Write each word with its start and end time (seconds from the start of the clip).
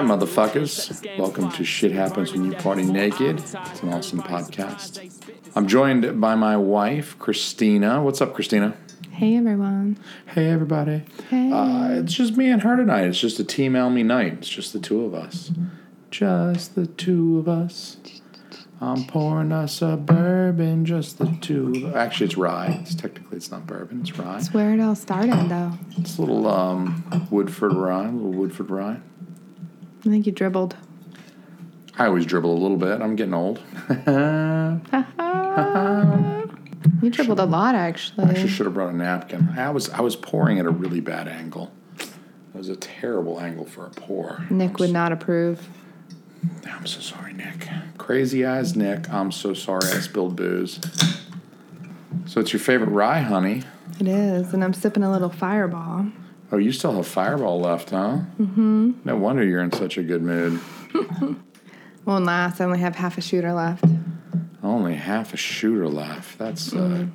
Right, 0.00 0.18
motherfuckers. 0.18 1.18
Welcome 1.18 1.52
to 1.52 1.62
Shit 1.62 1.92
Happens 1.92 2.32
When 2.32 2.46
You 2.46 2.52
Party 2.52 2.84
Naked. 2.84 3.38
It's 3.38 3.82
an 3.82 3.92
awesome 3.92 4.22
podcast. 4.22 5.12
I'm 5.54 5.68
joined 5.68 6.18
by 6.18 6.34
my 6.36 6.56
wife, 6.56 7.18
Christina. 7.18 8.02
What's 8.02 8.22
up, 8.22 8.32
Christina? 8.32 8.78
Hey 9.10 9.36
everyone. 9.36 9.98
Hey, 10.24 10.48
everybody. 10.48 11.02
Hey. 11.28 11.52
Uh, 11.52 12.00
it's 12.00 12.14
just 12.14 12.34
me 12.38 12.48
and 12.48 12.62
her 12.62 12.78
tonight. 12.78 13.08
It's 13.08 13.20
just 13.20 13.38
a 13.40 13.44
Team 13.44 13.76
Alme 13.76 14.02
night. 14.02 14.32
It's 14.38 14.48
just 14.48 14.72
the 14.72 14.78
two 14.78 15.04
of 15.04 15.12
us. 15.12 15.52
Just 16.10 16.76
the 16.76 16.86
two 16.86 17.38
of 17.38 17.46
us. 17.46 17.98
I'm 18.80 19.04
pouring 19.04 19.52
us 19.52 19.82
a 19.82 19.98
bourbon, 19.98 20.86
just 20.86 21.18
the 21.18 21.36
two. 21.42 21.92
Actually, 21.94 22.24
it's 22.28 22.38
rye. 22.38 22.78
It's 22.80 22.94
technically 22.94 23.36
it's 23.36 23.50
not 23.50 23.66
bourbon. 23.66 24.00
It's 24.00 24.18
rye. 24.18 24.38
That's 24.38 24.54
where 24.54 24.72
it 24.72 24.80
all 24.80 24.94
started, 24.94 25.50
though. 25.50 25.72
It's 25.98 26.16
a 26.16 26.22
little 26.22 26.48
um, 26.48 27.28
Woodford 27.30 27.74
rye. 27.74 28.08
A 28.08 28.10
little 28.10 28.32
Woodford 28.32 28.70
rye. 28.70 29.00
I 30.00 30.08
think 30.08 30.26
you 30.26 30.32
dribbled. 30.32 30.76
I 31.98 32.06
always 32.06 32.26
dribble 32.26 32.52
a 32.52 32.58
little 32.60 32.76
bit. 32.78 33.00
I'm 33.00 33.16
getting 33.16 33.34
old. 33.34 33.60
You 37.02 37.10
dribbled 37.10 37.40
a 37.40 37.44
lot, 37.44 37.74
I 37.74 37.88
actually. 37.88 38.26
actually 38.26 38.48
should 38.48 38.66
have 38.66 38.74
brought 38.74 38.92
a 38.92 38.96
napkin. 38.96 39.48
I 39.56 39.70
was 39.70 39.88
I 39.90 40.00
was 40.00 40.16
pouring 40.16 40.58
at 40.58 40.66
a 40.66 40.70
really 40.70 41.00
bad 41.00 41.28
angle. 41.28 41.72
It 41.98 42.08
was 42.54 42.68
a 42.68 42.76
terrible 42.76 43.40
angle 43.40 43.64
for 43.64 43.86
a 43.86 43.90
pour. 43.90 44.44
Nick 44.50 44.78
would 44.78 44.90
not 44.90 45.12
approve. 45.12 45.66
I'm 46.66 46.86
so 46.86 47.00
sorry, 47.00 47.32
Nick. 47.32 47.68
Crazy 47.98 48.44
eyes, 48.44 48.76
Nick. 48.76 49.10
I'm 49.10 49.32
so 49.32 49.54
sorry 49.54 49.86
I 49.86 50.00
spilled 50.00 50.36
booze. 50.36 50.78
So 52.26 52.40
it's 52.40 52.52
your 52.52 52.60
favorite 52.60 52.90
rye, 52.90 53.20
honey. 53.20 53.62
It 53.98 54.08
is, 54.08 54.52
and 54.52 54.62
I'm 54.64 54.72
sipping 54.74 55.02
a 55.02 55.10
little 55.10 55.30
fireball. 55.30 56.06
Oh, 56.52 56.58
you 56.58 56.72
still 56.72 56.92
have 56.92 57.06
Fireball 57.06 57.60
left, 57.60 57.90
huh? 57.90 58.18
Mm-hmm. 58.40 58.92
No 59.04 59.16
wonder 59.16 59.44
you're 59.44 59.62
in 59.62 59.72
such 59.72 59.98
a 59.98 60.02
good 60.02 60.22
mood. 60.22 60.60
Won't 62.04 62.24
last. 62.24 62.60
I 62.60 62.64
only 62.64 62.80
have 62.80 62.96
half 62.96 63.18
a 63.18 63.20
shooter 63.20 63.52
left. 63.52 63.84
Only 64.62 64.94
half 64.94 65.32
a 65.32 65.36
shooter 65.36 65.88
left. 65.88 66.38
That's 66.38 66.74
uh, 66.74 67.06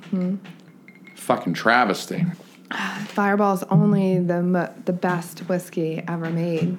fucking 1.16 1.54
travesty. 1.54 2.24
Fireball's 3.08 3.62
only 3.64 4.18
the 4.18 4.42
mo- 4.42 4.74
the 4.84 4.92
best 4.92 5.40
whiskey 5.40 6.02
ever 6.08 6.30
made. 6.30 6.78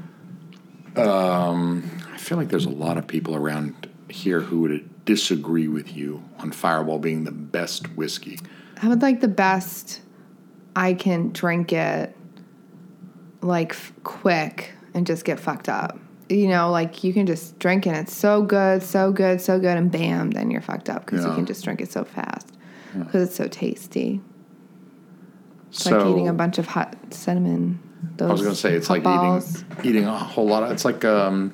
Um, 0.95 1.89
I 2.11 2.17
feel 2.17 2.37
like 2.39 2.49
there's 2.49 2.65
a 2.65 2.69
lot 2.71 2.97
of 2.97 3.05
people 3.05 3.35
around 3.35 3.87
here 4.09 4.41
who 4.41 4.61
would 4.61 5.05
disagree 5.05 5.67
with 5.67 5.95
you 5.95 6.23
on 6.39 6.51
Fireball 6.51 6.97
being 6.97 7.23
the 7.23 7.31
best 7.31 7.95
whiskey. 7.95 8.39
I 8.81 8.87
would 8.87 9.01
like 9.03 9.21
the 9.21 9.27
best. 9.27 10.01
I 10.75 10.93
can 10.93 11.31
drink 11.31 11.71
it 11.71 12.15
like 13.47 13.71
f- 13.71 13.93
quick 14.03 14.71
and 14.93 15.07
just 15.07 15.25
get 15.25 15.39
fucked 15.39 15.69
up. 15.69 15.97
You 16.29 16.47
know, 16.49 16.69
like 16.71 17.03
you 17.03 17.13
can 17.13 17.25
just 17.25 17.57
drink 17.59 17.87
it. 17.87 17.91
and 17.91 17.99
It's 17.99 18.13
so 18.15 18.41
good, 18.43 18.83
so 18.83 19.11
good, 19.11 19.39
so 19.41 19.59
good, 19.59 19.77
and 19.77 19.89
bam, 19.91 20.31
then 20.31 20.51
you're 20.51 20.61
fucked 20.61 20.89
up 20.89 21.05
because 21.05 21.23
Yeah. 21.23 21.29
you 21.31 21.35
can 21.35 21.45
just 21.45 21.63
drink 21.63 21.79
it 21.81 21.91
so 21.91 22.03
fast 22.03 22.51
because 22.97 23.27
it's 23.29 23.35
so 23.35 23.47
tasty. 23.47 24.21
It's 25.69 25.83
so 25.83 25.97
like 25.97 26.07
eating 26.11 26.27
a 26.27 26.33
bunch 26.33 26.57
of 26.57 26.67
hot 26.67 26.95
cinnamon. 27.11 27.79
Those 28.17 28.29
I 28.29 28.31
was 28.33 28.41
gonna 28.41 28.55
say 28.55 28.73
it's 28.73 28.89
like 28.89 29.03
balls. 29.03 29.63
eating 29.79 29.89
eating 29.89 30.05
a 30.05 30.17
whole 30.17 30.47
lot 30.47 30.63
of. 30.63 30.71
It's 30.71 30.85
like 30.85 31.03
um, 31.05 31.53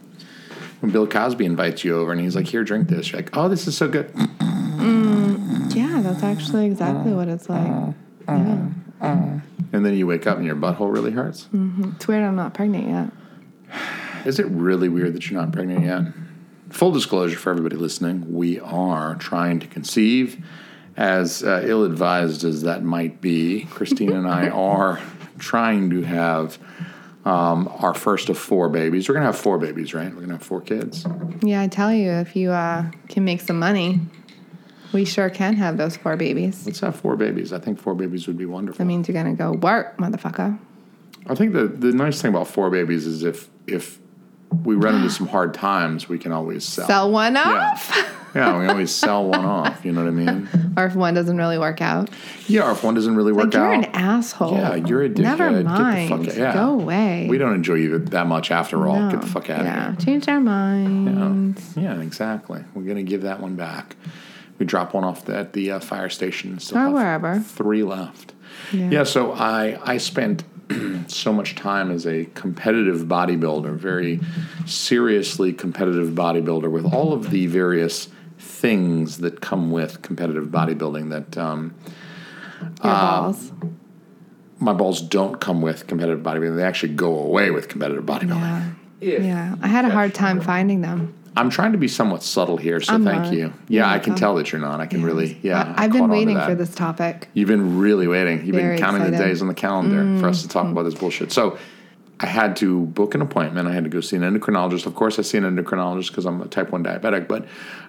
when 0.81 0.91
Bill 0.91 1.08
Cosby 1.08 1.45
invites 1.45 1.83
you 1.83 1.95
over 1.97 2.11
and 2.11 2.19
he's 2.19 2.36
like, 2.36 2.47
"Here, 2.47 2.64
drink 2.64 2.89
this." 2.89 3.11
You're 3.11 3.21
like, 3.21 3.36
"Oh, 3.38 3.47
this 3.49 3.67
is 3.67 3.77
so 3.77 3.88
good." 3.88 4.11
Mm, 4.14 5.73
yeah, 5.75 6.02
that's 6.02 6.23
actually 6.23 6.65
exactly 6.65 7.11
mm, 7.11 7.15
what 7.15 7.27
it's 7.27 7.49
like. 7.49 7.61
Mm, 8.27 8.73
yeah, 9.02 9.39
And 9.73 9.84
then 9.86 9.95
you 9.95 10.06
wake 10.08 10.28
up 10.28 10.38
and 10.38 10.45
your 10.45 10.56
butthole 10.56 10.94
really 10.94 11.11
hurts. 11.11 11.50
it's 11.52 12.08
weird. 12.08 12.23
I'm 12.23 12.36
not 12.36 12.54
pregnant 12.54 12.88
yet. 12.88 13.11
Is 14.26 14.39
it 14.39 14.45
really 14.45 14.88
weird 14.88 15.14
that 15.14 15.30
you're 15.30 15.42
not 15.42 15.52
pregnant 15.52 15.84
yet? 15.84 16.04
Full 16.70 16.92
disclosure 16.92 17.38
for 17.38 17.50
everybody 17.50 17.76
listening, 17.76 18.34
we 18.34 18.60
are 18.60 19.16
trying 19.16 19.60
to 19.60 19.67
conceive. 19.67 20.44
As 20.95 21.44
uh, 21.44 21.64
ill 21.66 21.84
advised 21.84 22.44
as 22.44 22.61
that 22.61 22.84
might 22.84 23.20
be, 23.20 23.66
Christina 23.66 24.14
and 24.16 24.28
I 24.28 24.50
are 24.50 25.02
trying 25.39 25.90
to 25.90 26.04
have 26.04 26.60
um, 27.26 27.67
our 27.80 27.94
first 27.94 28.30
of 28.30 28.38
four 28.38 28.70
babies. 28.70 29.10
We're 29.10 29.14
going 29.16 29.23
to 29.23 29.32
have 29.32 29.38
four 29.38 29.58
babies, 29.58 29.94
right? 29.94 30.10
We're 30.10 30.16
going 30.17 30.28
to 30.28 30.36
have 30.36 30.44
four 30.44 30.61
kids. 30.61 31.05
Yeah, 31.42 31.61
I 31.61 31.67
tell 31.67 31.92
you, 31.94 32.11
if 32.11 32.36
you 32.36 32.52
uh, 32.52 32.90
can 33.10 33.26
make 33.26 33.42
some 33.42 33.58
money, 33.60 34.00
we 34.93 35.05
sure 35.05 35.30
can 35.30 35.55
have 35.55 35.77
those 35.77 35.98
four 35.98 36.15
babies. 36.15 36.65
Let's 36.65 36.80
have 36.81 36.95
four 36.95 37.15
babies. 37.15 37.52
I 37.52 37.59
think 37.59 37.80
four 37.80 37.95
babies 37.95 38.27
would 38.27 38.37
be 38.37 38.45
wonderful. 38.45 38.77
That 38.77 38.86
means 38.86 39.08
you're 39.08 39.14
gonna 39.14 39.36
go 39.36 39.52
work, 39.54 39.98
motherfucker. 39.98 40.58
I 41.27 41.36
think 41.36 41.54
the, 41.54 41.67
the 41.67 41.92
nice 41.93 42.21
thing 42.21 42.30
about 42.30 42.48
four 42.48 42.70
babies 42.70 43.08
is 43.08 43.23
if 43.23 43.49
if 43.67 43.99
we 44.64 44.76
run 44.76 44.95
into 44.95 45.09
some 45.09 45.27
hard 45.27 45.54
times, 45.54 46.08
we 46.08 46.20
can 46.20 46.31
always 46.31 46.64
sell. 46.64 46.86
Sell 46.86 47.11
one 47.11 47.36
off, 47.37 48.14
Yeah, 48.36 48.59
we 48.59 48.67
always 48.67 48.93
sell 48.93 49.26
one 49.26 49.45
off. 49.45 49.83
You 49.83 49.92
know 49.93 50.04
what 50.04 50.08
I 50.09 50.11
mean? 50.11 50.73
or 50.77 50.86
if 50.86 50.95
one 50.95 51.14
doesn't 51.14 51.37
really 51.37 51.58
work 51.58 51.81
out, 51.81 52.10
Yeah, 52.48 52.67
or 52.67 52.71
if 52.71 52.83
one 52.83 52.93
doesn't 52.93 53.15
really 53.15 53.31
work 53.31 53.45
like 53.45 53.54
you're 53.54 53.73
out. 53.73 53.86
an 53.86 53.95
asshole. 53.95 54.54
Yeah, 54.54 54.75
you're 54.75 55.04
a 55.04 55.10
dickhead. 55.10 55.17
Never 55.20 55.49
Get 55.49 55.58
the 55.58 55.64
mind. 55.64 56.25
yeah. 56.36 56.54
Go 56.54 56.73
away. 56.73 57.27
We 57.30 57.37
don't 57.37 57.54
enjoy 57.55 57.75
you 57.75 57.99
that 57.99 58.27
much 58.27 58.52
after 58.52 58.87
all. 58.87 58.99
No. 58.99 59.11
Get 59.11 59.21
the 59.21 59.27
fuck 59.27 59.49
out 59.49 59.64
yeah. 59.64 59.93
of 59.93 60.05
Change 60.05 60.27
our 60.27 60.39
minds. 60.39 61.73
Yeah. 61.75 61.95
yeah, 61.95 62.02
exactly. 62.02 62.64
We're 62.75 62.83
gonna 62.83 63.04
give 63.04 63.23
that 63.23 63.39
one 63.39 63.55
back. 63.55 63.95
We 64.59 64.65
drop 64.65 64.93
one 64.93 65.03
off 65.03 65.27
at 65.30 65.53
the 65.53 65.71
uh, 65.71 65.80
fire 65.80 66.09
station. 66.09 66.52
and 66.52 66.61
Still 66.61 66.77
Or 66.77 66.81
have 66.81 66.93
wherever. 66.93 67.39
Three 67.39 67.83
left. 67.83 68.33
Yeah. 68.71 68.89
Yeah. 68.91 69.03
so 69.03 69.31
I 69.33 69.80
I 69.83 69.97
spent 69.97 70.43
so 71.08 71.33
much 71.33 71.55
time 71.55 71.91
as 71.91 72.05
a 72.08 72.25
competitive 72.33 73.02
bodybuilder, 73.08 73.75
very 73.75 74.19
seriously 74.65 75.53
competitive 75.53 76.09
bodybuilder, 76.09 76.71
with 76.71 76.86
all 76.93 77.13
of 77.13 77.31
the 77.31 77.47
various 77.47 78.09
things 78.37 79.17
that 79.19 79.42
come 79.42 79.71
with 79.71 80.02
competitive 80.02 80.45
bodybuilding. 80.47 81.09
That 81.09 81.37
um, 81.37 81.73
Your 82.61 82.93
uh, 82.93 83.21
balls. 83.21 83.52
my 84.59 84.73
balls 84.73 85.02
don't 85.02 85.39
come 85.42 85.61
with 85.61 85.87
competitive 85.87 86.23
bodybuilding; 86.23 86.55
they 86.55 86.63
actually 86.63 86.93
go 86.93 87.17
away 87.19 87.52
with 87.52 87.67
competitive 87.67 88.05
bodybuilding. 88.05 88.30
Yeah. 88.30 88.71
If 89.02 89.23
Yeah. 89.23 89.55
I 89.61 89.67
had 89.67 89.83
a 89.86 89.89
hard 89.89 90.13
time 90.13 90.39
finding 90.39 90.81
them. 90.81 91.13
I'm 91.36 91.49
trying 91.49 91.71
to 91.71 91.77
be 91.77 91.88
somewhat 91.88 92.23
subtle 92.23 92.58
here, 92.58 92.80
so 92.80 92.94
I'm 92.94 93.04
thank 93.04 93.23
not. 93.23 93.33
you. 93.33 93.54
Yeah, 93.67 93.89
I 93.89 93.99
can 93.99 94.16
tell 94.16 94.36
that 94.36 94.52
you're 94.52 94.61
not. 94.61 94.80
I 94.80 94.86
can 94.86 95.04
really, 95.04 95.39
yeah. 95.42 95.73
I, 95.76 95.88
caught 95.88 95.94
been 95.94 96.10
waiting 96.10 96.39
for 96.39 96.54
this 96.55 96.73
topic. 96.73 97.27
You've 97.33 97.48
been 97.48 97.80
really 97.80 98.08
waiting. 98.08 98.45
You've 98.45 98.55
Very 98.55 98.76
been 98.76 98.83
counting 98.83 99.02
the 99.02 99.08
excited. 99.08 99.23
Mm-hmm. 99.23 99.32
days 99.32 99.42
on 99.42 99.48
the 99.48 99.54
calendar 99.54 100.20
for 100.20 100.27
us 100.27 100.43
to 100.43 100.48
talk 100.48 100.67
about 100.67 100.83
this 100.83 100.93
bullshit. 100.93 101.32
So 101.32 101.58
I 102.20 102.27
had 102.27 102.55
to 102.58 102.86
book 102.86 103.16
an 103.16 103.22
appointment. 103.22 103.67
I 103.67 103.73
had 103.73 103.83
to 103.83 103.89
go 103.89 103.99
see 103.99 104.16
an 104.16 104.22
endocrinologist. 104.22 104.86
Of 104.86 104.95
course, 104.95 105.17
I 105.17 105.23
see 105.23 105.38
an 105.38 105.43
endocrinologist 105.43 106.10
because 106.10 106.26
I'm 106.26 106.42
a 106.42 106.48
type 106.48 106.72
1 106.72 106.83
diabetic, 106.83 107.27
but 107.27 107.45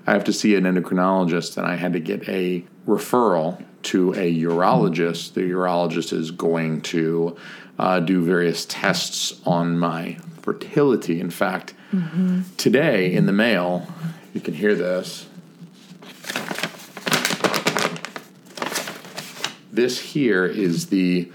I 0.07 0.13
have 0.13 0.25
to 0.25 0.33
see 0.33 0.55
an 0.57 0.65
endocrinologist 0.65 1.57
and 1.57 1.67
I 1.67 1.77
had 1.77 1.93
to 1.93 2.01
get 2.01 2.29
a 2.29 2.65
referral 2.87 3.63
to 3.85 4.13
a 4.15 4.43
urologist. 4.43 5.35
The 5.35 5.43
urologist 5.43 6.13
is 6.13 6.31
going 6.31 6.81
to 6.83 7.37
uh, 7.79 8.01
do 8.01 8.25
various 8.25 8.65
tests 8.65 9.41
on 9.47 9.79
my 9.79 10.17
fertility. 10.41 11.21
In 11.21 11.31
fact, 11.31 11.75
Mm-hmm. 11.95 12.57
today 12.57 13.13
in 13.15 13.27
the 13.27 13.33
mail, 13.33 13.87
you 14.33 14.41
can 14.41 14.53
hear 14.53 14.75
this. 14.75 15.29
This 19.71 20.01
here 20.01 20.45
is 20.45 20.87
the 20.87 21.31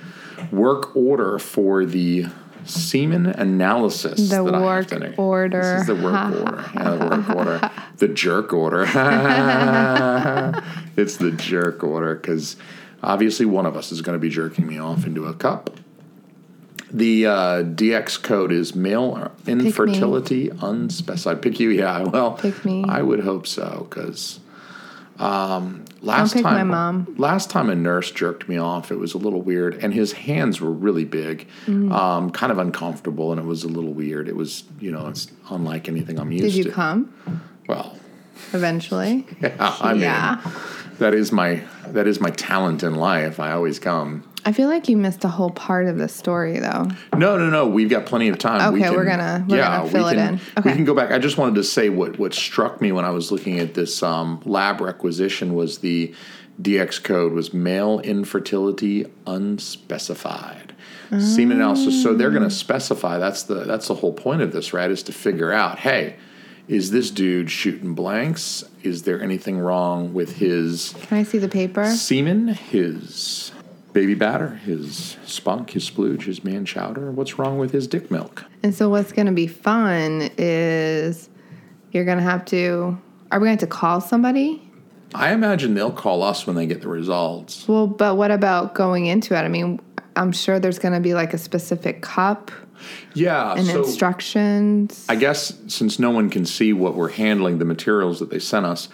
work 0.52 0.98
order 0.98 1.40
for 1.40 1.86
the 1.86 2.26
semen 2.66 3.26
analysis. 3.26 4.30
The 4.30 4.44
that 4.44 4.54
I 4.54 4.76
have 4.76 4.92
work 4.92 5.18
order. 5.18 5.62
This 5.62 5.82
is 5.82 5.88
the 5.88 5.96
work 5.96 6.36
order. 6.46 6.72
Yeah, 6.74 6.96
the 6.96 7.08
work 7.08 7.30
order. 7.30 7.72
The 7.98 8.08
jerk 8.10 8.52
order. 8.52 8.84
it's 10.98 11.16
the 11.18 11.32
jerk 11.32 11.86
order 11.86 12.16
because 12.16 12.58
obviously 13.02 13.46
one 13.46 13.66
of 13.66 13.78
us 13.78 13.94
is 13.94 14.02
going 14.02 14.18
to 14.18 14.22
be 14.22 14.30
jerking 14.30 14.68
me 14.68 14.78
off 14.78 15.06
into 15.06 15.26
a 15.26 15.34
cup. 15.34 15.70
The 16.92 17.26
uh, 17.28 17.34
DX 17.64 18.22
code 18.24 18.52
is 18.52 18.74
male 18.76 19.32
infertility 19.46 20.50
unspecified. 20.62 21.42
Pick 21.42 21.60
you, 21.60 21.70
yeah. 21.70 22.04
Well, 22.08 22.32
Pick 22.34 22.66
me. 22.66 22.84
I 22.88 23.02
would 23.02 23.20
hope 23.20 23.46
so 23.46 23.86
because 23.90 24.40
um, 25.20 25.86
last 26.02 26.34
pick 26.34 26.44
my 26.44 26.52
time, 26.52 26.68
mom. 26.70 27.16
last 27.18 27.50
time 27.50 27.70
a 27.70 27.76
nurse 27.76 28.10
jerked 28.10 28.48
me 28.50 28.58
off, 28.58 28.92
it 28.92 28.96
was 28.98 29.14
a 29.14 29.18
little 29.18 29.42
weird, 29.42 29.76
and 29.84 29.94
his 29.94 30.14
hands 30.14 30.62
were 30.62 30.72
really 30.72 31.06
big, 31.06 31.48
Mm. 31.68 31.92
um, 31.92 32.30
kind 32.32 32.52
of 32.52 32.58
uncomfortable, 32.58 33.32
and 33.32 33.40
it 33.40 33.46
was 33.46 33.64
a 33.64 33.68
little 33.68 33.94
weird. 33.94 34.28
It 34.30 34.36
was, 34.36 34.64
you 34.80 34.92
know, 34.92 35.08
it's 35.08 35.28
unlike 35.50 35.90
anything 35.90 36.18
I'm 36.20 36.32
used 36.32 36.46
Did 36.46 36.56
you 36.56 36.64
to. 36.66 36.72
come 36.72 37.14
Well, 37.68 37.98
eventually? 38.54 39.28
yeah, 39.42 39.76
I 39.82 39.92
mean, 39.94 40.02
Yeah. 40.04 40.40
that 41.00 41.14
is 41.14 41.32
my 41.32 41.62
that 41.88 42.08
is 42.08 42.22
my 42.22 42.30
talent 42.30 42.82
in 42.84 42.96
life. 42.96 43.40
I 43.40 43.52
always 43.52 43.78
come. 43.80 44.24
I 44.46 44.52
feel 44.54 44.68
like 44.70 44.88
you 44.88 44.96
missed 44.98 45.24
a 45.26 45.28
whole 45.28 45.52
part 45.52 45.88
of 45.88 45.98
the 45.98 46.08
story, 46.08 46.60
though. 46.60 46.88
No, 47.16 47.38
no, 47.38 47.50
no. 47.50 47.68
We've 47.68 47.90
got 47.90 48.06
plenty 48.06 48.30
of 48.30 48.38
time. 48.38 48.74
Okay, 48.74 48.90
we're 48.90 49.06
gonna- 49.06 49.46
we're 49.48 49.58
gonna 49.58 49.90
fill 49.90 50.06
we 50.06 50.12
it 50.12 50.16
can, 50.16 50.28
in. 50.36 50.36
We 50.36 50.60
Okay. 50.60 50.74
can 50.74 50.86
go 50.86 50.94
back. 50.94 51.12
I 51.12 51.20
just 51.20 51.38
wanted 51.38 51.56
to 51.56 51.64
say 51.64 51.90
what 51.90 52.18
what 52.18 52.34
struck 52.34 52.82
me 52.82 52.92
when 52.92 53.06
I 53.06 53.10
was 53.12 53.32
looking 53.32 53.60
at 53.60 53.74
this 53.74 54.02
um, 54.02 54.40
lab 54.46 54.82
requisition 54.82 55.54
was 55.56 55.80
the 55.80 56.14
DX 56.62 57.00
code 57.04 57.34
was 57.34 57.54
male 57.54 58.00
infertility 58.02 59.06
unspecified. 59.28 60.74
semen 61.18 61.58
analysis. 61.58 62.04
So 62.04 62.14
they're 62.14 62.30
going 62.32 62.44
to 62.44 62.50
specify. 62.50 63.18
That's 63.18 63.44
the 63.44 63.56
that's 63.66 63.88
the 63.88 63.96
whole 63.96 64.14
point 64.14 64.42
of 64.42 64.52
this, 64.52 64.74
right? 64.74 64.90
Is 64.92 65.02
to 65.04 65.12
figure 65.12 65.52
out, 65.52 65.80
hey, 65.80 66.16
is 66.68 66.92
this 66.92 67.10
dude 67.12 67.50
shooting 67.50 67.94
blanks? 67.96 68.64
Is 68.84 69.04
there 69.04 69.22
anything 69.22 69.58
wrong 69.60 70.14
with 70.14 70.38
his 70.38 70.94
Can 71.02 71.18
I 71.18 71.24
see 71.24 71.38
the 71.40 71.48
paper? 71.50 71.86
semen, 71.90 72.50
his 72.50 73.52
baby 73.94 74.14
batter, 74.14 74.50
his 74.50 75.18
spunk, 75.26 75.72
his 75.72 75.90
splooge, 75.90 76.24
his 76.24 76.44
man 76.44 76.66
chowder? 76.66 77.12
What's 77.12 77.40
wrong 77.40 77.58
with 77.58 77.72
his 77.72 77.88
dick 77.88 78.12
milk? 78.12 78.46
And 78.64 78.74
so 78.74 78.90
what's 78.90 79.12
going 79.12 79.28
to 79.28 79.32
be 79.32 79.48
fun 79.48 80.30
is 80.38 81.30
you're 81.92 82.06
going 82.06 82.18
to 82.18 82.24
have 82.24 82.46
to. 82.46 83.00
Are 83.32 83.40
we 83.40 83.48
going 83.48 83.58
to 83.60 83.68
call 83.68 84.02
somebody? 84.02 84.62
I 85.14 85.34
imagine 85.34 85.74
they'll 85.74 85.92
call 85.92 86.22
us 86.22 86.46
when 86.46 86.56
they 86.56 86.68
get 86.68 86.82
the 86.82 86.88
results. 86.88 87.68
Well, 87.68 87.88
but 87.88 88.16
what 88.16 88.32
about 88.32 88.76
going 88.76 89.08
into 89.08 89.36
it? 89.36 89.40
I 89.40 89.48
mean, 89.48 89.80
I'm 90.16 90.32
sure 90.32 90.60
there's 90.60 90.80
going 90.80 90.94
to 90.94 91.00
be 91.00 91.14
like 91.14 91.34
a 91.34 91.38
specific 91.38 92.02
cup 92.02 92.52
Yeah, 93.14 93.54
and 93.54 93.66
so 93.66 93.84
instructions. 93.84 95.06
I 95.10 95.16
guess 95.16 95.58
since 95.68 96.00
no 96.00 96.12
one 96.12 96.30
can 96.30 96.46
see 96.46 96.74
what 96.74 96.96
we're 96.96 97.10
handling, 97.10 97.60
the 97.60 97.66
materials 97.66 98.20
that 98.20 98.30
they 98.30 98.40
sent 98.40 98.66
us, 98.66 98.90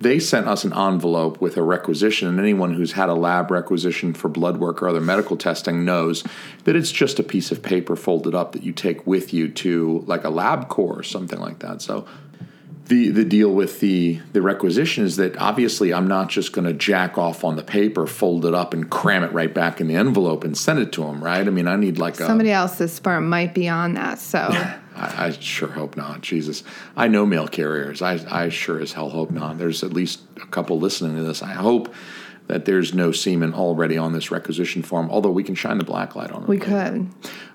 they 0.00 0.18
sent 0.18 0.48
us 0.48 0.64
an 0.64 0.72
envelope 0.72 1.40
with 1.40 1.56
a 1.56 1.62
requisition. 1.62 2.28
And 2.28 2.38
anyone 2.38 2.74
who's 2.74 2.92
had 2.92 3.08
a 3.08 3.14
lab 3.14 3.50
requisition 3.50 4.12
for 4.12 4.28
blood 4.28 4.58
work 4.58 4.82
or 4.82 4.88
other 4.88 5.00
medical 5.00 5.36
testing 5.36 5.84
knows 5.84 6.24
that 6.64 6.76
it's 6.76 6.90
just 6.90 7.18
a 7.18 7.22
piece 7.22 7.52
of 7.52 7.62
paper 7.62 7.96
folded 7.96 8.34
up 8.34 8.52
that 8.52 8.62
you 8.62 8.72
take 8.72 9.06
with 9.06 9.32
you 9.32 9.48
to 9.48 10.04
like 10.06 10.24
a 10.24 10.30
LabCorp 10.30 10.78
or 10.78 11.02
something 11.02 11.38
like 11.38 11.60
that. 11.60 11.80
So 11.80 12.06
the 12.86 13.08
the 13.08 13.24
deal 13.24 13.50
with 13.50 13.80
the 13.80 14.20
the 14.32 14.42
requisition 14.42 15.04
is 15.04 15.16
that 15.16 15.36
obviously 15.38 15.94
I'm 15.94 16.06
not 16.06 16.28
just 16.28 16.52
going 16.52 16.66
to 16.66 16.72
jack 16.72 17.16
off 17.16 17.42
on 17.42 17.56
the 17.56 17.62
paper, 17.62 18.06
fold 18.06 18.44
it 18.44 18.54
up, 18.54 18.74
and 18.74 18.90
cram 18.90 19.22
it 19.24 19.32
right 19.32 19.52
back 19.52 19.80
in 19.80 19.88
the 19.88 19.94
envelope 19.94 20.44
and 20.44 20.56
send 20.56 20.78
it 20.78 20.92
to 20.92 21.02
them, 21.02 21.24
right? 21.24 21.46
I 21.46 21.50
mean, 21.50 21.66
I 21.66 21.76
need 21.76 21.98
like 21.98 22.14
a 22.14 22.26
Somebody 22.26 22.50
else's 22.50 22.92
sperm 22.92 23.28
might 23.28 23.54
be 23.54 23.68
on 23.68 23.94
that. 23.94 24.18
So 24.18 24.38
I, 24.96 25.26
I 25.26 25.30
sure 25.30 25.68
hope 25.68 25.96
not. 25.96 26.20
Jesus, 26.20 26.62
I 26.96 27.08
know 27.08 27.24
mail 27.24 27.48
carriers. 27.48 28.02
I, 28.02 28.20
I 28.30 28.48
sure 28.50 28.80
as 28.80 28.92
hell 28.92 29.08
hope 29.08 29.30
not. 29.30 29.58
There's 29.58 29.82
at 29.82 29.92
least 29.92 30.20
a 30.42 30.46
couple 30.46 30.78
listening 30.78 31.16
to 31.16 31.22
this. 31.22 31.42
I 31.42 31.52
hope 31.52 31.92
that 32.48 32.66
there's 32.66 32.92
no 32.92 33.10
semen 33.10 33.54
already 33.54 33.96
on 33.96 34.12
this 34.12 34.30
requisition 34.30 34.82
form. 34.82 35.08
Although 35.10 35.30
we 35.30 35.42
can 35.42 35.54
shine 35.54 35.78
the 35.78 35.84
black 35.84 36.14
light 36.14 36.30
on 36.30 36.42
it. 36.42 36.48
we 36.48 36.58
could. 36.58 37.08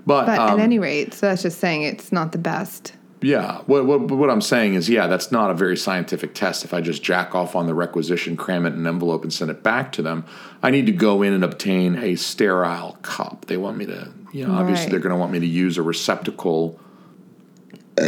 but, 0.07 0.25
But 0.25 0.39
um, 0.39 0.59
at 0.59 0.63
any 0.63 0.79
rate, 0.79 1.13
so 1.13 1.27
that's 1.27 1.43
just 1.43 1.59
saying 1.59 1.83
it's 1.83 2.11
not 2.11 2.31
the 2.31 2.39
best. 2.39 2.93
Yeah. 3.21 3.59
What, 3.65 3.85
what 3.85 4.01
what 4.01 4.29
I'm 4.29 4.41
saying 4.41 4.75
is, 4.75 4.89
yeah, 4.89 5.07
that's 5.07 5.31
not 5.31 5.51
a 5.51 5.53
very 5.53 5.75
scientific 5.77 6.33
test. 6.33 6.63
If 6.63 6.73
I 6.73 6.81
just 6.81 7.03
jack 7.03 7.35
off 7.35 7.55
on 7.55 7.67
the 7.67 7.73
requisition, 7.73 8.37
cram 8.37 8.65
it 8.65 8.69
in 8.73 8.79
an 8.79 8.87
envelope, 8.87 9.23
and 9.23 9.31
send 9.33 9.51
it 9.51 9.61
back 9.63 9.91
to 9.93 10.01
them, 10.01 10.25
I 10.63 10.71
need 10.71 10.85
to 10.85 10.91
go 10.91 11.21
in 11.21 11.33
and 11.33 11.43
obtain 11.43 11.95
a 11.97 12.15
sterile 12.15 12.97
cup. 13.01 13.45
They 13.47 13.57
want 13.57 13.77
me 13.77 13.85
to, 13.87 14.11
you 14.31 14.47
know, 14.47 14.53
obviously 14.53 14.85
Right. 14.85 14.91
they're 14.91 14.99
going 14.99 15.13
to 15.15 15.19
want 15.19 15.31
me 15.31 15.39
to 15.39 15.47
use 15.47 15.77
a 15.77 15.81
receptacle. 15.83 16.79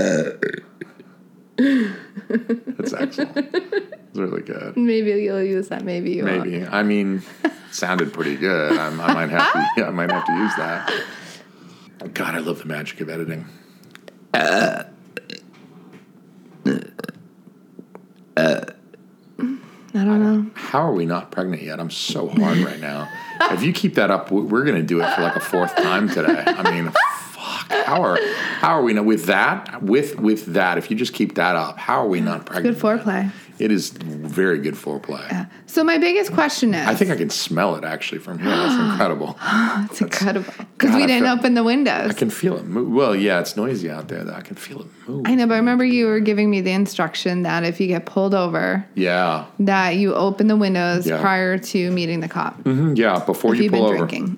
That's 1.58 2.94
excellent. 2.94 3.38
It's 3.54 4.18
really 4.18 4.42
good. 4.42 4.76
Maybe 4.78 5.12
you'll 5.24 5.44
use 5.44 5.68
that. 5.70 5.84
Maybe 5.84 6.12
you 6.12 6.26
won't. 6.26 6.46
Maybe. 6.48 6.66
I 6.66 6.84
mean, 6.84 7.22
sounded 7.72 8.14
pretty 8.14 8.36
good. 8.36 8.78
I, 8.78 8.88
I 8.88 9.14
might 9.14 9.30
have 9.30 9.54
to. 9.54 9.68
Yeah, 9.78 9.88
I 9.88 9.92
might 9.92 10.12
have 10.12 10.26
to 10.26 10.34
use 10.34 10.56
that. 10.56 11.04
God, 12.14 12.36
I 12.36 12.40
love 12.40 12.60
the 12.60 12.66
magic 12.66 13.00
of 13.02 13.10
editing. 13.10 13.46
Uh, 14.34 14.84
I 19.94 20.06
don't 20.06 20.24
know. 20.24 20.50
How 20.56 20.80
are 20.80 20.94
we 20.94 21.06
not 21.06 21.32
pregnant 21.32 21.64
yet? 21.64 21.80
I'm 21.80 21.90
so 21.92 22.28
hard 22.30 22.58
right 22.60 22.80
now. 22.80 23.10
If 23.52 23.62
you 23.64 23.74
keep 23.74 23.96
that 23.96 24.10
up, 24.10 24.32
we- 24.32 24.42
we're 24.42 24.64
going 24.64 24.78
to 24.78 24.84
do 24.84 25.02
it 25.02 25.14
for 25.16 25.22
like 25.22 25.36
a 25.36 25.40
fourth 25.42 25.76
time 25.76 26.08
today. 26.10 26.44
I 26.46 26.72
mean, 26.72 26.92
fuck. 26.92 27.72
How 27.86 28.02
are 28.04 28.18
how 28.60 28.70
are 28.80 28.84
we 28.84 28.94
not 28.94 29.06
with 29.06 29.26
that? 29.26 29.82
With 29.84 30.18
with 30.20 30.46
that, 30.54 30.78
if 30.78 30.90
you 30.92 30.96
just 30.98 31.14
keep 31.14 31.36
that 31.36 31.56
up, 31.56 31.78
how 31.78 32.02
are 32.04 32.08
we 32.08 32.22
not 32.22 32.46
pregnant? 32.46 32.78
Good 32.80 32.82
foreplay. 32.84 33.32
It 33.60 33.72
is 33.72 33.90
very 33.92 34.58
good 34.60 34.74
foreplay. 34.76 35.30
Yeah. 35.32 35.46
So 35.68 35.84
my 35.84 35.98
biggest 35.98 36.34
question 36.34 36.74
is, 36.74 36.88
I 36.88 36.96
think 36.96 37.12
I 37.12 37.16
can 37.16 37.30
smell 37.30 37.76
it 37.76 37.84
actually 37.84 38.20
from 38.20 38.40
here. 38.40 38.50
That's 38.50 38.74
incredible. 38.92 39.38
it's 39.90 40.02
incredible 40.02 40.54
because 40.78 40.96
we 40.96 41.04
I 41.04 41.08
didn't 41.08 41.24
feel- 41.26 41.34
open 41.38 41.54
the 41.54 41.64
windows. 41.64 42.10
I 42.10 42.14
can 42.14 42.30
feel 42.30 42.58
it 42.58 42.66
move. 42.66 42.92
Well, 42.92 43.16
yeah, 43.16 43.40
it's 43.40 43.56
noisy 43.56 43.90
out 43.90 44.08
there. 44.08 44.24
Though. 44.24 44.34
I 44.34 44.42
can 44.42 44.56
feel 44.56 44.82
it 44.82 44.88
move. 45.08 45.24
I 45.28 45.36
know, 45.36 45.48
but 45.48 45.54
I 45.54 45.58
remember 45.58 45.86
you 45.86 46.06
were 46.08 46.20
giving 46.20 46.50
me 46.50 46.62
the 46.62 46.72
instruction 46.72 47.44
that 47.44 47.64
if 47.64 47.80
you 47.80 47.88
get 47.88 48.06
pulled 48.06 48.34
over, 48.34 48.86
Yeah, 48.96 49.46
that 49.60 49.96
you 49.96 50.14
open 50.16 50.48
the 50.48 50.56
windows 50.58 51.06
Yeah. 51.08 51.22
prior 51.22 51.58
to 51.58 51.92
meeting 51.92 52.20
the 52.20 52.28
cop. 52.28 52.62
Mhm, 52.64 52.98
yeah. 52.98 53.20
Before 53.26 53.54
If 53.56 53.62
you 53.62 53.70
pull 53.70 53.80
been 53.80 53.96
over, 53.96 54.08
drinking. 54.08 54.38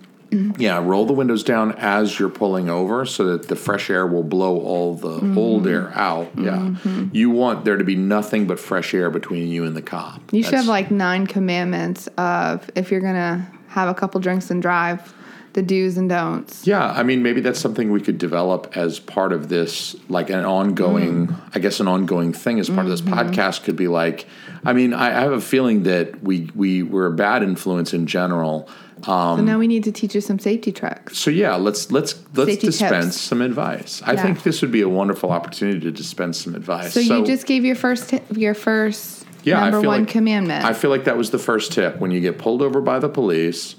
Yeah, 0.58 0.80
roll 0.84 1.06
the 1.06 1.14
windows 1.14 1.44
down 1.44 1.74
as 1.74 2.20
you're 2.20 2.30
pulling 2.30 2.70
over, 2.70 3.06
so 3.06 3.26
that 3.26 3.48
the 3.48 3.56
fresh 3.56 3.90
air 3.90 4.06
will 4.08 4.24
blow 4.24 4.60
all 4.60 4.96
the 4.96 5.10
Mm-hmm. 5.20 5.38
old 5.38 5.68
air 5.68 5.92
out. 5.96 6.30
Yeah, 6.38 6.76
you 7.12 7.30
want 7.30 7.66
there 7.66 7.78
to 7.78 7.84
be 7.84 7.96
nothing 7.96 8.48
but 8.48 8.60
fresh 8.60 8.94
air 8.94 9.10
between 9.10 9.48
you 9.50 9.64
and 9.66 9.76
the 9.76 9.82
cop. 9.82 10.22
You 10.32 10.44
should 10.44 10.54
have 10.56 10.68
like 10.68 10.92
nine 10.92 11.28
commandments 11.28 12.08
of 12.18 12.70
if 12.76 12.92
you're 12.92 13.02
gonna 13.02 13.48
have 13.68 13.90
a 13.90 13.94
couple 13.94 14.20
drinks 14.22 14.50
and 14.52 14.62
drive, 14.62 15.14
the 15.54 15.62
do's 15.62 15.98
and 15.98 16.10
don'ts. 16.10 16.66
Yeah, 16.66 16.92
I 16.92 17.04
mean, 17.04 17.22
maybe 17.24 17.40
that's 17.42 17.60
something 17.60 17.92
we 17.92 18.02
could 18.02 18.18
develop 18.18 18.76
as 18.76 19.00
part 19.00 19.32
of 19.34 19.50
this, 19.50 19.96
like 20.10 20.30
an 20.32 20.46
ongoing, 20.46 21.28
Mm. 21.28 21.36
I 21.54 21.60
guess, 21.60 21.80
an 21.80 21.88
ongoing 21.88 22.34
thing 22.34 22.60
as 22.60 22.70
part 22.70 22.86
of 22.86 22.90
this 22.90 23.02
Mm-hmm. 23.02 23.14
podcast 23.14 23.64
could 23.64 23.76
be 23.76 23.88
like. 23.88 24.26
I 24.66 24.74
mean, 24.74 24.94
I, 24.94 25.08
I 25.18 25.22
have 25.22 25.32
a 25.34 25.42
feeling 25.42 25.84
that 25.84 26.24
we 26.24 26.50
we 26.56 26.84
were 26.84 27.06
a 27.08 27.12
bad 27.12 27.44
influence 27.44 27.94
in 27.94 28.08
general. 28.08 28.68
Um, 29.08 29.40
so 29.40 29.44
now 29.44 29.60
we 29.60 29.68
need 29.68 29.84
to 29.86 29.92
teach 29.92 30.16
you 30.16 30.22
some 30.22 30.40
safety 30.40 30.72
tricks. 30.72 31.18
so 31.18 31.30
yeah, 31.30 31.56
let's 31.56 31.92
let's 31.92 32.16
let's 32.36 32.52
Safety 32.52 32.68
dispense 32.68 33.16
tips. 33.16 33.22
some 33.22 33.42
advice. 33.42 34.02
I 34.06 34.14
Yeah. 34.14 34.22
think 34.24 34.44
this 34.44 34.62
would 34.62 34.72
be 34.72 34.82
a 34.82 34.90
wonderful 34.90 35.32
opportunity 35.32 35.80
to 35.82 35.92
dispense 35.92 36.42
some 36.44 36.56
advice. 36.56 36.94
So, 36.94 37.00
you 37.00 37.26
just 37.26 37.46
gave 37.46 37.66
your 37.66 37.76
first 37.76 38.14
your 38.36 38.54
first 38.54 39.26
Yeah, 39.44 39.60
number 39.70 39.82
one 39.88 40.02
like- 40.04 40.08
commandment. 40.10 40.64
I 40.64 40.74
feel 40.74 40.90
like 40.90 41.04
that 41.04 41.18
was 41.18 41.32
the 41.32 41.40
first 41.40 41.74
tip. 41.74 42.00
When 42.00 42.12
you 42.12 42.22
get 42.22 42.38
pulled 42.38 42.62
over 42.62 42.80
by 42.80 43.00
the 43.00 43.10
police, 43.10 43.76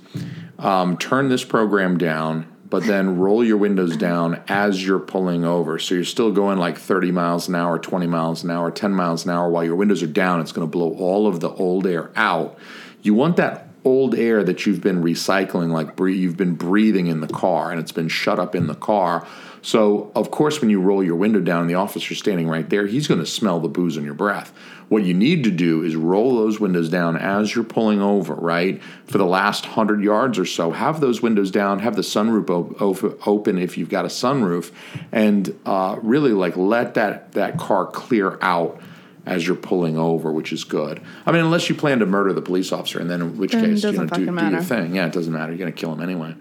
um, 0.58 0.96
turn 0.98 1.28
this 1.30 1.42
program 1.42 1.96
down, 1.96 2.44
but 2.68 2.84
then 2.84 3.18
roll 3.18 3.42
your 3.42 3.56
windows 3.56 3.96
down 3.96 4.40
as 4.48 4.86
you're 4.86 4.98
pulling 4.98 5.44
over. 5.44 5.78
So 5.78 5.94
you're 5.94 6.04
still 6.04 6.30
going 6.32 6.58
like 6.58 6.76
30 6.78 7.10
miles 7.12 7.48
an 7.48 7.54
hour, 7.54 7.78
20 7.78 8.06
miles 8.06 8.44
an 8.44 8.50
hour, 8.50 8.70
10 8.70 8.92
miles 8.92 9.24
an 9.24 9.30
hour 9.30 9.48
while 9.48 9.64
your 9.64 9.76
windows 9.76 10.02
are 10.02 10.06
down. 10.08 10.40
It's 10.40 10.52
going 10.52 10.66
to 10.66 10.70
blow 10.70 10.90
all 10.98 11.26
of 11.26 11.40
the 11.40 11.50
old 11.50 11.86
air 11.86 12.10
out. 12.14 12.58
You 13.02 13.14
want 13.14 13.36
that 13.36 13.68
old 13.84 14.14
air 14.14 14.42
that 14.42 14.66
you've 14.66 14.80
been 14.80 15.02
recycling, 15.02 15.70
like 15.70 15.96
bre- 15.96 16.08
you've 16.08 16.36
been 16.36 16.54
breathing 16.54 17.06
in 17.06 17.20
the 17.20 17.28
car 17.28 17.70
and 17.70 17.80
it's 17.80 17.92
been 17.92 18.08
shut 18.08 18.38
up 18.38 18.54
in 18.54 18.66
the 18.66 18.74
car. 18.74 19.26
So, 19.60 20.12
of 20.14 20.30
course, 20.30 20.60
when 20.60 20.68
you 20.68 20.80
roll 20.80 21.02
your 21.02 21.16
window 21.16 21.40
down 21.40 21.66
the 21.68 21.74
officer's 21.74 22.18
standing 22.18 22.48
right 22.48 22.68
there, 22.68 22.86
he's 22.86 23.08
going 23.08 23.20
to 23.20 23.26
smell 23.26 23.60
the 23.60 23.68
booze 23.68 23.96
in 23.96 24.04
your 24.04 24.12
breath. 24.12 24.52
What 24.90 25.04
you 25.04 25.14
need 25.14 25.44
to 25.44 25.50
do 25.50 25.82
is 25.82 25.96
roll 25.96 26.36
those 26.36 26.60
windows 26.60 26.90
down 26.90 27.16
as 27.16 27.54
you're 27.54 27.64
pulling 27.64 28.02
over, 28.02 28.34
right? 28.34 28.82
For 29.06 29.16
the 29.16 29.24
last 29.24 29.64
100 29.64 30.02
yards 30.02 30.38
or 30.38 30.44
so, 30.44 30.70
have 30.70 31.00
those 31.00 31.22
windows 31.22 31.50
down, 31.50 31.78
have 31.78 31.96
the 31.96 32.02
sunroof 32.02 32.50
op- 32.50 33.26
open 33.26 33.56
if 33.58 33.78
you've 33.78 33.88
got 33.88 34.04
a 34.04 34.08
sunroof, 34.08 34.70
and 35.12 35.58
uh, 35.64 35.96
really 36.02 36.32
like 36.32 36.58
let 36.58 36.94
that, 36.94 37.32
that 37.32 37.56
car 37.56 37.86
clear 37.86 38.38
out 38.42 38.80
as 39.26 39.46
you're 39.46 39.56
pulling 39.56 39.96
over, 39.96 40.30
which 40.30 40.52
is 40.52 40.64
good. 40.64 41.00
I 41.26 41.32
mean, 41.32 41.44
unless 41.44 41.68
you 41.68 41.74
plan 41.74 41.98
to 42.00 42.06
murder 42.06 42.32
the 42.32 42.42
police 42.42 42.72
officer, 42.72 43.00
and 43.00 43.10
then 43.10 43.22
in 43.22 43.38
which 43.38 43.52
Then 43.52 43.64
case, 43.64 43.84
you 43.84 43.92
know, 43.92 44.06
do, 44.06 44.26
do 44.26 44.50
your 44.50 44.62
thing. 44.62 44.94
Yeah, 44.94 45.06
it 45.06 45.12
doesn't 45.12 45.32
matter. 45.32 45.52
You're 45.52 45.58
going 45.58 45.72
to 45.72 45.78
kill 45.78 45.92
him 45.92 46.02
anyway. 46.02 46.34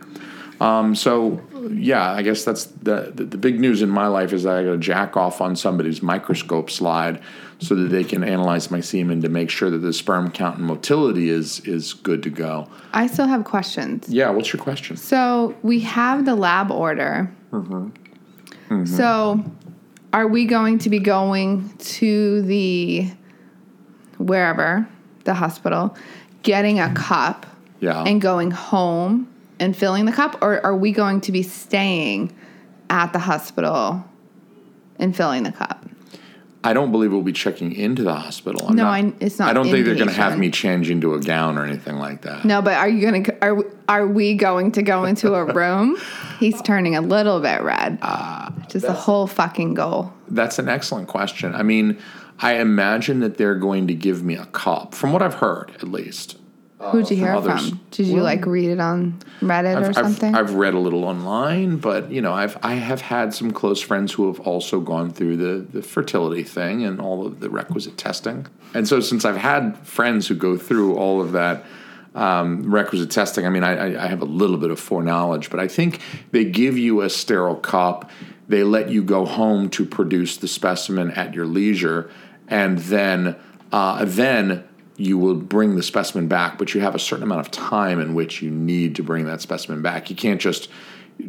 Um, 0.61 0.95
so 0.95 1.41
yeah, 1.71 2.11
I 2.11 2.21
guess 2.21 2.43
that's 2.43 2.65
the, 2.65 3.11
the 3.13 3.25
the 3.25 3.37
big 3.37 3.59
news 3.59 3.81
in 3.81 3.89
my 3.89 4.07
life 4.07 4.33
is 4.33 4.43
that 4.43 4.55
I 4.55 4.63
got 4.63 4.71
to 4.71 4.77
jack 4.77 5.17
off 5.17 5.41
on 5.41 5.55
somebody's 5.55 6.01
microscope 6.01 6.69
slide 6.69 7.21
so 7.59 7.75
that 7.75 7.89
they 7.89 8.03
can 8.03 8.23
analyze 8.23 8.69
my 8.69 8.79
semen 8.79 9.21
to 9.21 9.29
make 9.29 9.49
sure 9.49 9.69
that 9.69 9.79
the 9.79 9.93
sperm 9.93 10.31
count 10.31 10.57
and 10.57 10.65
motility 10.65 11.29
is 11.29 11.59
is 11.61 11.93
good 11.93 12.23
to 12.23 12.29
go. 12.29 12.69
I 12.93 13.07
still 13.07 13.27
have 13.27 13.43
questions. 13.43 14.07
Yeah, 14.07 14.29
what's 14.29 14.53
your 14.53 14.61
question? 14.61 14.95
So 14.95 15.55
we 15.63 15.79
have 15.81 16.25
the 16.25 16.35
lab 16.35 16.71
order. 16.71 17.31
Mm-hmm. 17.51 18.85
So 18.85 19.43
are 20.13 20.27
we 20.27 20.45
going 20.45 20.77
to 20.79 20.89
be 20.89 20.99
going 20.99 21.75
to 21.79 22.41
the 22.43 23.09
wherever 24.17 24.87
the 25.25 25.33
hospital, 25.33 25.95
getting 26.43 26.79
a 26.79 26.93
cup 26.93 27.45
Yeah. 27.79 28.03
and 28.03 28.21
going 28.21 28.51
home 28.51 29.27
and 29.59 29.75
filling 29.75 30.05
the 30.05 30.11
cup, 30.11 30.37
or 30.41 30.63
are 30.65 30.75
we 30.75 30.91
going 30.91 31.21
to 31.21 31.31
be 31.31 31.41
staying 31.43 32.33
at 32.89 33.11
the 33.13 33.19
hospital 33.19 34.03
and 34.99 35.15
filling 35.15 35.43
the 35.43 35.51
cup? 35.51 35.85
I 36.65 36.71
don't 36.73 36.91
believe 36.91 37.11
we'll 37.11 37.21
be 37.23 37.33
checking 37.33 37.73
into 37.73 38.03
the 38.03 38.13
hospital. 38.13 38.67
I'm 38.69 38.75
No, 38.75 38.83
not, 38.83 38.93
I- 38.93 39.13
it's 39.19 39.37
not 39.39 39.49
I 39.49 39.53
don't 39.53 39.65
think 39.65 39.85
they're 39.85 39.95
going 39.95 40.07
to 40.07 40.13
have 40.13 40.37
me 40.39 40.49
change 40.49 40.89
into 40.89 41.13
a 41.13 41.19
gown 41.19 41.57
or 41.57 41.65
anything 41.65 41.97
like 41.97 42.21
that. 42.21 42.45
No, 42.45 42.61
but 42.61 42.75
are 42.75 42.87
you 42.87 43.01
gonna? 43.03 43.23
Are 43.41 43.65
are 43.89 44.07
we 44.07 44.33
going 44.35 44.71
to 44.73 44.81
go 44.81 45.03
into 45.05 45.33
a 45.33 45.43
room? 45.53 45.97
He's 46.39 46.61
turning 46.61 46.95
a 46.95 47.01
little 47.01 47.41
bit 47.41 47.61
red. 47.61 47.99
Ah, 48.01 48.53
Just 48.69 48.85
the 48.85 48.93
whole 48.93 49.27
fucking 49.27 49.73
goal. 49.73 50.13
That's 50.29 50.57
an 50.59 50.69
excellent 50.69 51.07
question. 51.09 51.53
I 51.53 51.63
mean, 51.63 51.97
I 52.39 52.53
imagine 52.55 53.19
that 53.19 53.37
they're 53.37 53.55
going 53.55 53.87
to 53.87 53.93
give 53.93 54.23
me 54.23 54.35
a 54.35 54.45
cup, 54.47 54.95
from 54.95 55.11
what 55.11 55.21
I've 55.21 55.35
heard, 55.35 55.71
at 55.75 55.83
least. 55.89 56.37
Who'd 56.91 57.09
you 57.09 57.17
hear 57.17 57.33
others. 57.33 57.69
from? 57.69 57.79
Did 57.91 58.07
you 58.07 58.15
Well, 58.15 58.23
like 58.25 58.45
read 58.45 58.69
it 58.69 58.79
on 58.79 59.19
Reddit 59.41 59.81
or 59.81 59.85
I've, 59.87 59.95
something? 59.95 60.35
I've 60.35 60.53
read 60.55 60.73
a 60.73 60.79
little 60.79 61.03
online, 61.05 61.77
but 61.77 62.11
you 62.11 62.21
know, 62.21 62.33
I've 62.33 62.57
I 62.63 62.73
have 62.75 63.01
had 63.01 63.33
some 63.33 63.51
close 63.51 63.81
friends 63.81 64.11
who 64.13 64.27
have 64.27 64.39
also 64.41 64.79
gone 64.79 65.11
through 65.11 65.37
the 65.37 65.65
the 65.71 65.81
fertility 65.81 66.43
thing 66.43 66.83
and 66.83 66.99
all 66.99 67.25
of 67.25 67.39
the 67.39 67.49
requisite 67.49 67.97
testing. 67.97 68.47
And 68.73 68.87
so, 68.87 68.99
since 68.99 69.23
I've 69.25 69.37
had 69.37 69.77
friends 69.79 70.27
who 70.27 70.35
go 70.35 70.57
through 70.57 70.95
all 70.95 71.21
of 71.21 71.31
that 71.33 71.63
um, 72.15 72.71
requisite 72.71 73.09
testing, 73.11 73.45
I 73.45 73.49
mean, 73.49 73.63
I, 73.63 73.95
I- 73.95 74.03
I 74.05 74.07
have 74.07 74.21
a 74.21 74.25
little 74.25 74.57
bit 74.57 74.69
of 74.71 74.79
foreknowledge, 74.79 75.49
but 75.49 75.59
I 75.59 75.67
think 75.67 75.99
they 76.31 76.45
give 76.45 76.77
you 76.77 77.01
a 77.01 77.09
sterile 77.09 77.55
cup. 77.55 78.11
They 78.47 78.63
let 78.63 78.89
you 78.89 79.03
go 79.03 79.25
home 79.25 79.69
to 79.69 79.85
produce 79.85 80.37
the 80.37 80.47
specimen 80.47 81.11
at 81.11 81.33
your 81.33 81.45
leisure, 81.45 82.09
and 82.47 82.77
then 82.79 83.35
uh, 83.71 84.05
then 84.05 84.63
you 85.03 85.17
will 85.17 85.35
bring 85.35 85.75
the 85.75 85.83
specimen 85.83 86.27
back, 86.27 86.57
but 86.57 86.73
you 86.73 86.81
have 86.81 86.95
a 86.95 86.99
certain 86.99 87.23
amount 87.23 87.41
of 87.41 87.51
time 87.51 87.99
in 87.99 88.13
which 88.15 88.41
you 88.41 88.49
need 88.49 88.95
to 88.95 89.03
bring 89.03 89.25
that 89.25 89.41
specimen 89.41 89.81
back. 89.81 90.09
You 90.09 90.15
can't 90.15 90.39
just 90.39 90.69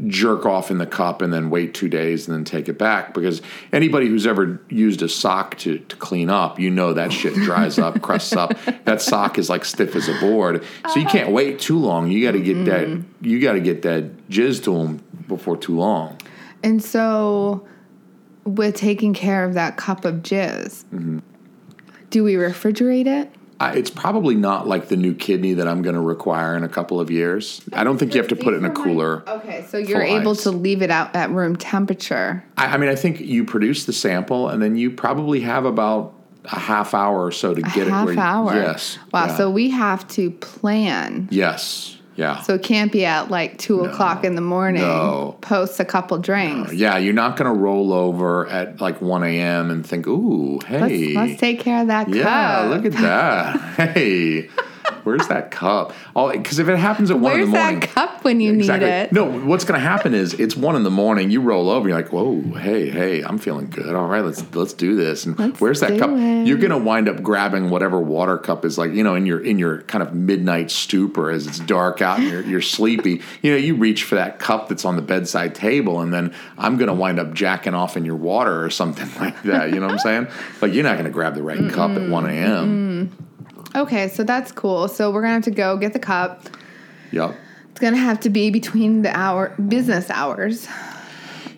jerk 0.07 0.47
off 0.47 0.71
in 0.71 0.79
the 0.79 0.87
cup 0.87 1.21
and 1.21 1.31
then 1.33 1.51
wait 1.51 1.75
two 1.75 1.89
days 1.91 2.27
and 2.27 2.35
then 2.35 2.43
take 2.45 2.69
it 2.71 2.79
back 2.79 3.13
because 3.13 3.43
anybody 3.73 4.07
who's 4.09 4.27
ever 4.27 4.61
used 4.71 5.03
a 5.03 5.09
sock 5.09 5.59
to, 5.59 5.79
to 5.79 5.97
clean 5.97 6.31
up, 6.31 6.59
you 6.59 6.71
know 6.71 6.95
that 6.95 7.13
shit 7.13 7.35
dries 7.35 7.79
up, 7.79 8.01
crusts 8.01 8.33
up. 8.35 8.55
That 8.85 9.03
sock 9.03 9.39
is 9.39 9.51
like 9.51 9.65
stiff 9.65 9.95
as 9.95 10.09
a 10.09 10.19
board, 10.21 10.65
so 10.93 10.99
you 11.01 11.07
can't 11.07 11.33
wait 11.33 11.59
too 11.59 11.79
long. 11.79 12.11
You 12.11 12.25
got 12.25 12.33
to 12.33 12.41
get 12.41 12.65
that. 12.65 13.03
You 13.21 13.41
got 13.41 13.53
to 13.55 13.61
get 13.61 13.83
that 13.83 14.29
jizz 14.31 14.65
to 14.65 14.73
them 14.79 15.03
before 15.29 15.57
too 15.57 15.77
long. 15.77 16.19
and 16.63 16.83
so, 16.83 17.67
with 18.45 18.75
taking 18.77 19.13
care 19.15 19.45
of 19.45 19.55
that 19.55 19.77
cup 19.77 20.05
of 20.05 20.17
jizz, 20.17 20.85
Mm-hmm. 20.95 21.19
do 22.11 22.25
we 22.25 22.35
refrigerate 22.35 23.07
it? 23.07 23.31
I, 23.61 23.77
it's 23.77 23.91
probably 23.91 24.35
not 24.35 24.67
like 24.67 24.89
the 24.89 24.97
new 24.97 25.15
kidney 25.15 25.55
that 25.55 25.69
I'm 25.69 25.83
going 25.83 25.95
to 25.95 26.01
require 26.01 26.57
in 26.57 26.65
a 26.65 26.69
couple 26.69 27.01
of 27.01 27.11
years. 27.11 27.61
I 27.73 27.85
don't 27.85 27.99
think 27.99 28.15
you 28.15 28.21
have 28.21 28.29
to 28.29 28.37
put 28.37 28.55
it 28.55 28.59
in 28.59 28.65
a 28.65 28.71
cooler. 28.71 29.23
Okay, 29.29 29.65
so 29.69 29.79
you're 29.79 30.03
able 30.03 30.33
ice. 30.33 30.43
to 30.43 30.51
leave 30.51 30.83
it 30.83 30.91
out 30.91 31.15
at 31.15 31.31
room 31.31 31.57
temperature. 31.57 32.45
I, 32.57 32.67
I 32.67 32.77
mean, 32.77 32.89
I 32.89 32.97
think 32.97 33.21
you 33.21 33.45
produce 33.45 33.85
the 33.85 33.93
sample, 33.93 34.49
and 34.49 34.63
then 34.63 34.77
you 34.77 34.91
probably 34.91 35.41
have 35.41 35.65
about 35.65 36.15
a 36.47 36.59
half 36.59 36.95
hour 36.95 37.25
or 37.25 37.33
so 37.33 37.55
to 37.55 37.63
get 37.63 37.87
it 37.87 37.91
Half 37.91 38.19
hour. 38.19 38.55
Yes. 38.55 38.99
Wow. 39.13 39.27
Yeah. 39.27 39.37
So 39.37 39.51
we 39.51 39.71
have 39.71 40.07
to 40.09 40.31
plan. 40.31 41.29
yes. 41.31 41.94
Yeah. 42.17 42.41
So 42.43 42.55
it 42.55 42.63
can't 42.63 42.93
be 42.93 43.05
at 43.05 43.31
like 43.31 43.59
two 43.59 43.81
o'clock 43.85 44.25
in 44.25 44.35
the 44.37 44.41
morning. 44.41 44.83
No. 44.83 45.37
Post 45.41 45.81
a 45.81 45.85
couple 45.85 46.17
drinks. 46.19 46.73
yeah, 46.73 46.97
you're 46.97 47.13
not 47.13 47.37
going 47.37 47.53
to 47.53 47.59
roll 47.59 47.93
over 47.93 48.47
at 48.49 48.81
like 48.81 49.01
1 49.01 49.25
a.m. 49.25 49.71
and 49.71 49.85
think, 49.87 50.07
"Ooh, 50.07 50.61
hey, 50.67 51.15
Let's, 51.15 51.31
let's 51.31 51.41
take 51.41 51.61
care 51.61 51.81
of 51.83 51.89
that 51.89 52.09
yeah, 52.09 52.23
cup. 52.23 52.71
look 52.71 52.85
at 52.95 53.01
that. 53.01 53.57
hey, 53.95 54.49
where's 55.05 55.27
that 55.29 55.51
cup? 55.51 55.93
Oh, 56.17 56.31
because 56.33 56.59
if 56.59 56.69
it 56.69 56.77
happens 56.77 57.11
at 57.11 57.19
one 57.19 57.33
in 57.33 57.39
Where's 57.39 57.51
the 57.51 57.59
morning, 57.59 57.81
that 57.81 57.89
cup 57.91 58.25
when 58.25 58.41
you 58.41 58.53
Exactly. 58.55 58.87
need 58.89 58.93
it? 58.95 59.13
No, 59.13 59.25
what's 59.41 59.65
going 59.65 59.81
to 59.81 59.87
happen 59.87 60.15
is 60.15 60.35
it's 60.35 60.57
one 60.57 60.77
in 60.77 60.83
the 60.83 60.91
morning. 60.91 61.31
You 61.31 61.41
roll 61.41 61.71
over. 61.71 61.89
You're 61.89 61.97
like, 61.99 62.13
"Whoa, 62.13 62.41
hey, 62.59 62.91
hey, 62.91 63.23
I'm 63.23 63.39
feeling 63.39 63.71
good. 63.71 63.95
All 63.95 64.07
right, 64.07 64.25
let's 64.25 64.45
let's 64.55 64.73
do 64.73 64.95
this." 64.97 65.27
And 65.27 65.39
Let's 65.39 65.61
where's 65.61 65.81
that 65.81 65.99
cup? 65.99 66.11
it. 66.11 66.47
You're 66.47 66.59
going 66.59 66.71
to 66.71 66.79
wind 66.79 67.09
up 67.09 67.23
grabbing 67.23 67.71
whatever 67.71 67.99
water 68.01 68.39
cup 68.39 68.65
is 68.65 68.79
like, 68.79 68.93
you 68.93 69.03
know, 69.05 69.15
in 69.15 69.27
your 69.27 69.41
in 69.41 69.59
your 69.59 69.83
kind 69.83 70.03
of 70.03 70.15
midnight 70.15 70.71
stupor 70.71 71.31
as 71.31 71.47
it's 71.47 71.59
dark 71.61 72.03
out 72.03 72.19
and 72.19 72.29
you're, 72.29 72.43
you're 72.43 72.63
sleepy. 72.63 73.21
You 73.43 73.51
know, 73.53 73.57
you 73.57 73.75
reach 73.75 74.05
for 74.05 74.15
that 74.17 74.39
cup 74.39 74.69
that's 74.69 74.85
on 74.85 74.97
the 74.97 75.03
bedside 75.03 75.55
table, 75.55 76.01
and 76.01 76.13
then 76.13 76.35
I'm 76.59 76.77
going 76.77 76.89
to 76.89 76.95
wind 76.95 77.19
up 77.19 77.33
jacking 77.35 77.75
off 77.75 77.97
in 77.97 78.05
your 78.05 78.17
water 78.17 78.65
or 78.65 78.71
something 78.71 79.09
like 79.21 79.43
that. 79.45 79.71
You 79.73 79.81
know 79.81 79.87
what 79.87 79.93
I'm 79.93 79.99
saying? 79.99 80.29
Like 80.61 80.73
you're 80.73 80.85
not 80.85 80.95
going 80.95 81.05
to 81.07 81.11
grab 81.11 81.35
the 81.35 81.43
right 81.43 81.71
cup 81.71 81.91
at 81.93 82.09
1 82.09 82.27
a.m. 82.31 83.11
Okay, 83.77 84.09
so 84.09 84.23
that's 84.25 84.53
cool. 84.53 84.89
So 84.89 85.11
we're 85.11 85.23
gonna 85.23 85.35
have 85.35 85.45
to 85.45 85.51
go 85.51 85.77
get 85.77 85.93
the 85.93 85.99
cup. 85.99 86.49
Yep. 87.13 87.35
It's 87.71 87.81
gonna 87.81 87.97
have 87.97 88.21
to 88.21 88.31
be 88.31 88.51
between 88.51 89.03
the 89.03 89.11
hour 89.17 89.49
business 89.69 90.11
hours. 90.11 90.69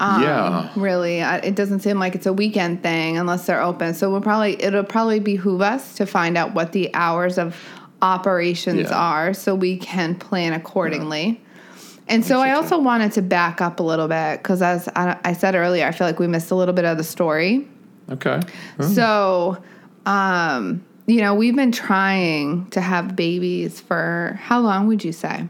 Um, 0.00 0.23
yeah. 0.23 0.70
Really, 0.76 1.23
I- 1.23 1.38
it 1.38 1.54
doesn't 1.54 1.80
seem 1.80 1.99
like 1.99 2.14
it's 2.14 2.26
a 2.26 2.32
weekend 2.32 2.82
thing 2.82 3.16
unless 3.16 3.46
they're 3.46 3.62
open. 3.62 3.94
So 3.94 4.11
we'll 4.11 4.20
probably 4.20 4.61
it'll 4.62 4.85
probably 4.85 5.20
behoove 5.20 5.62
us 5.62 5.94
to 5.96 6.06
find 6.06 6.37
out 6.37 6.54
what 6.54 6.73
the 6.73 6.90
hours 6.94 7.38
of 7.38 7.56
operations 8.02 8.90
Yeah. 8.90 8.96
are, 8.99 9.32
so 9.35 9.54
we 9.54 9.78
can 9.78 10.14
plan 10.14 10.52
accordingly. 10.52 11.40
And 12.08 12.25
so 12.25 12.40
I 12.40 12.52
also 12.52 12.78
wanted 12.78 13.12
to 13.12 13.23
back 13.23 13.61
up 13.61 13.80
a 13.80 13.82
little 13.82 14.06
bit 14.06 14.38
because, 14.42 14.62
as 14.62 14.87
I, 14.94 15.16
I 15.25 15.32
said 15.32 15.54
earlier, 15.54 15.87
I 15.87 15.92
feel 15.92 16.06
like 16.06 16.18
we 16.20 16.26
missed 16.28 16.50
a 16.50 16.54
little 16.54 16.75
bit 16.75 16.85
of 16.85 16.99
the 16.99 17.04
story. 17.04 17.66
Okay. 18.11 18.40
So, 18.80 19.56
um, 20.04 20.85
you 21.06 21.20
know, 21.20 21.34
we've 21.34 21.56
been 21.56 21.72
trying 21.72 22.66
to 22.70 22.80
have 22.80 23.14
babies 23.14 23.80
for 23.80 24.38
how 24.42 24.60
long 24.60 24.86
would 24.88 25.04
you 25.04 25.12
say? 25.12 25.46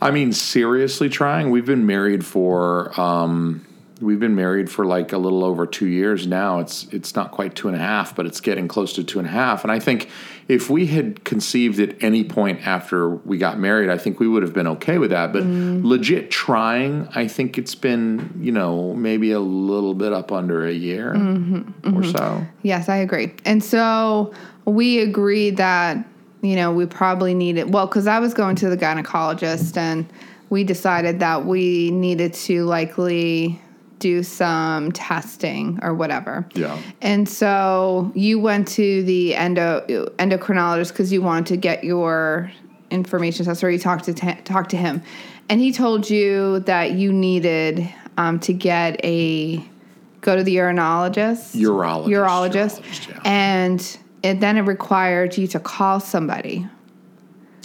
I 0.00 0.10
mean, 0.10 0.32
seriously 0.32 1.08
trying. 1.08 1.50
We've 1.50 1.64
been 1.64 1.86
married 1.86 2.24
for 2.24 2.98
um, 3.00 3.64
we've 4.00 4.20
been 4.20 4.34
married 4.34 4.70
for 4.70 4.84
like 4.84 5.12
a 5.12 5.18
little 5.18 5.44
over 5.44 5.66
two 5.66 5.86
years 5.86 6.26
now. 6.26 6.58
It's 6.58 6.84
it's 6.92 7.14
not 7.14 7.32
quite 7.32 7.54
two 7.54 7.68
and 7.68 7.76
a 7.76 7.80
half, 7.80 8.14
but 8.14 8.26
it's 8.26 8.40
getting 8.40 8.68
close 8.68 8.92
to 8.94 9.04
two 9.04 9.18
and 9.18 9.26
a 9.26 9.30
half. 9.30 9.62
And 9.62 9.72
I 9.72 9.78
think 9.78 10.08
if 10.48 10.68
we 10.70 10.86
had 10.86 11.24
conceived 11.24 11.80
at 11.80 12.02
any 12.02 12.22
point 12.22 12.66
after 12.66 13.08
we 13.08 13.38
got 13.38 13.58
married, 13.58 13.88
I 13.90 13.98
think 13.98 14.20
we 14.20 14.28
would 14.28 14.42
have 14.42 14.52
been 14.52 14.66
okay 14.68 14.98
with 14.98 15.10
that. 15.10 15.32
But 15.32 15.44
mm. 15.44 15.84
legit 15.84 16.30
trying, 16.30 17.08
I 17.14 17.26
think 17.26 17.58
it's 17.58 17.74
been 17.74 18.38
you 18.40 18.52
know 18.52 18.94
maybe 18.94 19.32
a 19.32 19.40
little 19.40 19.94
bit 19.94 20.12
up 20.12 20.30
under 20.32 20.66
a 20.66 20.72
year 20.72 21.14
mm-hmm, 21.14 21.88
or 21.96 22.02
mm-hmm. 22.02 22.10
so. 22.10 22.46
Yes, 22.62 22.88
I 22.88 22.96
agree. 22.96 23.34
And 23.44 23.62
so 23.64 24.32
we 24.66 25.00
agreed 25.00 25.56
that, 25.56 26.04
you 26.42 26.56
know, 26.56 26.72
we 26.72 26.86
probably 26.86 27.34
needed, 27.34 27.72
well, 27.72 27.86
because 27.86 28.06
I 28.06 28.18
was 28.18 28.34
going 28.34 28.56
to 28.56 28.68
the 28.68 28.76
gynecologist 28.76 29.76
and 29.76 30.06
we 30.50 30.64
decided 30.64 31.20
that 31.20 31.44
we 31.44 31.90
needed 31.90 32.34
to 32.34 32.64
likely 32.64 33.60
do 33.98 34.22
some 34.22 34.92
testing 34.92 35.78
or 35.82 35.94
whatever. 35.94 36.46
Yeah. 36.54 36.78
And 37.00 37.28
so 37.28 38.12
you 38.14 38.38
went 38.38 38.68
to 38.68 39.02
the 39.04 39.34
endo 39.34 39.80
endocrinologist 40.18 40.88
because 40.88 41.12
you 41.12 41.22
wanted 41.22 41.46
to 41.46 41.56
get 41.56 41.84
your 41.84 42.50
information 42.90 43.44
test, 43.46 43.64
or 43.64 43.70
you 43.70 43.78
talked 43.78 44.04
to 44.04 44.14
ta- 44.14 44.38
talked 44.44 44.70
to 44.70 44.76
him, 44.76 45.02
and 45.48 45.60
he 45.60 45.72
told 45.72 46.08
you 46.08 46.60
that 46.60 46.92
you 46.92 47.12
needed 47.12 47.88
um, 48.16 48.38
to 48.40 48.52
get 48.52 49.00
a 49.04 49.64
go 50.20 50.36
to 50.36 50.42
the 50.42 50.56
urinologist, 50.56 51.56
Urologist, 51.56 52.06
urologist, 52.06 52.80
urologist, 52.80 53.08
yeah. 53.08 53.20
and 53.24 53.98
it 54.22 54.40
then 54.40 54.56
it 54.56 54.62
required 54.62 55.36
you 55.36 55.46
to 55.48 55.60
call 55.60 56.00
somebody. 56.00 56.66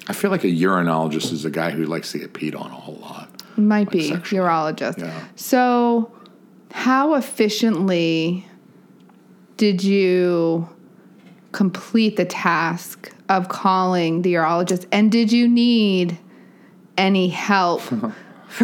I 0.07 0.13
feel 0.13 0.31
like 0.31 0.43
a 0.43 0.47
urinologist 0.47 1.31
is 1.31 1.45
a 1.45 1.49
guy 1.49 1.71
who 1.71 1.85
likes 1.85 2.11
to 2.11 2.19
get 2.19 2.33
peed 2.33 2.59
on 2.59 2.67
a 2.71 2.75
whole 2.75 2.95
lot. 2.95 3.29
Might 3.57 3.89
be 3.91 4.09
sexually. 4.09 4.41
urologist. 4.41 4.99
Yeah. 4.99 5.25
So, 5.35 6.11
how 6.71 7.15
efficiently 7.15 8.47
did 9.57 9.83
you 9.83 10.67
complete 11.51 12.15
the 12.17 12.25
task 12.25 13.13
of 13.29 13.49
calling 13.49 14.21
the 14.21 14.33
urologist? 14.33 14.87
And 14.91 15.11
did 15.11 15.31
you 15.31 15.47
need 15.47 16.17
any 16.97 17.29
help 17.29 17.81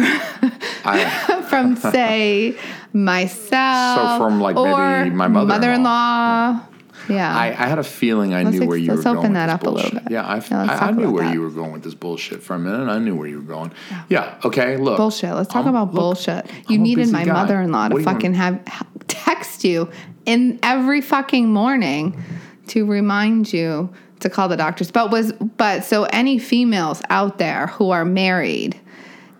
I, 0.84 1.44
from, 1.48 1.76
say, 1.76 2.58
myself? 2.92 3.48
So 4.18 4.18
from, 4.18 4.40
like, 4.40 4.54
maybe 4.54 4.68
or 4.68 5.06
my 5.06 5.28
mother-in-law. 5.28 5.54
mother-in-law? 5.54 6.67
Yeah. 7.08 7.34
I, 7.36 7.46
I 7.48 7.50
had 7.66 7.78
a 7.78 7.84
feeling 7.84 8.34
I 8.34 8.42
Let's 8.42 8.54
knew 8.56 8.62
ex- 8.62 8.68
where 8.68 8.76
you 8.78 8.92
let's 8.92 9.04
were 9.04 9.10
open 9.10 9.22
going. 9.22 9.32
that 9.34 9.46
with 9.46 9.54
up 9.54 9.60
a 9.62 9.64
this 9.64 9.74
little 9.74 9.90
bullshit. 9.90 10.04
bit. 10.04 10.12
Yeah, 10.12 10.30
I've, 10.30 10.50
Yeah, 10.50 10.58
let's 10.66 10.82
I, 10.82 10.86
I 10.88 10.90
knew 10.92 11.10
where 11.10 11.24
that. 11.24 11.34
you 11.34 11.40
were 11.42 11.50
going 11.50 11.72
with 11.72 11.82
this 11.82 11.94
bullshit 11.94 12.42
for 12.42 12.54
a 12.54 12.58
minute. 12.58 12.88
I 12.88 12.98
knew 12.98 13.14
where 13.16 13.26
you 13.28 13.36
were 13.38 13.42
going. 13.44 13.72
Yeah. 14.08 14.38
Okay. 14.44 14.76
Look. 14.76 14.96
bullshit. 14.96 15.32
Let's 15.34 15.48
talk 15.48 15.64
I'm- 15.66 15.74
about 15.74 15.92
look, 15.94 16.00
bullshit. 16.02 16.46
You 16.68 16.76
I'm 16.76 16.82
needed 16.82 17.10
my 17.10 17.24
guy. 17.24 17.32
mother-in-law 17.32 17.88
to 17.88 17.88
do 17.90 17.94
want- 17.96 18.04
fucking 18.04 18.34
have 18.34 18.60
text 19.08 19.64
you 19.64 19.90
in 20.26 20.58
every 20.62 21.00
fucking 21.00 21.52
morning 21.52 22.22
to 22.68 22.84
remind 22.86 23.52
you 23.52 23.90
to 24.20 24.28
call 24.28 24.48
the 24.48 24.56
doctors. 24.56 24.90
But 24.90 25.10
was 25.10 25.32
but 25.32 25.84
so 25.84 26.04
any 26.04 26.38
females 26.38 27.02
out 27.08 27.38
there 27.38 27.68
who 27.68 27.90
are 27.90 28.04
married, 28.04 28.78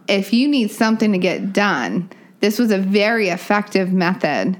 if 0.08 0.32
you 0.32 0.48
need 0.48 0.70
something 0.70 1.12
to 1.12 1.18
get 1.18 1.52
done, 1.52 2.08
this 2.40 2.58
was 2.58 2.70
a 2.70 2.78
very 2.78 3.28
effective 3.28 3.92
method 3.92 4.56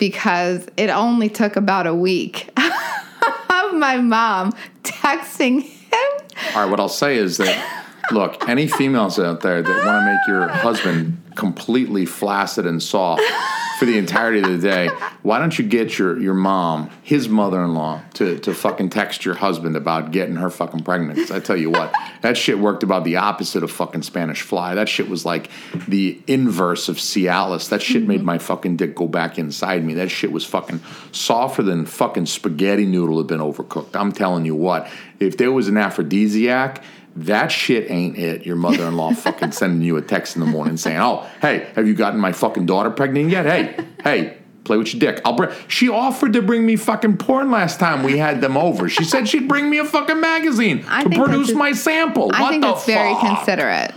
because 0.00 0.66
it 0.76 0.90
only 0.90 1.28
took 1.28 1.54
about 1.54 1.86
a 1.86 1.94
week 1.94 2.48
of 2.56 3.74
my 3.74 3.98
mom 3.98 4.50
texting 4.82 5.62
him 5.62 6.26
All 6.54 6.62
right. 6.62 6.70
What 6.70 6.80
I'll 6.80 6.88
say 6.88 7.16
is 7.16 7.36
that 7.36 7.79
Look, 8.10 8.48
any 8.48 8.66
females 8.66 9.18
out 9.18 9.40
there 9.40 9.62
that 9.62 9.84
want 9.86 10.02
to 10.02 10.04
make 10.04 10.26
your 10.26 10.48
husband 10.48 11.22
completely 11.36 12.06
flaccid 12.06 12.66
and 12.66 12.82
soft 12.82 13.22
for 13.78 13.86
the 13.86 13.96
entirety 13.96 14.40
of 14.40 14.50
the 14.50 14.58
day, 14.58 14.88
why 15.22 15.38
don't 15.38 15.56
you 15.58 15.64
get 15.64 15.96
your, 15.96 16.20
your 16.20 16.34
mom, 16.34 16.90
his 17.02 17.28
mother 17.28 17.62
in 17.62 17.72
law, 17.72 18.00
to, 18.14 18.38
to 18.40 18.52
fucking 18.52 18.90
text 18.90 19.24
your 19.24 19.34
husband 19.34 19.76
about 19.76 20.10
getting 20.10 20.36
her 20.36 20.50
fucking 20.50 20.82
pregnant? 20.82 21.18
'Cause 21.18 21.30
I 21.30 21.38
tell 21.40 21.56
you 21.56 21.70
what, 21.70 21.94
that 22.22 22.36
shit 22.36 22.58
worked 22.58 22.82
about 22.82 23.04
the 23.04 23.16
opposite 23.16 23.62
of 23.62 23.70
fucking 23.70 24.02
Spanish 24.02 24.42
fly. 24.42 24.74
That 24.74 24.88
shit 24.88 25.08
was 25.08 25.24
like 25.24 25.48
the 25.88 26.20
inverse 26.26 26.88
of 26.88 26.96
Cialis. 26.96 27.68
That 27.70 27.80
shit 27.80 28.06
made 28.06 28.22
my 28.22 28.38
fucking 28.38 28.76
dick 28.76 28.94
go 28.96 29.06
back 29.06 29.38
inside 29.38 29.84
me. 29.84 29.94
That 29.94 30.10
shit 30.10 30.32
was 30.32 30.44
fucking 30.44 30.80
softer 31.12 31.62
than 31.62 31.86
fucking 31.86 32.26
spaghetti 32.26 32.84
noodle 32.86 33.18
had 33.18 33.28
been 33.28 33.40
overcooked. 33.40 33.94
I'm 33.94 34.12
telling 34.12 34.44
you 34.44 34.56
what, 34.56 34.88
if 35.20 35.36
there 35.36 35.52
was 35.52 35.68
an 35.68 35.76
aphrodisiac, 35.76 36.82
that 37.16 37.48
shit 37.48 37.90
ain't 37.90 38.16
it. 38.18 38.46
Your 38.46 38.56
mother 38.56 38.84
in 38.84 38.96
law 38.96 39.12
fucking 39.14 39.52
sending 39.52 39.82
you 39.82 39.96
a 39.96 40.02
text 40.02 40.36
in 40.36 40.40
the 40.40 40.46
morning 40.46 40.76
saying, 40.76 40.98
"Oh, 40.98 41.26
hey, 41.42 41.70
have 41.74 41.86
you 41.86 41.94
gotten 41.94 42.20
my 42.20 42.32
fucking 42.32 42.66
daughter 42.66 42.90
pregnant 42.90 43.30
yet? 43.30 43.46
Hey, 43.46 43.84
hey." 44.02 44.36
Play 44.62 44.76
with 44.76 44.92
your 44.92 45.00
dick. 45.00 45.22
I'll 45.24 45.32
bring. 45.32 45.50
She 45.68 45.88
offered 45.88 46.34
to 46.34 46.42
bring 46.42 46.66
me 46.66 46.76
fucking 46.76 47.16
porn 47.16 47.50
last 47.50 47.80
time 47.80 48.02
we 48.02 48.18
had 48.18 48.42
them 48.42 48.58
over. 48.58 48.90
She 48.90 49.04
said 49.04 49.26
she'd 49.26 49.48
bring 49.48 49.70
me 49.70 49.78
a 49.78 49.86
fucking 49.86 50.20
magazine 50.20 50.84
I 50.86 51.02
to 51.02 51.08
produce 51.08 51.48
that's 51.48 51.58
my 51.58 51.72
sample. 51.72 52.30
I 52.32 52.42
what 52.42 52.50
think 52.50 52.62
the 52.62 52.72
it's 52.72 52.84
very 52.84 53.14
considerate. 53.14 53.94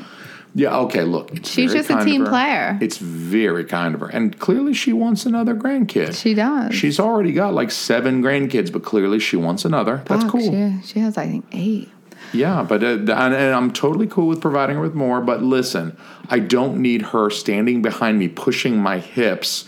Yeah. 0.55 0.77
Okay. 0.79 1.03
Look, 1.03 1.31
She's 1.43 1.73
just 1.73 1.89
a 1.89 2.03
team 2.03 2.25
player. 2.25 2.77
It's 2.81 2.97
very 2.97 3.65
kind 3.65 3.93
of 3.93 4.01
her, 4.01 4.07
and 4.07 4.39
clearly 4.39 4.73
she 4.73 4.93
wants 4.93 5.25
another 5.25 5.53
grandkid. 5.53 6.19
She 6.19 6.33
does. 6.33 6.73
She's 6.73 6.99
already 6.99 7.33
got 7.33 7.53
like 7.53 7.69
seven 7.69 8.23
grandkids, 8.23 8.71
but 8.71 8.83
clearly 8.83 9.19
she 9.19 9.35
wants 9.35 9.65
another. 9.65 10.01
That's 10.05 10.23
cool. 10.25 10.41
She, 10.41 10.87
she 10.87 10.99
has, 10.99 11.17
I 11.17 11.27
think, 11.27 11.45
eight. 11.51 11.89
Yeah, 12.33 12.63
but 12.67 12.83
uh, 12.83 12.87
and, 12.87 13.09
and 13.09 13.55
I'm 13.55 13.71
totally 13.71 14.07
cool 14.07 14.27
with 14.27 14.41
providing 14.41 14.75
her 14.75 14.81
with 14.81 14.95
more. 14.95 15.21
But 15.21 15.43
listen, 15.43 15.95
I 16.29 16.39
don't 16.39 16.81
need 16.81 17.01
her 17.01 17.29
standing 17.29 17.81
behind 17.81 18.19
me 18.19 18.27
pushing 18.27 18.77
my 18.77 18.99
hips 18.99 19.65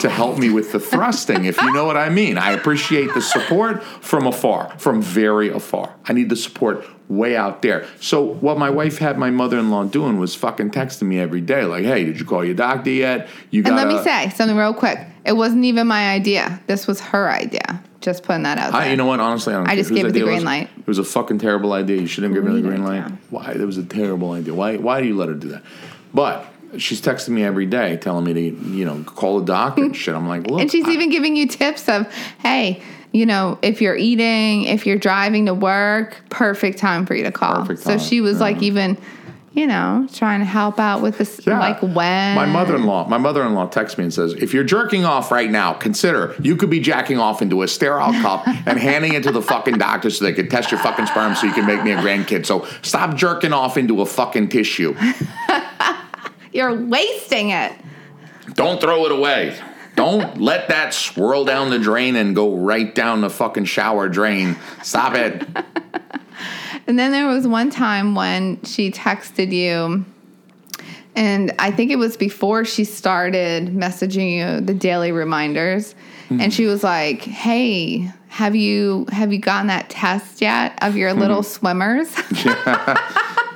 to 0.00 0.08
help 0.08 0.38
me 0.38 0.50
with 0.50 0.72
the 0.72 0.80
thrusting, 0.80 1.44
if 1.44 1.60
you 1.62 1.72
know 1.72 1.84
what 1.84 1.96
I 1.96 2.08
mean. 2.08 2.36
I 2.36 2.52
appreciate 2.52 3.14
the 3.14 3.22
support 3.22 3.82
from 3.82 4.26
afar, 4.26 4.76
from 4.78 5.00
very 5.00 5.48
afar. 5.48 5.94
I 6.06 6.12
need 6.12 6.28
the 6.28 6.36
support 6.36 6.84
way 7.08 7.36
out 7.36 7.62
there. 7.62 7.86
So 8.00 8.22
what 8.22 8.58
my 8.58 8.68
wife 8.68 8.98
had 8.98 9.16
my 9.16 9.30
mother-in-law 9.30 9.84
doing 9.84 10.18
was 10.18 10.34
fucking 10.34 10.72
texting 10.72 11.02
me 11.02 11.18
every 11.18 11.40
day, 11.40 11.64
like, 11.64 11.84
"Hey, 11.84 12.04
did 12.04 12.18
you 12.18 12.24
call 12.24 12.44
your 12.44 12.54
doctor 12.54 12.90
yet? 12.90 13.28
You 13.50 13.62
got." 13.62 13.78
And 13.78 13.88
let 13.88 13.96
me 13.96 14.02
say 14.02 14.30
something 14.30 14.56
real 14.56 14.74
quick. 14.74 14.98
It 15.24 15.36
wasn't 15.36 15.64
even 15.64 15.86
my 15.86 16.10
idea. 16.10 16.60
This 16.66 16.86
was 16.86 17.00
her 17.00 17.30
idea. 17.30 17.82
Just 18.00 18.22
putting 18.22 18.44
that 18.44 18.58
out 18.58 18.72
there. 18.72 18.82
I, 18.82 18.90
you 18.90 18.96
know 18.96 19.06
what? 19.06 19.18
Honestly, 19.18 19.54
I 19.54 19.56
don't 19.56 19.68
I 19.68 19.74
just 19.74 19.92
gave 19.92 20.06
it 20.06 20.12
the 20.12 20.20
green 20.20 20.36
was. 20.36 20.44
light. 20.44 20.70
It 20.78 20.86
was 20.86 20.98
a 20.98 21.04
fucking 21.04 21.38
terrible 21.38 21.72
idea. 21.72 22.00
You 22.00 22.06
shouldn't 22.06 22.32
have 22.34 22.44
given 22.44 22.56
her 22.56 22.62
the 22.62 22.68
green 22.68 22.84
light. 22.84 23.10
Why? 23.30 23.52
It 23.52 23.64
was 23.64 23.76
a 23.76 23.84
terrible 23.84 24.32
idea. 24.32 24.54
Why? 24.54 24.76
Why 24.76 25.00
do 25.00 25.08
you 25.08 25.16
let 25.16 25.28
her 25.28 25.34
do 25.34 25.48
that? 25.48 25.62
But 26.14 26.46
she's 26.76 27.00
texting 27.00 27.30
me 27.30 27.42
every 27.44 27.66
day, 27.66 27.96
telling 27.96 28.24
me 28.24 28.34
to, 28.34 28.40
you 28.40 28.84
know, 28.84 29.02
call 29.04 29.40
a 29.40 29.44
doctor 29.44 29.82
and 29.82 29.96
shit. 29.96 30.14
I'm 30.14 30.28
like, 30.28 30.46
look, 30.46 30.60
and 30.60 30.70
she's 30.70 30.86
I- 30.86 30.90
even 30.90 31.10
giving 31.10 31.36
you 31.36 31.46
tips 31.48 31.88
of, 31.88 32.12
hey, 32.40 32.82
you 33.12 33.24
know, 33.26 33.58
if 33.62 33.80
you're 33.80 33.96
eating, 33.96 34.64
if 34.64 34.86
you're 34.86 34.98
driving 34.98 35.46
to 35.46 35.54
work, 35.54 36.22
perfect 36.28 36.78
time 36.78 37.06
for 37.06 37.14
you 37.14 37.24
to 37.24 37.32
call. 37.32 37.62
Perfect 37.62 37.80
so 37.80 37.98
she 37.98 38.20
was 38.20 38.34
yeah. 38.34 38.40
like 38.40 38.62
even, 38.62 38.98
you 39.52 39.66
know, 39.66 40.06
trying 40.12 40.40
to 40.40 40.44
help 40.46 40.78
out 40.78 41.00
with 41.02 41.18
this, 41.18 41.40
Yeah. 41.46 41.58
like 41.58 41.80
when. 41.82 42.34
My 42.34 42.46
mother-in-law, 42.46 43.08
my 43.08 43.18
mother-in-law 43.18 43.66
texts 43.68 43.98
me 43.98 44.04
and 44.04 44.14
says, 44.14 44.34
"If 44.34 44.52
you're 44.54 44.64
jerking 44.64 45.04
off 45.04 45.30
right 45.32 45.50
now, 45.50 45.72
consider 45.72 46.34
you 46.40 46.54
could 46.56 46.70
be 46.70 46.80
jacking 46.80 47.18
off 47.18 47.42
into 47.42 47.62
a 47.62 47.68
sterile 47.68 48.12
cup 48.22 48.46
and 48.66 48.78
handing 48.78 49.14
it 49.14 49.22
to 49.24 49.32
the 49.32 49.42
fucking 49.42 49.78
doctor 49.78 50.10
so 50.10 50.24
they 50.24 50.32
could 50.32 50.50
test 50.50 50.70
your 50.70 50.80
fucking 50.80 51.06
sperm 51.06 51.34
so 51.34 51.46
you 51.46 51.52
can 51.52 51.66
make 51.66 51.82
me 51.82 51.92
a 51.92 51.96
grandkid. 51.96 52.46
So 52.46 52.66
stop 52.82 53.14
jerking 53.16 53.52
off 53.52 53.76
into 53.76 54.00
a 54.02 54.06
fucking 54.06 54.48
tissue. 54.48 54.94
You're 56.52 56.74
wasting 56.74 57.50
it. 57.50 57.72
Don't 58.54 58.80
throw 58.80 59.04
it 59.06 59.12
away. 59.12 59.56
Don't 59.96 60.40
let 60.40 60.68
that 60.68 60.94
swirl 60.94 61.44
down 61.44 61.70
the 61.70 61.78
drain 61.78 62.14
and 62.16 62.34
go 62.34 62.54
right 62.56 62.94
down 62.94 63.20
the 63.20 63.30
fucking 63.30 63.64
shower 63.64 64.08
drain. 64.08 64.56
Stop 64.82 65.14
it. 65.14 65.44
And 66.88 66.98
then 66.98 67.12
there 67.12 67.26
was 67.28 67.46
one 67.46 67.68
time 67.68 68.14
when 68.14 68.62
she 68.64 68.90
texted 68.90 69.52
you, 69.52 70.06
and 71.14 71.54
I 71.58 71.70
think 71.70 71.90
it 71.90 71.96
was 71.96 72.16
before 72.16 72.64
she 72.64 72.84
started 72.84 73.66
messaging 73.68 74.38
you 74.38 74.60
the 74.62 74.72
daily 74.72 75.12
reminders, 75.12 75.94
hmm. 76.28 76.40
and 76.40 76.52
she 76.52 76.64
was 76.64 76.82
like, 76.82 77.20
"Hey, 77.20 78.10
have 78.28 78.56
you 78.56 79.06
have 79.12 79.34
you 79.34 79.38
gotten 79.38 79.66
that 79.66 79.90
test 79.90 80.40
yet 80.40 80.82
of 80.82 80.96
your 80.96 81.12
hmm. 81.12 81.20
little 81.20 81.42
swimmers?" 81.42 82.08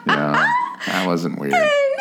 Yeah, 0.05 0.45
that 0.87 1.07
wasn't 1.07 1.39
weird. 1.39 1.55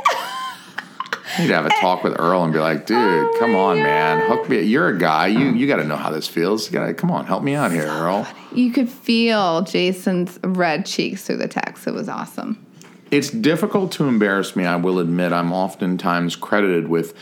Need 1.40 1.48
to 1.48 1.54
have 1.56 1.66
a 1.66 1.70
talk 1.70 2.04
with 2.04 2.20
Earl 2.20 2.44
and 2.44 2.52
be 2.52 2.60
like, 2.60 2.86
dude, 2.86 2.98
oh, 2.98 3.36
come 3.40 3.56
on, 3.56 3.78
man, 3.78 4.28
hook 4.28 4.50
me. 4.50 4.62
You're 4.62 4.90
a 4.90 4.98
guy. 4.98 5.28
You 5.28 5.52
you 5.54 5.66
got 5.66 5.78
to 5.78 5.86
know 5.86 5.96
how 5.96 6.10
this 6.10 6.28
feels. 6.28 6.68
You 6.68 6.74
got 6.74 6.88
to 6.88 6.94
come 6.94 7.10
on, 7.10 7.26
help 7.26 7.42
me 7.44 7.56
out 7.56 7.72
here, 7.72 7.88
Earl. 7.88 8.28
you 8.54 8.72
could 8.72 8.90
feel 8.90 9.62
Jason's 9.62 10.40
red 10.44 10.86
cheeks 10.86 11.24
through 11.24 11.38
the 11.38 11.48
text. 11.48 11.88
It 11.88 11.94
was 11.94 12.10
awesome. 12.10 12.66
It's 13.12 13.30
difficult 13.30 13.92
to 13.94 14.06
embarrass 14.08 14.56
me. 14.56 14.66
I 14.66 14.76
will 14.76 15.00
admit, 15.00 15.34
I'm 15.34 15.52
oftentimes 15.52 16.36
credited 16.36 16.88
with, 16.88 17.14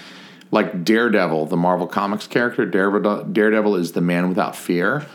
like 0.51 0.83
Daredevil, 0.83 1.47
the 1.47 1.57
Marvel 1.57 1.87
Comics 1.87 2.27
character. 2.27 2.65
Daredevil, 2.65 3.25
Daredevil 3.25 3.75
is 3.75 3.91
the 3.93 4.01
man 4.01 4.29
without 4.29 4.55
fear. 4.55 5.05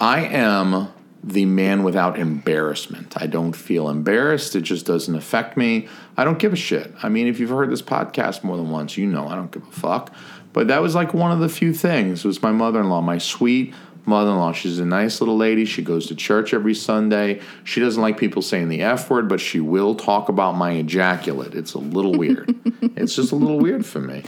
I 0.00 0.20
am 0.26 0.88
the 1.28 1.44
man 1.44 1.82
without 1.82 2.18
embarrassment. 2.18 3.14
I 3.20 3.26
don't 3.26 3.52
feel 3.52 3.88
embarrassed. 3.88 4.56
It 4.56 4.62
just 4.62 4.86
doesn't 4.86 5.14
affect 5.14 5.56
me. 5.56 5.88
I 6.16 6.24
don't 6.24 6.38
give 6.38 6.52
a 6.52 6.56
shit. 6.56 6.92
I 7.02 7.08
mean, 7.08 7.26
if 7.26 7.38
you've 7.38 7.50
heard 7.50 7.70
this 7.70 7.82
podcast 7.82 8.42
more 8.42 8.56
than 8.56 8.70
once, 8.70 8.96
you 8.96 9.06
know 9.06 9.28
I 9.28 9.34
don't 9.34 9.52
give 9.52 9.66
a 9.66 9.70
fuck. 9.70 10.12
But 10.52 10.68
that 10.68 10.80
was 10.80 10.94
like 10.94 11.12
one 11.12 11.30
of 11.30 11.40
the 11.40 11.48
few 11.48 11.74
things. 11.74 12.24
Was 12.24 12.42
my 12.42 12.52
mother-in-law, 12.52 13.02
my 13.02 13.18
sweet 13.18 13.74
mother-in-law. 14.06 14.52
She's 14.52 14.78
a 14.78 14.86
nice 14.86 15.20
little 15.20 15.36
lady. 15.36 15.66
She 15.66 15.82
goes 15.82 16.06
to 16.06 16.14
church 16.14 16.54
every 16.54 16.74
Sunday. 16.74 17.40
She 17.62 17.80
doesn't 17.80 18.00
like 18.00 18.16
people 18.16 18.40
saying 18.40 18.70
the 18.70 18.80
F 18.80 19.10
word, 19.10 19.28
but 19.28 19.38
she 19.38 19.60
will 19.60 19.94
talk 19.94 20.30
about 20.30 20.56
my 20.56 20.72
ejaculate. 20.72 21.54
It's 21.54 21.74
a 21.74 21.78
little 21.78 22.12
weird. 22.12 22.54
it's 22.96 23.14
just 23.14 23.32
a 23.32 23.36
little 23.36 23.58
weird 23.58 23.84
for 23.84 24.00
me. 24.00 24.24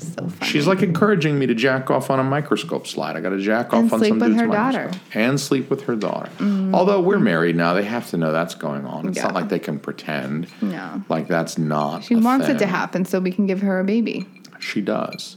So 0.00 0.28
funny. 0.28 0.50
She's 0.50 0.66
like 0.66 0.82
encouraging 0.82 1.38
me 1.38 1.46
to 1.46 1.54
jack 1.54 1.90
off 1.90 2.10
on 2.10 2.18
a 2.18 2.24
microscope 2.24 2.86
slide. 2.86 3.16
I 3.16 3.20
got 3.20 3.30
to 3.30 3.38
jack 3.40 3.66
off 3.72 3.80
And 3.80 3.92
on 3.92 3.98
sleep 3.98 4.08
some 4.10 4.18
with 4.18 4.28
dude's 4.30 4.42
microscope. 4.42 4.90
daughter. 4.92 5.00
And 5.14 5.40
sleep 5.40 5.70
with 5.70 5.82
her 5.84 5.96
daughter. 5.96 6.30
Although 6.72 7.00
we're 7.00 7.18
married 7.18 7.56
now, 7.56 7.74
they 7.74 7.84
have 7.84 8.08
to 8.10 8.16
know 8.16 8.32
that's 8.32 8.54
going 8.54 8.86
on. 8.86 9.08
It's 9.08 9.22
not 9.22 9.34
like 9.34 9.48
they 9.48 9.58
can 9.58 9.78
pretend. 9.78 10.46
No. 10.62 11.02
like 11.08 11.28
that's 11.28 11.58
not. 11.58 12.04
she 12.04 12.14
wants 12.16 12.48
it 12.48 12.58
to 12.58 12.66
happen 12.66 13.04
so 13.04 13.20
we 13.20 13.32
can 13.32 13.46
give 13.46 13.60
her 13.62 13.80
a 13.80 13.84
baby. 13.84 14.26
She 14.60 14.80
does. 14.80 15.36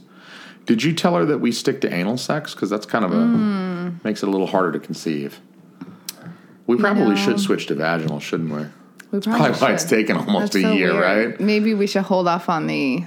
Did 0.66 0.82
you 0.82 0.92
tell 0.92 1.14
her 1.14 1.24
that 1.26 1.38
we 1.38 1.52
stick 1.52 1.80
to 1.82 1.92
anal 1.94 2.16
sex? 2.16 2.52
Because 2.54 2.70
that's 2.70 2.86
kind 2.86 3.04
of 3.04 3.12
a 3.12 3.16
Mm. 3.16 4.04
makes 4.04 4.22
it 4.22 4.28
a 4.28 4.32
little 4.32 4.48
harder 4.48 4.72
to 4.72 4.80
conceive. 4.80 5.40
We 6.66 6.76
probably 6.76 7.10
know. 7.10 7.14
should 7.16 7.38
switch 7.40 7.66
to 7.66 7.74
vaginal, 7.76 8.18
shouldn't 8.18 8.50
we? 8.52 8.64
We 9.12 9.20
Probably 9.20 9.52
why 9.52 9.72
it's 9.72 9.84
taken 9.84 10.16
almost 10.16 10.52
That's 10.54 10.56
a 10.56 10.62
so 10.62 10.72
year, 10.72 10.92
weird. 10.92 11.30
right? 11.30 11.40
Maybe 11.40 11.74
we 11.74 11.86
should 11.86 12.02
hold 12.02 12.26
off 12.26 12.48
on 12.48 12.66
the 12.66 13.04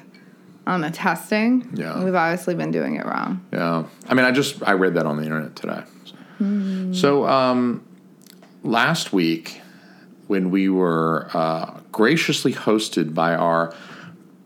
on 0.69 0.82
the 0.82 0.91
testing. 0.91 1.67
Yeah. 1.73 2.03
We've 2.03 2.13
obviously 2.13 2.53
been 2.55 2.71
doing 2.71 2.95
it 2.95 3.05
wrong. 3.05 3.43
Yeah. 3.51 3.86
I 4.08 4.13
mean, 4.13 4.25
I 4.25 4.32
just 4.32 4.62
I 4.65 4.73
read 4.73 4.93
that 4.93 5.05
on 5.05 5.17
the 5.17 5.23
internet 5.23 5.55
today. 5.55 5.82
Hmm. 6.38 6.93
So 6.93 7.27
um, 7.27 7.84
last 8.63 9.12
week, 9.12 9.62
when 10.27 10.51
we 10.51 10.69
were 10.69 11.29
uh, 11.34 11.79
graciously 11.91 12.53
hosted 12.53 13.13
by 13.15 13.36
our 13.36 13.73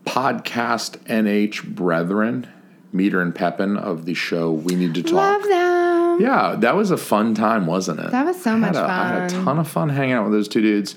podcast 0.06 0.96
NH 1.04 1.74
brethren, 1.74 2.48
Meter 2.92 3.20
and 3.20 3.34
Pepin 3.34 3.76
of 3.76 4.06
the 4.06 4.14
show 4.14 4.50
We 4.50 4.74
Need 4.74 4.94
to 4.94 5.02
Talk. 5.02 5.12
Love 5.12 5.42
them. 5.42 6.20
Yeah, 6.20 6.56
that 6.60 6.74
was 6.76 6.90
a 6.90 6.96
fun 6.96 7.34
time, 7.34 7.66
wasn't 7.66 8.00
it? 8.00 8.10
That 8.12 8.24
was 8.24 8.40
so 8.40 8.56
much 8.56 8.76
a- 8.76 8.80
I 8.80 9.08
had 9.08 9.30
a 9.32 9.34
ton 9.44 9.58
of 9.58 9.68
fun 9.68 9.88
hanging 9.90 10.12
out 10.14 10.24
with 10.24 10.32
those 10.32 10.48
two 10.48 10.62
dudes. 10.62 10.94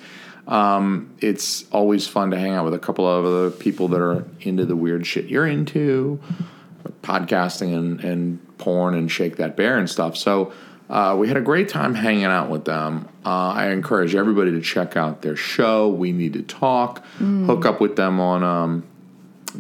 Um, 0.48 1.14
it's 1.20 1.70
always 1.72 2.08
fun 2.08 2.32
to 2.32 2.40
hang 2.40 2.54
out 2.54 2.66
with 2.66 2.74
a 2.74 2.80
couple 2.80 3.08
of 3.08 3.26
other 3.26 3.52
people 3.52 3.88
that 3.90 4.02
are 4.02 4.26
into 4.42 4.66
the 4.66 4.76
weird 4.76 5.06
shit 5.06 5.26
you're 5.26 5.46
into, 5.46 6.20
podcasting 7.02 7.76
and, 7.76 8.00
and 8.02 8.58
porn 8.58 8.96
and 8.96 9.12
shake 9.12 9.36
that 9.38 9.56
bear 9.58 9.78
and 9.78 9.90
stuff. 9.90 10.16
So 10.16 10.54
uh, 10.90 11.16
we 11.20 11.28
had 11.28 11.36
a 11.38 11.42
great 11.42 11.70
time 11.70 11.96
hanging 11.96 12.26
out 12.26 12.50
with 12.50 12.66
them. 12.66 13.08
Uh, 13.26 13.50
I 13.50 13.72
encourage 13.72 14.14
everybody 14.16 14.52
to 14.52 14.62
check 14.62 14.96
out 14.96 15.22
their 15.22 15.36
show. 15.36 15.90
We 15.90 16.14
need 16.14 16.34
to 16.34 16.44
talk. 16.44 17.04
Mm. 17.20 17.46
Hook 17.46 17.66
up 17.66 17.82
with 17.82 17.98
them 17.98 18.22
on 18.22 18.44
um, 18.44 18.86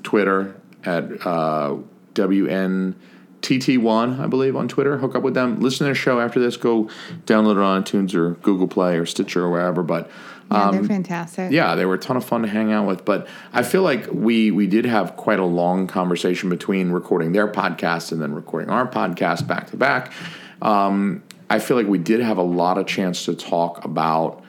Twitter 0.03 0.55
at 0.85 1.03
uh, 1.25 1.75
WNTT1, 2.13 4.19
I 4.19 4.27
believe, 4.27 4.55
on 4.55 4.69
Twitter. 4.69 4.97
Hook 4.97 5.15
up 5.15 5.23
with 5.23 5.33
them. 5.33 5.59
Listen 5.59 5.79
to 5.79 5.83
their 5.85 5.95
show 5.95 6.21
after 6.21 6.39
this. 6.39 6.55
Go 6.55 6.85
download 7.25 7.57
it 7.57 7.61
on 7.61 7.83
iTunes 7.83 8.15
or 8.15 8.35
Google 8.35 8.69
Play 8.69 8.97
or 8.97 9.05
Stitcher 9.05 9.43
or 9.43 9.51
wherever. 9.51 9.83
But 9.83 10.09
Yeah, 10.51 10.71
they're 10.71 10.83
fantastic. 10.83 11.47
Um, 11.47 11.51
yeah, 11.53 11.75
they 11.75 11.85
were 11.85 11.95
a 11.95 11.99
ton 11.99 12.15
of 12.17 12.23
fun 12.23 12.41
to 12.43 12.47
hang 12.47 12.71
out 12.71 12.87
with. 12.87 13.03
But 13.05 13.27
I 13.53 13.63
feel 13.63 13.81
like 13.81 14.07
we 14.11 14.51
we 14.51 14.67
did 14.67 14.85
have 14.85 15.15
quite 15.17 15.39
a 15.39 15.45
long 15.45 15.87
conversation 15.87 16.49
between 16.49 16.91
recording 16.91 17.31
their 17.33 17.47
podcast 17.47 18.11
and 18.11 18.21
then 18.21 18.33
recording 18.33 18.69
our 18.69 18.87
podcast 18.87 19.45
back 19.47 19.69
to 19.71 19.77
back. 19.77 20.13
Um, 20.61 21.23
I 21.49 21.59
feel 21.59 21.77
like 21.77 21.87
we 21.87 21.97
did 21.97 22.19
have 22.21 22.37
a 22.37 22.43
lot 22.43 22.77
of 22.77 22.87
chance 22.87 23.25
to 23.25 23.35
talk 23.35 23.85
about 23.85 24.43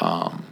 um, 0.00 0.44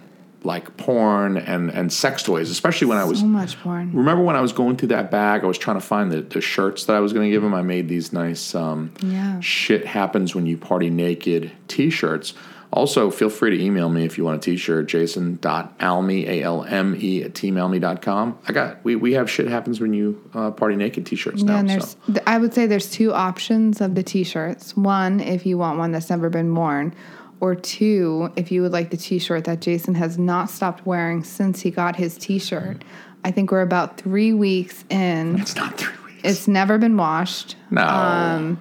like 0.43 0.75
porn 0.79 1.37
and 1.37 1.71
and 1.71 1.93
sex 1.93 2.23
toys, 2.23 2.49
especially 2.51 2.87
when 2.87 2.97
I 2.99 3.05
was 3.05 3.21
So 3.21 3.27
much 3.27 3.61
porn. 3.61 3.93
Remember 3.95 4.23
when 4.25 4.37
I 4.37 4.41
was 4.41 4.53
going 4.53 4.77
through 4.77 4.89
that 4.89 5.11
bag? 5.11 5.45
I 5.45 5.47
was 5.47 5.59
trying 5.59 5.77
to 5.77 5.85
find 5.87 6.11
the, 6.11 6.23
the 6.23 6.41
shirts 6.41 6.85
that 6.85 6.97
I 6.97 7.01
was 7.01 7.13
going 7.13 7.27
to 7.29 7.31
give 7.31 7.43
him. 7.45 7.53
I 7.55 7.63
made 7.63 7.89
these 7.89 8.13
nice 8.13 8.55
um, 8.55 8.93
Yeah. 9.03 9.41
shit 9.41 9.85
happens 9.87 10.35
when 10.35 10.47
you 10.47 10.57
party 10.57 10.89
naked 10.91 11.53
t-shirts. 11.69 12.33
Also, 12.73 13.11
feel 13.11 13.29
free 13.31 13.51
to 13.57 13.63
email 13.63 13.89
me 13.89 14.05
if 14.05 14.17
you 14.17 14.25
want 14.25 14.37
a 14.37 14.41
t-shirt, 14.51 14.87
jason.alme, 14.87 16.11
A-L-M-E 16.29 17.23
at 17.25 17.33
teamalme.com. 17.35 18.39
I 18.47 18.53
got, 18.53 18.85
we, 18.85 18.95
we 18.97 19.15
have 19.15 19.29
shit 19.29 19.49
happens 19.49 19.81
when 19.81 19.93
you 19.93 20.23
uh, 20.35 20.53
party 20.53 20.77
naked 20.77 21.05
t-shirts 21.07 21.43
Yeah, 21.43 21.63
now. 21.63 21.73
and 21.75 21.83
So. 21.83 21.99
I 22.27 22.39
would 22.39 22.55
say 22.55 22.67
there's 22.67 22.91
two 22.91 23.13
options 23.13 23.81
of 23.81 23.95
the 23.97 24.03
t-shirts. 24.05 24.77
One, 24.77 25.19
if 25.21 25.47
you 25.47 25.59
want 25.59 25.79
one 25.79 25.91
that's 25.93 26.11
never 26.11 26.31
been 26.31 26.55
worn, 26.55 26.95
or 27.41 27.55
two, 27.55 28.31
if 28.37 28.53
you 28.53 28.63
would 28.63 28.73
like 28.73 28.91
the 28.91 28.97
t-shirt 28.99 29.45
that 29.45 29.61
Jason 29.61 29.95
has 29.95 30.19
not 30.19 30.51
stopped 30.51 30.85
wearing 30.87 31.25
since 31.25 31.61
he 31.61 31.71
got 31.71 31.97
his 31.97 32.17
t-shirt. 32.19 32.85
I 33.25 33.31
think 33.31 33.51
we're 33.51 33.63
about 33.63 33.97
three 33.99 34.33
weeks 34.33 34.85
in. 34.91 35.41
It's 35.41 35.57
not 35.57 35.77
three 35.79 35.97
weeks. 36.05 36.21
It's 36.23 36.47
never 36.49 36.79
been 36.79 36.97
washed. 36.97 37.57
No. 37.71 37.83
Um, 37.83 38.61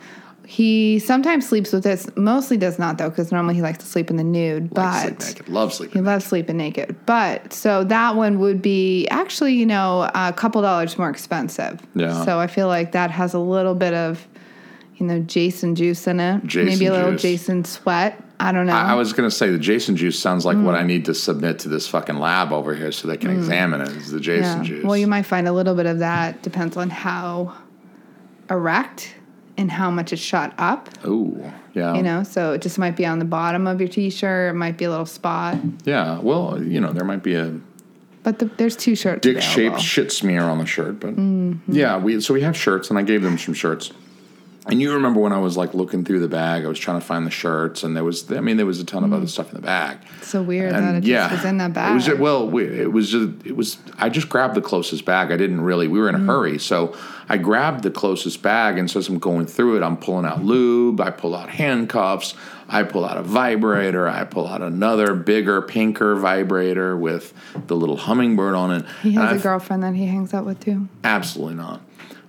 he 0.52 0.98
sometimes 0.98 1.48
sleeps 1.48 1.72
with 1.72 1.84
this. 1.84 2.10
Mostly 2.16 2.58
does 2.58 2.80
not 2.80 2.98
though, 2.98 3.10
because 3.12 3.32
normally 3.32 3.54
he 3.54 3.62
likes 3.62 3.78
to 3.78 3.86
sleep 3.86 4.10
in 4.10 4.16
the 4.16 4.24
nude. 4.24 4.76
Like 4.76 5.04
sleep 5.04 5.18
but 5.20 5.28
naked. 5.28 5.50
Love 5.50 5.70
he 5.70 5.76
sleeping. 5.76 6.04
loves 6.04 6.26
sleeping 6.26 6.58
naked. 6.58 6.96
But 7.06 7.54
so 7.54 7.84
that 7.84 8.16
one 8.16 8.40
would 8.40 8.60
be 8.60 9.08
actually, 9.10 9.54
you 9.54 9.68
know, 9.68 10.10
a 10.16 10.34
couple 10.34 10.60
dollars 10.64 10.98
more 10.98 11.12
expensive. 11.12 11.80
Yeah. 11.94 12.26
So 12.26 12.40
I 12.40 12.48
feel 12.48 12.66
like 12.68 12.94
that 12.94 13.12
has 13.12 13.36
a 13.36 13.40
little 13.40 13.76
bit 13.76 13.94
of, 13.94 14.28
you 14.96 15.06
know, 15.06 15.20
Jason 15.20 15.76
juice 15.76 16.08
in 16.08 16.20
it. 16.20 16.44
Jason 16.46 16.66
Maybe 16.66 16.88
a 16.88 16.94
little 16.94 17.12
juice. 17.12 17.22
Jason 17.22 17.64
sweat. 17.64 18.20
I 18.40 18.52
don't 18.52 18.66
know. 18.66 18.74
I, 18.74 18.94
I 18.94 18.96
was 18.96 19.14
going 19.14 19.30
to 19.30 19.36
say 19.36 19.52
the 19.52 19.60
Jason 19.60 19.96
juice 19.98 20.18
sounds 20.18 20.46
like 20.46 20.58
Mm. 20.58 20.64
what 20.64 20.74
I 20.74 20.82
need 20.82 21.06
to 21.06 21.14
submit 21.14 21.60
to 21.60 21.70
this 21.70 21.88
fucking 21.88 22.18
lab 22.18 22.52
over 22.52 22.74
here 22.74 22.92
so 22.92 23.08
they 23.08 23.18
can 23.18 23.30
examine 23.30 23.82
it. 23.82 23.90
Is 23.90 24.10
the 24.10 24.20
Jason 24.20 24.64
juice? 24.64 24.84
Well, 24.84 24.98
you 24.98 25.06
might 25.06 25.28
find 25.28 25.48
a 25.48 25.52
little 25.52 25.76
bit 25.76 25.86
of 25.86 26.00
that. 26.00 26.42
Depends 26.42 26.76
on 26.76 26.90
how 26.90 27.54
erect 28.50 29.14
and 29.60 29.69
how 29.69 29.91
much 29.91 30.13
it's 30.13 30.22
shot 30.22 30.54
up. 30.58 30.89
Ooh, 31.06 31.52
yeah. 31.74 31.93
You 31.93 32.02
know, 32.02 32.24
so 32.24 32.54
it 32.54 32.62
just 32.62 32.80
might 32.80 32.95
be 32.95 33.06
on 33.06 33.19
the 33.19 33.26
bottom 33.26 33.67
of 33.67 33.80
your 33.82 33.89
t-shirt. 33.89 34.52
It 34.52 34.58
might 34.58 34.78
be 34.78 34.86
a 34.86 34.89
little 34.89 35.06
spot. 35.06 35.58
Yeah. 35.84 36.19
Well, 36.19 36.63
you 36.63 36.80
know, 36.80 36.93
there 36.93 37.04
might 37.06 37.22
be 37.24 37.36
a 37.36 37.60
But 38.24 38.39
the, 38.39 38.45
there's 38.45 38.76
two 38.78 38.95
shirts. 38.95 39.22
Dick-shaped 39.22 39.82
shit 39.82 40.12
smear 40.12 40.43
on 40.43 40.58
the 40.60 40.65
shirt. 40.65 41.00
But 41.02 41.15
Mm-hmm. 41.17 41.74
yeah, 41.74 41.98
we 41.98 42.22
so 42.22 42.34
we 42.34 42.41
have 42.41 42.56
shirts, 42.56 42.89
and 42.89 42.98
I 42.98 43.02
gave 43.04 43.22
them 43.22 43.38
some 43.38 43.54
shirts. 43.54 43.91
And 44.71 44.82
you 44.82 44.93
remember 44.93 45.19
when 45.19 45.34
I 45.34 45.39
was 45.39 45.58
like 45.58 45.73
looking 45.73 46.03
through 46.05 46.19
the 46.19 46.27
bag, 46.27 46.63
I 46.63 46.67
was 46.67 46.77
trying 46.79 46.99
to 46.99 47.05
find 47.05 47.25
the 47.25 47.32
shirts, 47.32 47.84
and 47.84 47.95
there 47.95 48.03
was, 48.03 48.32
I 48.32 48.39
mean, 48.39 48.58
there 48.58 48.65
was 48.65 48.79
a 48.79 48.84
ton 48.86 49.03
of 49.03 49.12
other 49.13 49.27
stuff 49.27 49.49
in 49.49 49.55
the 49.55 49.62
bag. 49.65 49.97
So 50.21 50.41
weird 50.41 50.73
And 50.73 50.86
that 50.88 50.95
it 50.95 51.01
just 51.03 51.32
was 51.32 51.45
in 51.45 51.58
that 51.58 51.73
bag. 51.73 51.91
It 51.91 51.95
was 51.95 52.19
well, 52.19 52.58
it 52.60 52.91
was 52.91 53.10
just, 53.12 53.29
it 53.45 53.55
was. 53.55 53.77
I 53.97 54.10
just 54.10 54.29
grabbed 54.29 54.55
the 54.55 54.62
closest 54.62 55.05
bag. 55.05 55.32
I 55.32 55.38
didn't 55.38 55.62
really. 55.62 55.88
We 55.88 55.99
were 55.99 56.10
in 56.10 56.15
a 56.15 56.19
Mm. 56.19 56.25
hurry, 56.27 56.60
so 56.60 56.95
I 57.27 57.38
grabbed 57.38 57.84
the 57.84 57.91
closest 57.91 58.41
bag, 58.41 58.77
and 58.77 58.89
so 58.89 58.99
as 58.99 59.08
I'm 59.10 59.19
going 59.19 59.45
through 59.47 59.77
it, 59.77 59.84
I'm 59.84 59.97
pulling 59.97 60.25
out 60.25 60.43
lube. 60.43 60.99
I 61.01 61.12
pull 61.12 61.36
out 61.36 61.49
handcuffs. 61.49 62.34
I 62.71 62.84
pull 62.84 63.03
out 63.05 63.17
a 63.17 63.23
vibrator. 63.23 64.08
I 64.08 64.23
pull 64.25 64.47
out 64.47 64.62
another 64.62 65.15
bigger, 65.15 65.62
pinker 65.63 66.15
vibrator 66.15 66.95
with 66.95 67.34
the 67.67 67.75
little 67.75 67.97
hummingbird 67.97 68.53
on 68.53 68.71
it. 68.71 68.86
he 69.01 69.10
And 69.10 69.17
has 69.19 69.32
a 69.32 69.34
I've- 69.36 69.43
girlfriend 69.43 69.82
that 69.84 69.95
he 69.95 70.05
hangs 70.05 70.34
out 70.36 70.45
with 70.45 70.60
too. 70.60 70.88
Absolutely 71.03 71.55
not. 71.55 71.82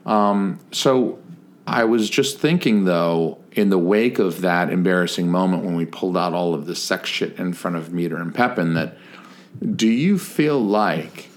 Um, 0.06 0.58
so 0.72 1.18
I 1.66 1.84
was 1.84 2.10
just 2.10 2.38
thinking, 2.38 2.84
though, 2.84 3.38
in 3.52 3.70
the 3.70 3.78
wake 3.78 4.18
of 4.18 4.40
that 4.40 4.70
embarrassing 4.70 5.30
moment 5.30 5.64
when 5.64 5.76
we 5.76 5.86
pulled 5.86 6.16
out 6.16 6.32
all 6.32 6.54
of 6.54 6.66
the 6.66 6.74
sex 6.74 7.08
shit 7.08 7.38
in 7.38 7.52
front 7.52 7.76
of 7.76 7.92
Meter 7.92 8.16
and 8.16 8.34
Pepin, 8.34 8.74
that 8.74 8.96
do 9.76 9.88
you 9.88 10.18
feel 10.18 10.58
like 10.60 11.28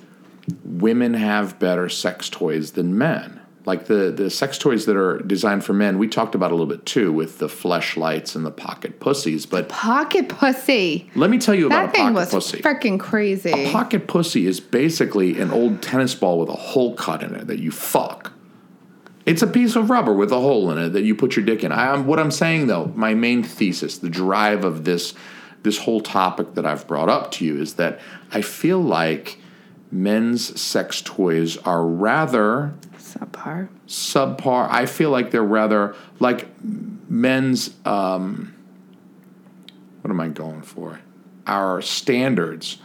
women 0.63 1.13
have 1.13 1.59
better 1.59 1.89
sex 1.89 2.29
toys 2.29 2.71
than 2.71 2.97
men? 2.97 3.39
Like 3.65 3.85
the, 3.85 4.11
the 4.11 4.29
sex 4.29 4.57
toys 4.57 4.85
that 4.87 4.97
are 4.97 5.19
designed 5.19 5.63
for 5.63 5.71
men, 5.71 5.97
we 5.97 6.09
talked 6.09 6.35
about 6.35 6.51
a 6.51 6.53
little 6.53 6.67
bit 6.67 6.85
too 6.85 7.13
with 7.13 7.37
the 7.37 7.47
fleshlights 7.47 8.35
and 8.35 8.45
the 8.45 8.51
pocket 8.51 8.99
pussies. 8.99 9.45
But 9.45 9.69
Pocket 9.69 10.27
pussy. 10.27 11.09
let 11.15 11.29
me 11.29 11.37
tell 11.37 11.55
you 11.55 11.67
about 11.67 11.75
That 11.75 11.89
a 11.89 11.91
thing 11.93 12.01
pocket 12.13 12.13
was 12.15 12.29
pussy. 12.31 12.61
freaking 12.61 12.99
crazy. 12.99 13.51
A 13.51 13.71
Pocket 13.71 14.05
pussy 14.07 14.47
is 14.47 14.59
basically 14.59 15.39
an 15.39 15.51
old 15.51 15.81
tennis 15.81 16.13
ball 16.13 16.39
with 16.39 16.49
a 16.49 16.53
hole 16.53 16.93
cut 16.95 17.23
in 17.23 17.35
it 17.35 17.47
that 17.47 17.59
you 17.59 17.71
fuck. 17.71 18.32
It's 19.25 19.41
a 19.41 19.47
piece 19.47 19.75
of 19.75 19.89
rubber 19.89 20.13
with 20.13 20.31
a 20.31 20.39
hole 20.39 20.69
in 20.71 20.77
it 20.77 20.89
that 20.89 21.03
you 21.03 21.15
put 21.15 21.35
your 21.35 21.45
dick 21.45 21.63
in. 21.63 21.71
I, 21.71 21.93
am 21.93 22.05
what 22.05 22.19
I'm 22.19 22.31
saying 22.31 22.67
though, 22.67 22.91
my 22.95 23.13
main 23.13 23.43
thesis, 23.43 23.97
the 23.97 24.09
drive 24.09 24.63
of 24.63 24.83
this 24.83 25.13
this 25.63 25.77
whole 25.77 26.01
topic 26.01 26.55
that 26.55 26.65
I've 26.65 26.85
brought 26.87 27.07
up 27.07 27.31
to 27.33 27.45
you 27.45 27.59
is 27.59 27.75
that 27.75 27.99
I 28.33 28.41
feel 28.41 28.81
like 28.81 29.37
men's 29.91 30.59
sex 30.59 31.01
toys 31.01 31.55
are 31.57 31.85
rather 31.85 32.73
Subpar. 32.97 33.69
subpar. 33.87 34.67
I 34.69 34.85
feel 34.85 35.09
like 35.09 35.31
they're 35.31 35.41
rather 35.41 35.95
like 36.19 36.49
men's. 36.61 37.73
Um, 37.85 38.53
what 40.01 40.11
am 40.11 40.19
I 40.19 40.27
going 40.27 40.63
for? 40.63 40.99
Our 41.47 41.81
standards, 41.81 42.79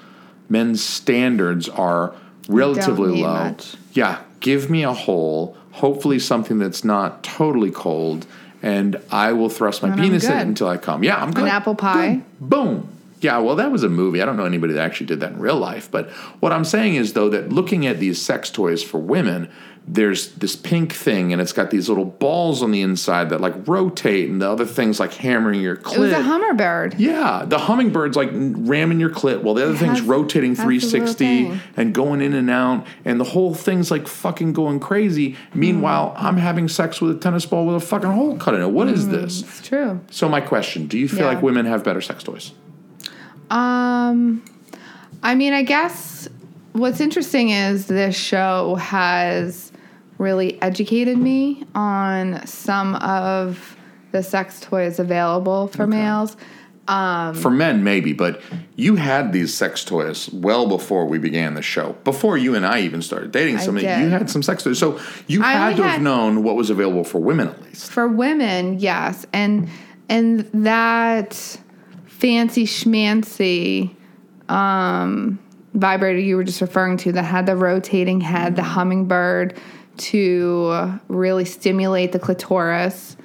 men's 0.48 0.84
standards 0.84 1.68
are 1.68 2.14
relatively 2.48 3.22
low. 3.22 3.32
much. 3.32 3.76
Yeah, 3.92 4.22
give 4.40 4.70
me 4.70 4.84
a 4.84 4.92
hole. 4.92 5.56
Hopefully, 5.78 6.18
something 6.18 6.58
that's 6.58 6.84
not 6.84 7.22
totally 7.22 7.70
cold, 7.70 8.26
and 8.62 9.00
I 9.10 9.32
will 9.32 9.48
thrust 9.48 9.82
my 9.82 9.90
And 9.90 10.00
penis 10.00 10.24
in 10.24 10.32
it 10.36 10.46
until 10.46 10.68
I 10.68 10.76
come. 10.76 11.04
Yeah, 11.04 11.22
I'm 11.22 11.32
good. 11.32 11.44
An 11.44 11.50
apple 11.50 11.74
pie. 11.74 12.16
Good. 12.16 12.24
Boom. 12.40 12.88
Yeah, 13.20 13.38
well, 13.38 13.56
that 13.56 13.72
was 13.72 13.82
a 13.82 13.88
movie. 13.88 14.22
I 14.22 14.24
don't 14.24 14.36
know 14.36 14.44
anybody 14.44 14.74
that 14.74 14.84
actually 14.84 15.06
did 15.06 15.20
that 15.20 15.32
in 15.32 15.40
real 15.40 15.56
life. 15.56 15.90
But 15.90 16.10
what 16.40 16.52
I'm 16.52 16.64
saying 16.64 16.94
is, 16.94 17.14
though, 17.14 17.28
that 17.30 17.50
looking 17.50 17.86
at 17.86 17.98
these 17.98 18.20
sex 18.20 18.50
toys 18.50 18.82
for 18.82 18.98
women, 18.98 19.50
there's 19.90 20.32
this 20.34 20.54
pink 20.54 20.92
thing, 20.92 21.32
and 21.32 21.40
it's 21.40 21.52
got 21.52 21.70
these 21.70 21.88
little 21.88 22.04
balls 22.04 22.62
on 22.62 22.72
the 22.72 22.82
inside 22.82 23.30
that 23.30 23.40
like 23.40 23.54
rotate, 23.66 24.28
and 24.28 24.40
the 24.42 24.48
other 24.50 24.66
things 24.66 25.00
like 25.00 25.14
hammering 25.14 25.60
your 25.62 25.76
clit. 25.76 25.94
It 25.96 25.98
was 26.00 26.12
a 26.12 26.22
hummingbird. 26.22 27.00
Yeah, 27.00 27.44
the 27.46 27.56
hummingbird's 27.58 28.16
like 28.16 28.28
ramming 28.32 29.00
your 29.00 29.08
clit 29.10 29.42
while 29.42 29.54
the 29.54 29.62
other 29.64 29.76
thing's 29.76 29.98
has- 30.00 30.02
rotating 30.02 30.50
has 30.56 30.58
the 30.58 30.64
little 30.66 30.80
360 30.80 31.14
thing. 31.14 31.60
and 31.76 31.94
going 31.94 32.20
in 32.20 32.34
and 32.34 32.50
out, 32.50 32.86
and 33.04 33.18
the 33.18 33.24
whole 33.24 33.54
thing's 33.54 33.90
like 33.90 34.06
fucking 34.06 34.52
going 34.52 34.78
crazy. 34.78 35.36
Meanwhile, 35.54 36.14
Mm. 36.18 36.22
I'm 36.22 36.36
having 36.36 36.68
sex 36.68 37.00
with 37.00 37.16
a 37.16 37.18
tennis 37.18 37.46
ball 37.46 37.66
with 37.66 37.76
a 37.76 37.80
fucking 37.80 38.10
hole 38.10 38.36
cut 38.36 38.54
in 38.54 38.60
it. 38.60 38.70
What 38.70 38.88
is 38.88 39.08
this? 39.08 39.40
It's 39.42 39.66
true. 39.66 40.00
So, 40.10 40.28
my 40.28 40.40
question 40.40 40.86
do 40.86 40.98
you 40.98 41.08
feel 41.08 41.20
Yeah. 41.20 41.26
like 41.26 41.42
women 41.42 41.64
have 41.66 41.82
better 41.82 42.00
sex 42.00 42.22
toys? 42.22 42.52
Um, 43.50 44.42
I 45.22 45.34
mean, 45.34 45.52
I 45.52 45.62
guess 45.62 46.28
what's 46.72 47.00
interesting 47.00 47.50
is 47.50 47.86
this 47.86 48.14
show 48.16 48.74
has 48.76 49.67
really 50.18 50.60
educated 50.60 51.16
me 51.16 51.64
on 51.74 52.44
some 52.46 52.96
of 52.96 53.76
the 54.12 54.22
sex 54.22 54.60
toys 54.60 54.98
available 54.98 55.68
for 55.68 55.86
males. 55.86 56.36
Um, 56.88 57.34
For 57.34 57.50
men, 57.50 57.84
maybe, 57.84 58.14
but 58.14 58.40
you 58.74 58.96
had 58.96 59.34
these 59.34 59.52
sex 59.52 59.84
toys 59.84 60.30
well 60.30 60.66
before 60.66 61.04
we 61.04 61.18
began 61.18 61.52
the 61.52 61.60
show. 61.60 61.92
Before 62.02 62.38
you 62.38 62.54
and 62.54 62.64
I 62.64 62.80
even 62.80 63.02
started 63.02 63.30
dating, 63.30 63.58
somebody, 63.58 63.86
you 63.86 64.08
had 64.08 64.30
some 64.30 64.42
sex 64.42 64.62
toys. 64.62 64.78
So, 64.78 64.98
you 65.26 65.42
I 65.42 65.52
had 65.52 65.76
to 65.76 65.82
have 65.82 66.00
known 66.00 66.42
what 66.42 66.56
was 66.56 66.70
available 66.70 67.04
for 67.04 67.18
women 67.18 67.48
at 67.48 67.62
least. 67.62 67.90
for 67.90 68.08
women, 68.08 68.78
yes, 68.78 69.26
and 69.34 69.68
and 70.08 70.40
that 70.54 71.34
fancy 72.06 72.64
schmancy 72.64 73.94
um, 74.48 75.38
vibrator 75.74 76.18
you 76.18 76.36
were 76.36 76.44
just 76.44 76.62
referring 76.62 76.96
to 76.96 77.12
that 77.12 77.22
had 77.22 77.44
the 77.44 77.54
rotating 77.54 78.22
head, 78.22 78.56
the 78.56 78.62
hummingbird 78.62 79.58
to 79.98 81.00
really 81.08 81.44
stimulate 81.44 82.12
the 82.12 82.18
clitoris. 82.18 83.16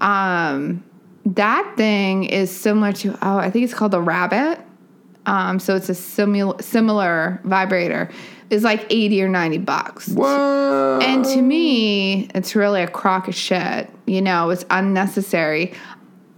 Um, 0.00 0.84
that 1.26 1.74
thing 1.76 2.24
is 2.24 2.50
similar 2.50 2.92
to 2.92 3.18
oh, 3.22 3.38
I 3.38 3.50
think 3.50 3.64
it's 3.64 3.74
called 3.74 3.92
the 3.92 4.00
rabbit. 4.00 4.60
Um, 5.26 5.58
so 5.58 5.76
it's 5.76 5.88
a 5.88 5.94
simul- 5.94 6.58
similar 6.60 7.40
vibrator. 7.44 8.10
It's 8.48 8.64
like 8.64 8.86
eighty 8.90 9.22
or 9.22 9.28
ninety 9.28 9.58
bucks. 9.58 10.08
Whoa. 10.08 10.98
And 11.02 11.24
to 11.26 11.42
me, 11.42 12.28
it's 12.34 12.56
really 12.56 12.82
a 12.82 12.88
crock 12.88 13.28
of 13.28 13.34
shit. 13.34 13.90
You 14.06 14.22
know, 14.22 14.50
it's 14.50 14.64
unnecessary. 14.70 15.74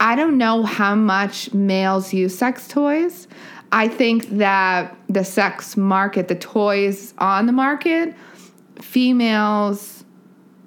I 0.01 0.17
don't 0.17 0.37
know 0.37 0.65
how 0.65 0.97
much 0.97 1.55
males 1.55 2.13
use 2.13 2.37
sex 2.37 2.67
toys. 2.67 3.29
I 3.71 3.89
think 3.89 4.29
that 4.31 4.95
the 5.09 5.25
sex 5.25 5.77
market, 5.77 6.29
the 6.29 6.35
toys 6.35 7.15
on 7.19 7.47
the 7.47 7.53
market, 7.53 8.15
females, 8.93 10.05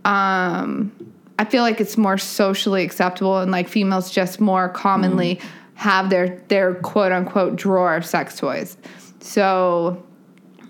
um, 0.04 0.92
I 1.38 1.46
feel 1.46 1.62
like 1.62 1.80
it's 1.80 1.96
more 1.96 2.18
socially 2.18 2.84
acceptable 2.84 3.38
and 3.38 3.52
like 3.52 3.68
females 3.68 4.10
just 4.10 4.42
more 4.42 4.68
commonly 4.70 5.40
have 5.76 6.10
their 6.10 6.42
their 6.48 6.74
quote 6.76 7.12
unquote 7.12 7.56
drawer 7.56 7.96
of 7.96 8.04
sex 8.04 8.40
toys. 8.40 8.78
So 9.20 10.04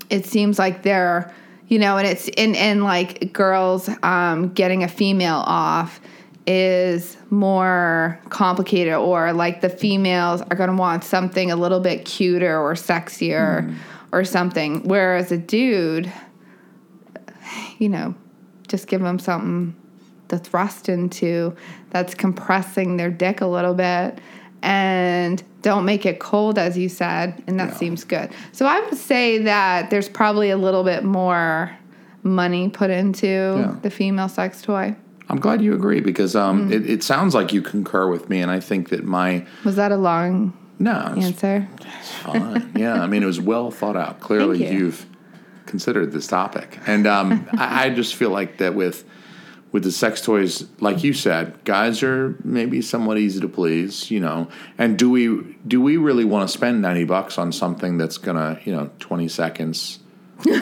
it 0.09 0.25
seems 0.25 0.59
like 0.59 0.83
they're 0.83 1.33
you 1.69 1.79
know 1.79 1.97
and 1.97 2.05
it's 2.05 2.27
in 2.27 2.55
and 2.55 2.83
like 2.83 3.31
girls 3.31 3.89
um 4.03 4.49
getting 4.49 4.83
a 4.83 4.89
female 4.89 5.43
off 5.45 6.01
is 6.45 7.15
more 7.29 8.19
complicated 8.29 8.95
or 8.95 9.31
like 9.31 9.61
the 9.61 9.69
females 9.69 10.41
are 10.41 10.57
going 10.57 10.69
to 10.69 10.75
want 10.75 11.05
something 11.05 11.51
a 11.51 11.55
little 11.55 11.79
bit 11.79 12.03
cuter 12.03 12.59
or 12.59 12.73
sexier 12.73 13.73
or 14.11 14.23
something. 14.23 14.83
Whereas 14.83 15.31
a 15.31 15.37
dude 15.37 16.11
you 17.77 17.89
know 17.89 18.13
just 18.67 18.87
give 18.87 19.01
them 19.01 19.19
something 19.19 19.75
to 20.27 20.37
thrust 20.37 20.89
into 20.89 21.55
that's 21.91 22.13
compressing 22.15 22.97
their 22.97 23.11
dick 23.11 23.41
a 23.41 23.45
little 23.47 23.73
bit 23.75 24.19
and 24.63 25.43
don't 25.61 25.85
make 25.85 26.05
it 26.05 26.19
cold 26.19 26.57
as 26.57 26.77
you 26.77 26.89
said 26.89 27.43
and 27.47 27.59
that 27.59 27.69
Yeah. 27.69 27.75
seems 27.75 28.03
good 28.03 28.29
so 28.51 28.65
i 28.65 28.79
would 28.79 28.97
say 28.97 29.37
that 29.39 29.89
there's 29.89 30.09
probably 30.09 30.49
a 30.49 30.57
little 30.57 30.83
bit 30.83 31.03
more 31.03 31.71
money 32.23 32.69
put 32.69 32.89
into 32.89 33.27
Yeah. 33.27 33.75
the 33.81 33.89
female 33.89 34.29
sex 34.29 34.61
toy 34.61 34.95
I'm 35.27 35.39
glad 35.39 35.59
you 35.61 35.73
agree 35.73 36.01
because 36.01 36.35
Mm. 36.35 36.39
um, 36.39 36.71
it, 36.71 36.87
it 36.87 37.01
sounds 37.03 37.33
like 37.33 37.51
you 37.51 37.63
concur 37.63 38.07
with 38.07 38.29
me, 38.29 38.41
and 38.41 38.51
I 38.51 38.59
think 38.59 38.89
that 38.89 39.03
my 39.05 39.43
was 39.63 39.75
that 39.75 39.91
a 39.91 39.97
long 39.97 40.53
no, 40.77 41.13
it's 41.17 41.25
answer 41.25 41.67
fine. 42.21 42.71
yeah, 42.75 43.01
I 43.01 43.07
mean 43.07 43.23
it 43.23 43.25
was 43.25 43.41
well 43.41 43.71
thought 43.71 43.95
out. 43.97 44.19
Clearly, 44.19 44.63
you. 44.71 44.77
you've 44.77 45.05
considered 45.75 46.13
this 46.13 46.25
topic, 46.25 46.79
and 46.87 47.05
um, 47.05 47.49
I, 47.57 47.85
I 47.85 47.89
just 47.89 48.15
feel 48.15 48.29
like 48.29 48.59
that 48.59 48.75
with 48.75 49.03
with 49.73 49.83
the 49.83 49.91
sex 49.91 50.21
toys, 50.21 50.65
like 50.79 51.03
you 51.03 51.11
said, 51.11 51.61
guys 51.65 52.01
are 52.01 52.37
maybe 52.45 52.81
somewhat 52.81 53.17
easy 53.17 53.41
to 53.41 53.49
please, 53.49 54.09
you 54.09 54.21
know. 54.21 54.47
And 54.77 54.97
do 54.97 55.09
we 55.09 55.57
do 55.67 55.81
we 55.81 55.97
really 55.97 56.23
want 56.23 56.47
to 56.47 56.53
spend 56.57 56.81
ninety 56.81 57.03
bucks 57.03 57.37
on 57.37 57.51
something 57.51 57.97
that's 57.97 58.17
gonna, 58.17 58.57
you 58.63 58.73
know, 58.73 58.89
twenty 58.99 59.27
seconds 59.27 59.99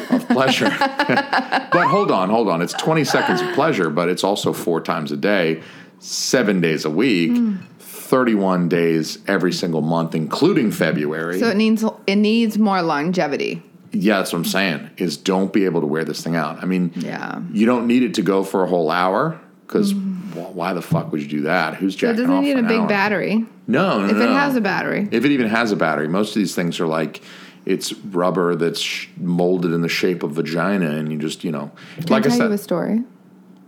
of 0.09 0.27
pleasure? 0.37 0.65
but 0.79 1.87
hold 1.87 2.09
on, 2.09 2.31
hold 2.31 2.49
on. 2.49 2.63
It's 2.63 2.73
twenty 2.73 3.03
seconds 3.03 3.39
of 3.39 3.53
pleasure, 3.53 3.91
but 3.91 4.09
it's 4.09 4.23
also 4.23 4.51
four 4.51 4.81
times 4.81 5.11
a 5.11 5.17
day, 5.17 5.61
seven 5.99 6.59
days 6.59 6.83
a 6.85 6.89
week. 6.89 7.37
Hmm. 7.37 7.57
31 7.79 8.69
days 8.69 9.17
every 9.27 9.51
single 9.51 9.81
month 9.81 10.13
including 10.13 10.69
February. 10.71 11.39
so 11.39 11.49
it 11.49 11.57
needs 11.57 11.83
it 12.05 12.15
needs 12.15 12.59
more 12.59 12.83
longevity 12.83 13.63
Yeah, 13.95 14.17
that's 14.17 14.33
what 14.33 14.39
I'm 14.39 14.45
saying. 14.45 14.89
Is 14.97 15.17
don't 15.17 15.53
be 15.53 15.65
able 15.65 15.81
to 15.81 15.87
wear 15.87 16.03
this 16.03 16.21
thing 16.23 16.35
out. 16.35 16.61
I 16.61 16.65
mean, 16.65 16.91
Yeah. 16.95 17.39
you 17.51 17.65
don't 17.65 17.85
need 17.87 18.03
it 18.03 18.15
to 18.15 18.21
go 18.23 18.43
for 18.43 18.63
a 18.63 18.67
whole 18.67 18.89
hour 18.91 19.39
because 19.67 19.93
why 19.93 20.73
the 20.73 20.81
fuck 20.81 21.11
would 21.11 21.21
you 21.21 21.27
do 21.27 21.41
that? 21.41 21.75
Who's 21.75 21.95
it 21.95 21.99
doesn't 22.17 22.41
need 22.41 22.57
a 22.57 22.63
big 22.63 22.79
hour? 22.81 22.87
battery 22.87 23.45
No, 23.67 23.99
no, 23.99 24.05
if 24.05 24.17
no. 24.17 24.23
it 24.23 24.29
has 24.33 24.55
a 24.55 24.61
battery 24.61 25.07
if 25.11 25.23
it 25.25 25.31
even 25.31 25.47
has 25.47 25.71
a 25.71 25.75
battery, 25.75 26.07
most 26.07 26.29
of 26.29 26.35
these 26.35 26.55
things 26.55 26.79
are 26.79 26.87
like 26.87 27.21
it's 27.65 27.93
rubber 27.93 28.55
that's 28.55 28.79
sh- 28.81 29.07
molded 29.17 29.71
in 29.71 29.81
the 29.81 29.87
shape 29.89 30.21
of 30.23 30.31
vagina, 30.31 30.89
and 30.89 31.11
you 31.11 31.17
just 31.17 31.43
you 31.43 31.51
know, 31.51 31.71
Can 31.97 32.07
like 32.07 32.23
I 32.23 32.25
I 32.25 32.29
tell 32.29 32.37
said, 32.39 32.47
you 32.49 32.53
a 32.53 32.57
story 32.57 33.03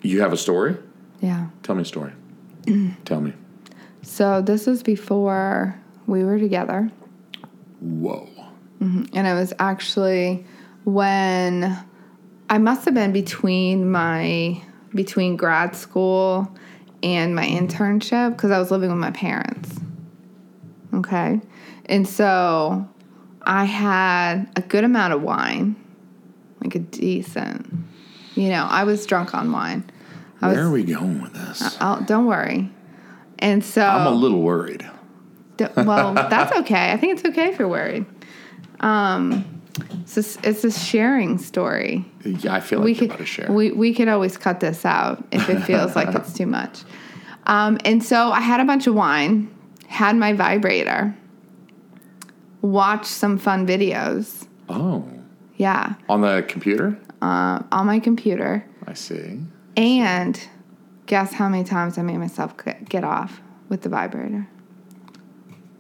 you 0.01 0.21
have 0.21 0.33
a 0.33 0.38
story. 0.38 0.75
yeah 1.21 1.47
Tell 1.63 1.75
me 1.75 1.83
a 1.83 1.85
story. 1.85 2.11
Tell 3.05 3.21
me. 3.21 3.33
so 4.01 4.41
this 4.41 4.65
was 4.65 4.81
before 4.83 5.79
we 6.07 6.23
were 6.23 6.39
together 6.39 6.91
Whoa. 7.79 8.27
Mm-hmm. 8.81 9.15
and 9.15 9.25
it 9.25 9.33
was 9.33 9.53
actually 9.57 10.45
when 10.83 11.77
I 12.49 12.57
must 12.57 12.85
have 12.85 12.93
been 12.93 13.13
between 13.13 13.89
my 13.89 14.61
between 14.93 15.35
grad 15.35 15.75
school 15.75 16.53
and 17.03 17.35
my 17.35 17.45
internship 17.45 18.31
because 18.31 18.51
I 18.51 18.59
was 18.59 18.71
living 18.71 18.89
with 18.89 18.99
my 18.99 19.11
parents. 19.11 19.77
Okay. 20.93 21.41
And 21.85 22.07
so 22.07 22.88
I 23.43 23.65
had 23.65 24.49
a 24.55 24.61
good 24.61 24.83
amount 24.83 25.13
of 25.13 25.21
wine, 25.21 25.75
like 26.61 26.75
a 26.75 26.79
decent. 26.79 27.71
You 28.35 28.49
know, 28.49 28.65
I 28.69 28.83
was 28.83 29.05
drunk 29.05 29.35
on 29.35 29.51
wine. 29.51 29.89
I 30.41 30.47
Where 30.47 30.57
was 30.57 30.67
are 30.67 30.71
we 30.71 30.83
going 30.83 31.21
with 31.21 31.33
this? 31.33 31.77
oh, 31.79 32.03
don't 32.07 32.25
worry. 32.25 32.71
And 33.39 33.63
so 33.63 33.85
I'm 33.85 34.07
a 34.07 34.15
little 34.15 34.41
worried. 34.41 34.89
Well, 35.59 36.13
that's 36.13 36.55
okay. 36.59 36.91
I 36.91 36.97
think 36.97 37.13
it's 37.13 37.25
okay 37.29 37.49
if 37.49 37.59
you're 37.59 37.67
worried. 37.67 38.05
Um, 38.79 39.61
it's 40.01 40.15
this, 40.15 40.38
it's 40.43 40.63
a 40.63 40.71
sharing 40.71 41.38
story. 41.38 42.05
Yeah, 42.23 42.53
I 42.55 42.59
feel 42.61 42.79
like 42.79 42.85
We 42.85 42.95
could 42.95 43.05
about 43.09 43.17
to 43.19 43.25
share. 43.25 43.51
we 43.51 43.71
we 43.71 43.93
could 43.93 44.07
always 44.07 44.38
cut 44.38 44.59
this 44.59 44.85
out 44.85 45.23
if 45.31 45.49
it 45.49 45.61
feels 45.61 45.95
like 45.95 46.13
it's 46.15 46.33
too 46.33 46.45
much. 46.47 46.83
Um, 47.45 47.77
and 47.85 48.03
so 48.03 48.31
I 48.31 48.39
had 48.41 48.59
a 48.59 48.65
bunch 48.65 48.88
of 48.88 48.95
wine, 48.95 49.53
had 49.88 50.15
my 50.15 50.33
vibrator, 50.33 51.15
watched 52.61 53.05
some 53.05 53.38
fun 53.38 53.67
videos. 53.67 54.47
oh, 54.69 55.07
Yeah, 55.57 55.95
on 56.09 56.21
the 56.21 56.43
computer. 56.47 56.97
uh, 57.21 57.61
on 57.71 57.85
my 57.85 57.99
computer. 57.99 58.65
I 58.88 58.93
see. 58.93 59.39
And 59.77 60.39
guess 61.05 61.33
how 61.33 61.49
many 61.49 61.63
times 61.63 61.97
I 61.97 62.01
made 62.01 62.17
myself 62.17 62.53
get 62.89 63.03
off 63.03 63.41
with 63.69 63.81
the 63.81 63.89
vibrator? 63.89 64.47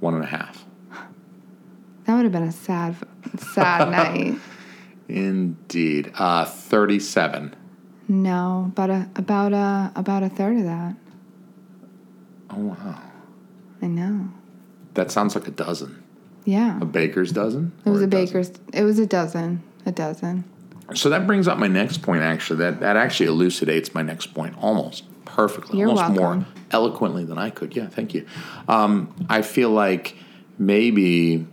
One 0.01 0.13
and 0.15 0.23
a 0.23 0.27
half. 0.27 0.64
That 2.05 2.15
would 2.15 2.23
have 2.23 2.31
been 2.31 2.43
a 2.43 2.51
sad, 2.51 2.95
sad 3.37 3.89
night. 3.91 4.39
Indeed. 5.07 6.11
Uh, 6.15 6.45
37. 6.45 7.55
No, 8.07 8.65
about 8.67 8.89
a 8.91 9.09
about 9.15 9.51
a 9.53 9.91
about 9.95 10.21
a 10.23 10.29
third 10.29 10.57
of 10.57 10.63
that. 10.65 10.95
Oh, 12.51 12.59
wow. 12.59 13.01
I 13.81 13.87
know. 13.87 14.29
That 14.93 15.09
sounds 15.11 15.33
like 15.35 15.47
a 15.47 15.51
dozen. 15.51 16.03
Yeah, 16.45 16.79
A 16.79 16.85
baker's 16.85 17.31
dozen? 17.31 17.71
it 17.83 17.89
was 17.89 18.03
a 18.03 18.07
dozen? 18.07 18.25
baker's. 18.27 18.51
It 18.71 18.83
was 18.83 18.99
a 18.99 19.07
dozen. 19.07 19.63
A 19.87 19.91
dozen. 19.91 20.43
So 20.93 21.09
that 21.09 21.25
brings 21.25 21.47
up 21.47 21.57
my 21.57 21.67
next 21.67 22.03
point, 22.03 22.21
actually. 22.21 22.59
That, 22.59 22.79
that 22.81 22.95
actually 22.95 23.25
elucidates 23.25 23.95
my 23.95 24.03
next 24.03 24.27
point 24.35 24.55
almost 24.61 25.03
perfectly. 25.25 25.79
You're 25.79 25.89
almost 25.89 26.11
welcome. 26.15 26.39
more 26.41 26.45
eloquently 26.69 27.25
than 27.25 27.39
I 27.39 27.49
could. 27.49 27.75
Yeah, 27.75 27.87
thank 27.87 28.13
you. 28.13 28.27
Um, 28.67 29.13
I 29.27 29.41
feel 29.41 29.71
like 29.71 30.15
maybe 30.59 31.47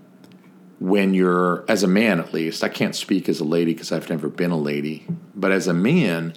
when 0.83 1.15
you're, 1.15 1.65
as 1.69 1.85
a 1.85 1.87
man 1.87 2.19
at 2.19 2.35
least, 2.35 2.65
I 2.65 2.69
can't 2.69 2.97
speak 2.97 3.29
as 3.29 3.39
a 3.39 3.45
lady 3.45 3.73
because 3.73 3.93
I've 3.93 4.11
never 4.11 4.29
been 4.29 4.51
a 4.51 4.59
lady, 4.59 5.07
but 5.33 5.53
as 5.53 5.69
a 5.69 5.73
man, 5.73 6.35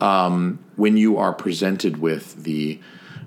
um, 0.00 0.60
when 0.76 0.96
you 0.96 1.16
are 1.16 1.32
presented 1.32 1.96
with 1.96 2.44
the 2.44 2.78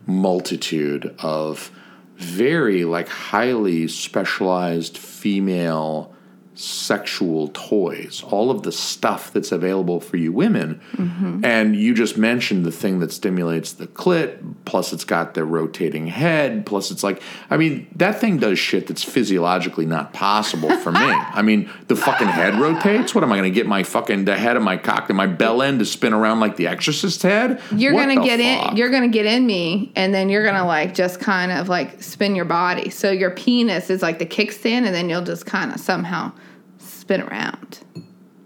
multitude 0.06 1.14
of 1.20 1.70
very 2.16 2.86
like 2.86 3.10
highly 3.10 3.90
specialized 3.90 4.98
female 4.98 6.16
sexual 6.56 7.50
toys, 7.54 8.24
all 8.24 8.52
of 8.52 8.64
the 8.64 8.72
stuff 8.72 9.34
that's 9.34 9.52
available 9.52 10.00
for 10.00 10.18
you 10.18 10.32
women. 10.32 10.82
Mm-hmm. 10.94 11.44
And 11.44 11.76
you 11.76 11.94
just 11.94 12.18
mentioned 12.18 12.66
the 12.66 12.72
thing 12.72 13.00
that 13.00 13.12
stimulates 13.12 13.74
the 13.74 13.88
clit, 13.88 14.56
plus 14.66 14.94
it's 14.94 15.06
got 15.06 15.34
the 15.34 15.44
rotating 15.46 16.08
head, 16.08 16.66
plus 16.66 16.92
it's 16.92 17.04
like, 17.04 17.22
I 17.50 17.58
mean, 17.58 17.88
that 17.96 18.20
thing 18.20 18.38
does 18.38 18.60
shit 18.60 18.88
that's 18.88 19.04
physiologically 19.04 19.86
not 19.86 20.14
possible 20.14 20.76
for 20.78 20.92
me. 20.92 21.00
I 21.00 21.42
mean, 21.42 21.70
the 21.88 21.96
fucking 21.96 22.28
head 22.28 22.56
rotates. 22.56 23.16
What 23.16 23.24
am 23.24 23.32
I 23.32 23.38
going 23.38 23.52
to 23.52 23.56
get 23.56 23.68
my 23.68 23.84
fucking, 23.84 24.26
the 24.26 24.38
head 24.38 24.56
of 24.56 24.64
my 24.64 24.78
cock 24.78 25.10
and 25.10 25.18
my 25.18 25.28
bell 25.28 25.62
end 25.62 25.80
to 25.80 25.86
spin 25.86 26.14
around 26.14 26.40
like 26.40 26.56
the 26.56 26.68
exorcist 26.68 27.24
head? 27.24 27.62
You're 27.76 27.94
gonna 27.94 28.24
get 28.24 28.40
fuck? 28.40 28.72
in. 28.72 28.78
You're 28.78 28.90
gonna 28.90 29.08
get 29.08 29.26
in 29.26 29.46
me, 29.46 29.92
and 29.96 30.14
then 30.14 30.30
you're 30.30 30.46
gonna 30.46 30.66
like 30.66 30.94
just 30.94 31.20
kind 31.20 31.52
of 31.52 31.70
like 31.70 32.02
spin 32.02 32.36
your 32.36 32.46
body. 32.46 32.90
So 32.90 33.12
your 33.12 33.32
penis 33.32 33.90
is 33.90 34.02
like 34.02 34.20
the 34.20 34.26
kickstand, 34.26 34.86
and 34.86 34.94
then 34.94 35.10
you'll 35.10 35.24
just 35.24 35.46
kind 35.46 35.74
of 35.74 35.80
somehow 35.80 36.32
spin 37.04 37.20
around, 37.22 37.80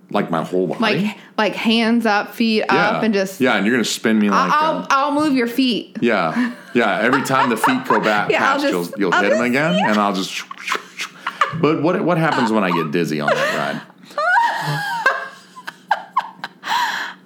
like 0.10 0.32
my 0.32 0.44
whole 0.44 0.66
body. 0.66 0.80
like 0.82 1.18
like 1.38 1.54
hands 1.54 2.08
up, 2.08 2.34
feet 2.34 2.64
up, 2.70 3.04
and 3.04 3.14
just. 3.14 3.40
yeah, 3.40 3.56
and 3.56 3.66
you're 3.66 3.76
gonna 3.76 3.84
spin 3.86 4.18
me 4.18 4.30
like 4.32 4.52
I'll 4.52 4.78
uh, 4.80 4.88
I'll 4.90 5.12
move 5.12 5.36
your 5.36 5.46
feet. 5.48 5.96
yeah, 6.02 6.56
yeah. 6.74 7.00
Every 7.02 7.22
time 7.24 7.50
the 7.52 7.58
feet 7.58 7.86
go 7.86 8.00
back 8.12 8.32
Yeah, 8.32 8.40
past, 8.40 8.64
just- 8.64 8.74
you'll 8.98 9.00
you'll 9.00 9.12
hit 9.12 9.30
them 9.30 9.38
just- 9.38 9.50
again, 9.50 9.76
and 9.86 9.98
I'll 10.00 10.14
just. 10.14 10.44
But 11.62 11.84
what 11.84 12.04
what 12.04 12.18
happens 12.18 12.52
when 12.52 12.64
I 12.64 12.72
get 12.72 12.92
dizzy 12.92 13.22
on 13.22 13.30
that 13.30 13.56
ride? 13.58 13.82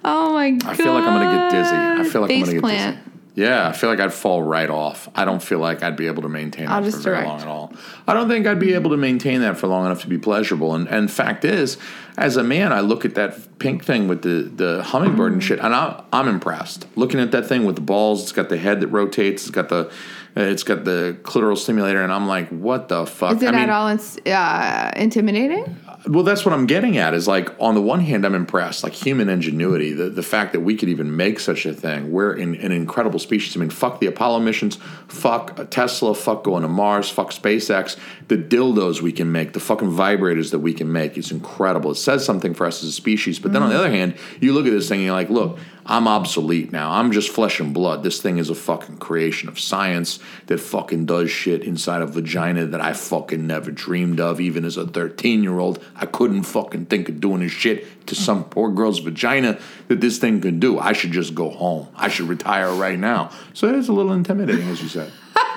Oh 0.04 0.32
my 0.34 0.50
god! 0.50 0.68
I 0.70 0.74
feel 0.74 0.92
like 0.94 1.04
I'm 1.04 1.14
gonna 1.20 1.38
get 1.50 1.50
dizzy. 1.62 1.76
I 1.76 2.04
feel 2.10 2.22
like 2.22 2.30
I'm 2.32 2.40
gonna 2.40 2.52
get 2.52 2.60
plant. 2.60 2.96
dizzy. 3.04 3.11
Yeah, 3.34 3.66
I 3.68 3.72
feel 3.72 3.88
like 3.88 3.98
I'd 3.98 4.12
fall 4.12 4.42
right 4.42 4.68
off. 4.68 5.08
I 5.14 5.24
don't 5.24 5.42
feel 5.42 5.58
like 5.58 5.82
I'd 5.82 5.96
be 5.96 6.06
able 6.06 6.22
to 6.22 6.28
maintain 6.28 6.68
I'll 6.68 6.82
that 6.82 6.90
for 6.92 6.98
very 6.98 7.16
direct. 7.16 7.28
long 7.28 7.40
at 7.40 7.46
all. 7.48 7.72
I 8.06 8.12
don't 8.12 8.28
think 8.28 8.46
I'd 8.46 8.58
be 8.60 8.74
able 8.74 8.90
to 8.90 8.98
maintain 8.98 9.40
that 9.40 9.56
for 9.56 9.68
long 9.68 9.86
enough 9.86 10.02
to 10.02 10.08
be 10.08 10.18
pleasurable. 10.18 10.74
And 10.74 10.86
and 10.88 11.10
fact 11.10 11.44
is, 11.46 11.78
as 12.18 12.36
a 12.36 12.44
man, 12.44 12.72
I 12.74 12.80
look 12.80 13.06
at 13.06 13.14
that 13.14 13.58
pink 13.58 13.84
thing 13.84 14.06
with 14.06 14.20
the 14.22 14.42
the 14.54 14.82
hummingbird 14.82 15.32
and 15.32 15.42
shit, 15.42 15.60
and 15.60 15.74
I, 15.74 16.02
I'm 16.12 16.28
impressed. 16.28 16.86
Looking 16.94 17.20
at 17.20 17.30
that 17.32 17.46
thing 17.46 17.64
with 17.64 17.76
the 17.76 17.82
balls, 17.82 18.22
it's 18.22 18.32
got 18.32 18.50
the 18.50 18.58
head 18.58 18.82
that 18.82 18.88
rotates, 18.88 19.44
it's 19.44 19.50
got 19.50 19.70
the 19.70 19.90
it's 20.36 20.62
got 20.62 20.84
the 20.84 21.16
clitoral 21.22 21.56
stimulator, 21.56 22.02
and 22.02 22.12
I'm 22.12 22.26
like, 22.26 22.48
what 22.50 22.88
the 22.88 23.06
fuck? 23.06 23.36
Is 23.36 23.42
it 23.42 23.48
I 23.48 23.52
mean, 23.52 23.60
at 23.60 23.70
all 23.70 23.88
ins- 23.88 24.18
uh, 24.26 24.90
intimidating? 24.96 25.76
Well, 26.06 26.24
that's 26.24 26.44
what 26.44 26.52
I'm 26.52 26.66
getting 26.66 26.96
at. 26.96 27.14
Is 27.14 27.28
like 27.28 27.48
on 27.60 27.74
the 27.74 27.82
one 27.82 28.00
hand, 28.00 28.24
I'm 28.24 28.34
impressed, 28.34 28.82
like 28.82 28.92
human 28.92 29.28
ingenuity, 29.28 29.92
the 29.92 30.10
the 30.10 30.22
fact 30.22 30.52
that 30.52 30.60
we 30.60 30.76
could 30.76 30.88
even 30.88 31.16
make 31.16 31.38
such 31.38 31.64
a 31.64 31.72
thing. 31.72 32.10
We're 32.10 32.34
in, 32.34 32.56
an 32.56 32.72
incredible 32.72 33.18
species. 33.18 33.56
I 33.56 33.60
mean, 33.60 33.70
fuck 33.70 34.00
the 34.00 34.06
Apollo 34.06 34.40
missions, 34.40 34.78
fuck 35.08 35.70
Tesla, 35.70 36.14
fuck 36.14 36.42
going 36.44 36.62
to 36.62 36.68
Mars, 36.68 37.08
fuck 37.08 37.30
SpaceX. 37.30 37.96
The 38.28 38.36
dildos 38.36 39.00
we 39.00 39.12
can 39.12 39.30
make, 39.30 39.52
the 39.52 39.60
fucking 39.60 39.90
vibrators 39.90 40.50
that 40.50 40.58
we 40.58 40.74
can 40.74 40.90
make, 40.90 41.16
It's 41.16 41.30
incredible. 41.30 41.92
It 41.92 41.96
says 41.96 42.24
something 42.24 42.54
for 42.54 42.66
us 42.66 42.82
as 42.82 42.88
a 42.88 42.92
species. 42.92 43.38
But 43.38 43.52
then 43.52 43.62
on 43.62 43.68
the 43.68 43.76
mm. 43.76 43.80
other 43.80 43.90
hand, 43.90 44.14
you 44.40 44.52
look 44.52 44.66
at 44.66 44.72
this 44.72 44.88
thing 44.88 45.00
and 45.00 45.06
you're 45.06 45.14
like, 45.14 45.30
look, 45.30 45.58
I'm 45.84 46.06
obsolete 46.06 46.72
now. 46.72 46.92
I'm 46.92 47.12
just 47.12 47.30
flesh 47.30 47.58
and 47.60 47.74
blood. 47.74 48.02
This 48.02 48.20
thing 48.20 48.38
is 48.38 48.50
a 48.50 48.54
fucking 48.54 48.98
creation 48.98 49.48
of 49.48 49.58
science 49.58 50.18
that 50.46 50.58
fucking 50.58 51.06
does 51.06 51.30
shit 51.30 51.64
inside 51.64 52.02
a 52.02 52.06
vagina 52.06 52.66
that 52.66 52.80
I 52.80 52.92
fucking 52.92 53.46
never 53.46 53.70
dreamed 53.70 54.20
of. 54.20 54.40
Even 54.40 54.64
as 54.64 54.76
a 54.76 54.86
13 54.86 55.42
year 55.42 55.58
old, 55.58 55.84
I 55.96 56.06
couldn't 56.06 56.44
fucking 56.44 56.86
think 56.86 57.08
of 57.08 57.20
doing 57.20 57.40
this 57.40 57.52
shit 57.52 58.06
to 58.06 58.14
some 58.14 58.44
poor 58.44 58.70
girl's 58.70 59.00
vagina 59.00 59.58
that 59.88 60.00
this 60.00 60.18
thing 60.18 60.40
could 60.40 60.60
do. 60.60 60.78
I 60.78 60.92
should 60.92 61.12
just 61.12 61.34
go 61.34 61.50
home. 61.50 61.88
I 61.94 62.08
should 62.08 62.28
retire 62.28 62.72
right 62.72 62.98
now. 62.98 63.30
So 63.52 63.68
it 63.68 63.74
is 63.74 63.88
a 63.88 63.92
little 63.92 64.12
intimidating, 64.12 64.68
as 64.68 64.82
you 64.82 64.88
said. 64.88 65.12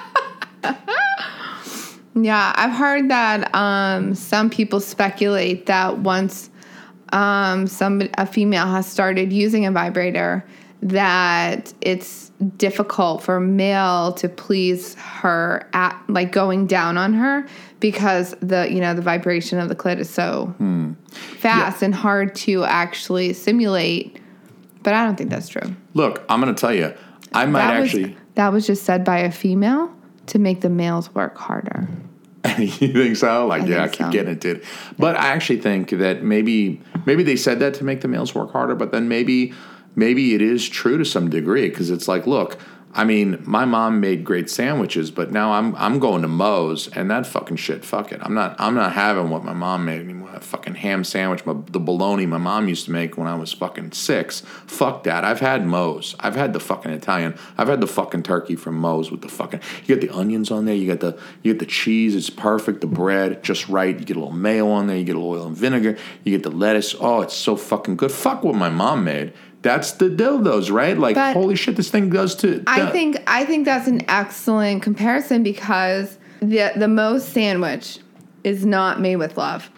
Yeah, 2.18 2.54
I've 2.56 2.72
heard 2.72 3.10
that 3.10 3.54
um, 3.54 4.16
some 4.16 4.50
people 4.50 4.80
speculate 4.80 5.66
that 5.66 5.98
once 5.98 6.50
um, 7.16 7.66
some 7.66 8.04
a 8.18 8.26
female 8.26 8.68
has 8.68 8.86
started 8.86 9.32
using 9.32 9.66
a 9.66 9.72
vibrator, 9.72 10.46
that 10.82 11.74
it's 11.80 12.30
difficult 12.58 13.24
for 13.24 13.38
a 13.38 13.42
male 13.42 14.12
to 14.14 14.28
please 14.28 14.96
her 14.96 15.68
at 15.72 15.98
like 16.10 16.34
going 16.34 16.68
down 16.68 16.98
on 16.98 17.14
her 17.14 17.48
because 17.80 18.36
the 18.42 18.70
you 18.70 18.82
know 18.82 18.94
the 18.94 19.02
vibration 19.02 19.58
of 19.60 19.70
the 19.70 19.76
clit 19.76 19.98
is 19.98 20.10
so 20.10 20.54
fast 21.40 21.82
and 21.82 21.96
hard 21.96 22.36
to 22.36 22.66
actually 22.66 23.32
simulate. 23.32 24.20
But 24.84 24.94
I 24.94 25.06
don't 25.06 25.16
think 25.16 25.30
that's 25.30 25.48
true. 25.48 25.74
Look, 25.94 26.24
I'm 26.30 26.42
going 26.42 26.54
to 26.54 26.60
tell 26.60 26.74
you, 26.74 26.94
I 27.34 27.46
might 27.46 27.62
that 27.62 27.82
actually. 27.82 28.04
was 28.04 28.14
that 28.36 28.52
was 28.52 28.68
just 28.68 28.84
said 28.84 29.06
by 29.06 29.20
a 29.20 29.32
female 29.32 29.92
to 30.28 30.38
make 30.38 30.60
the 30.60 30.70
males 30.70 31.14
work 31.16 31.38
harder. 31.38 31.88
you 32.60 32.94
think 32.94 33.16
so? 33.16 33.48
Like, 33.48 33.64
I 33.64 33.66
yeah, 33.66 33.84
I 33.84 33.88
keep 33.88 34.08
so. 34.08 34.12
getting 34.12 34.34
it, 34.34 34.42
dude. 34.42 34.64
But 34.98 35.16
I 35.16 35.28
actually 35.28 35.62
think 35.62 35.90
that 35.92 36.24
maybe 36.24 36.82
maybe 37.06 37.24
they 37.24 37.36
said 37.36 37.60
that 37.60 37.74
to 37.76 37.84
make 37.84 38.02
the 38.02 38.08
males 38.08 38.36
work 38.36 38.52
harder, 38.52 38.76
but 38.76 38.92
then 38.92 39.08
maybe 39.08 39.54
maybe 39.96 40.36
it 40.36 40.42
is 40.42 40.68
true 40.68 40.98
to 40.98 41.06
some 41.06 41.30
degree 41.30 41.70
because 41.70 41.90
it's 41.90 42.08
like, 42.08 42.28
look, 42.28 42.58
I 42.98 43.04
mean, 43.04 43.44
my 43.44 43.66
mom 43.66 44.00
made 44.00 44.24
great 44.24 44.50
sandwiches, 44.50 45.12
but 45.12 45.30
now 45.30 45.52
I'm 45.52 45.76
I'm 45.76 46.00
going 46.00 46.22
to 46.22 46.30
Moe's 46.30 46.88
and 46.88 47.12
that 47.12 47.28
fucking 47.28 47.58
shit. 47.58 47.84
Fuck 47.84 48.14
it, 48.14 48.22
I'm 48.24 48.34
not 48.34 48.56
I'm 48.58 48.74
not 48.74 48.94
having 48.94 49.30
what 49.30 49.44
my 49.44 49.52
mom 49.52 49.84
made 49.84 50.00
anymore. 50.00 50.32
That 50.32 50.46
fucking 50.46 50.76
ham 50.76 51.04
sandwich, 51.04 51.46
my, 51.46 51.56
the 51.70 51.80
bologna 51.80 52.26
my 52.26 52.38
mom 52.38 52.70
used 52.70 52.86
to 52.86 52.92
make 52.92 53.18
when 53.18 53.28
I 53.28 53.36
was 53.36 53.52
fucking 53.52 53.92
six. 53.92 54.42
Fuck 54.66 55.04
that. 55.04 55.26
I've 55.26 55.42
had 55.42 55.66
Moe's. 55.66 56.16
I've 56.22 56.36
had 56.36 56.54
the 56.54 56.62
fucking 56.62 56.92
Italian. 56.92 57.38
I've 57.58 57.68
had 57.68 57.82
the 57.82 57.88
fucking 57.88 58.24
turkey 58.24 58.56
from 58.56 58.76
Moe's 58.76 59.12
with 59.12 59.22
the 59.22 59.28
fucking. 59.28 59.60
You 59.86 59.96
get 59.98 60.00
the 60.00 60.16
onions 60.16 60.50
on 60.50 60.64
there. 60.64 60.76
You 60.76 60.86
get 60.86 61.02
the 61.02 61.20
you 61.44 61.52
get 61.52 61.60
the 61.60 61.66
cheese. 61.66 62.16
It's 62.16 62.30
perfect. 62.30 62.80
The 62.80 62.88
bread 62.88 63.44
just 63.44 63.68
right. 63.68 64.00
You 64.00 64.06
get 64.06 64.16
a 64.16 64.20
little 64.20 64.34
mayo 64.34 64.70
on 64.70 64.88
there. 64.88 64.96
You 64.96 65.04
get 65.04 65.18
a 65.18 65.20
little 65.20 65.34
oil 65.34 65.48
and 65.48 65.58
vinegar. 65.58 65.98
You 66.24 66.32
get 66.32 66.44
the 66.44 66.56
lettuce. 66.56 66.96
Oh, 66.98 67.20
it's 67.20 67.36
so 67.36 67.58
fucking 67.58 67.98
good. 67.98 68.14
Fuck 68.14 68.46
what 68.46 68.56
my 68.56 68.70
mom 68.70 69.04
made. 69.04 69.34
That's 69.66 69.94
the 69.94 70.10
dildos, 70.10 70.72
right? 70.72 70.96
Like, 70.96 71.16
But- 71.16 71.34
holy 71.34 71.56
shit, 71.56 71.76
this 71.76 71.90
thing 71.90 72.12
goes 72.12 72.36
to. 72.36 72.64
I 72.68 72.86
think 72.92 73.18
I 73.26 73.46
think 73.46 73.66
that's 73.66 73.88
an 73.88 74.08
excellent 74.08 74.84
comparison 74.84 75.42
because 75.42 76.20
the 76.40 76.72
the 76.76 76.88
Moe's 76.88 77.26
sandwich 77.26 77.98
is 78.44 78.64
not 78.64 79.02
made 79.02 79.16
with 79.16 79.38
love. 79.38 79.72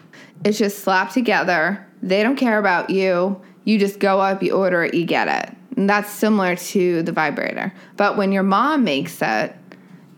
It's 0.44 0.58
just 0.58 0.80
slapped 0.80 1.14
together. 1.14 1.86
They 2.02 2.22
don't 2.22 2.36
care 2.36 2.58
about 2.58 2.90
you. 2.90 3.40
You 3.64 3.78
just 3.78 3.98
go 3.98 4.20
up, 4.20 4.42
you 4.42 4.52
order 4.52 4.84
it, 4.84 4.92
you 4.92 5.06
get 5.06 5.26
it. 5.26 5.56
And 5.78 5.88
that's 5.88 6.10
similar 6.10 6.54
to 6.54 7.02
the 7.02 7.12
vibrator. 7.12 7.72
But 7.96 8.18
when 8.18 8.30
your 8.30 8.42
mom 8.42 8.84
makes 8.84 9.22
it, 9.22 9.56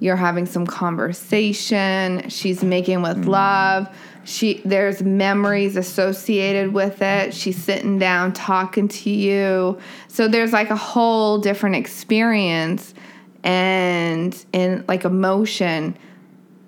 you're 0.01 0.17
having 0.17 0.47
some 0.47 0.67
conversation. 0.67 2.29
She's 2.29 2.65
making 2.65 3.03
with 3.03 3.19
mm-hmm. 3.19 3.31
love. 3.31 3.89
She 4.25 4.61
there's 4.65 5.03
memories 5.03 5.77
associated 5.77 6.73
with 6.73 7.03
it. 7.03 7.35
She's 7.35 7.57
sitting 7.63 7.99
down 7.99 8.33
talking 8.33 8.89
to 8.89 9.11
you. 9.11 9.79
So 10.09 10.29
there's 10.29 10.53
like 10.53 10.71
a 10.71 10.77
whole 10.77 11.39
different 11.39 11.77
experience 11.77 12.95
and 13.43 14.45
in 14.53 14.85
like 14.89 15.05
emotion 15.05 15.97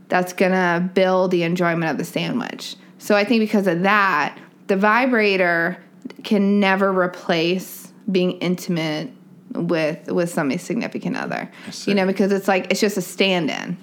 that's 0.09 0.33
gonna 0.33 0.91
build 0.95 1.31
the 1.31 1.43
enjoyment 1.43 1.91
of 1.91 1.99
the 1.99 2.05
sandwich. 2.05 2.77
So 2.99 3.17
I 3.17 3.25
think 3.25 3.41
because 3.41 3.67
of 3.67 3.83
that, 3.83 4.39
the 4.69 4.77
vibrator 4.77 5.77
can 6.25 6.61
never 6.61 6.93
replace 6.93 7.93
being 8.11 8.33
intimate 8.33 9.11
with 9.55 10.11
with 10.11 10.31
somebody's 10.31 10.63
significant 10.63 11.17
other. 11.17 11.51
You 11.85 11.95
know, 11.95 12.07
because 12.07 12.33
it's 12.33 12.49
like 12.49 12.71
it's 12.71 12.81
just 12.81 12.97
a 12.97 13.03
stand-in. 13.03 13.77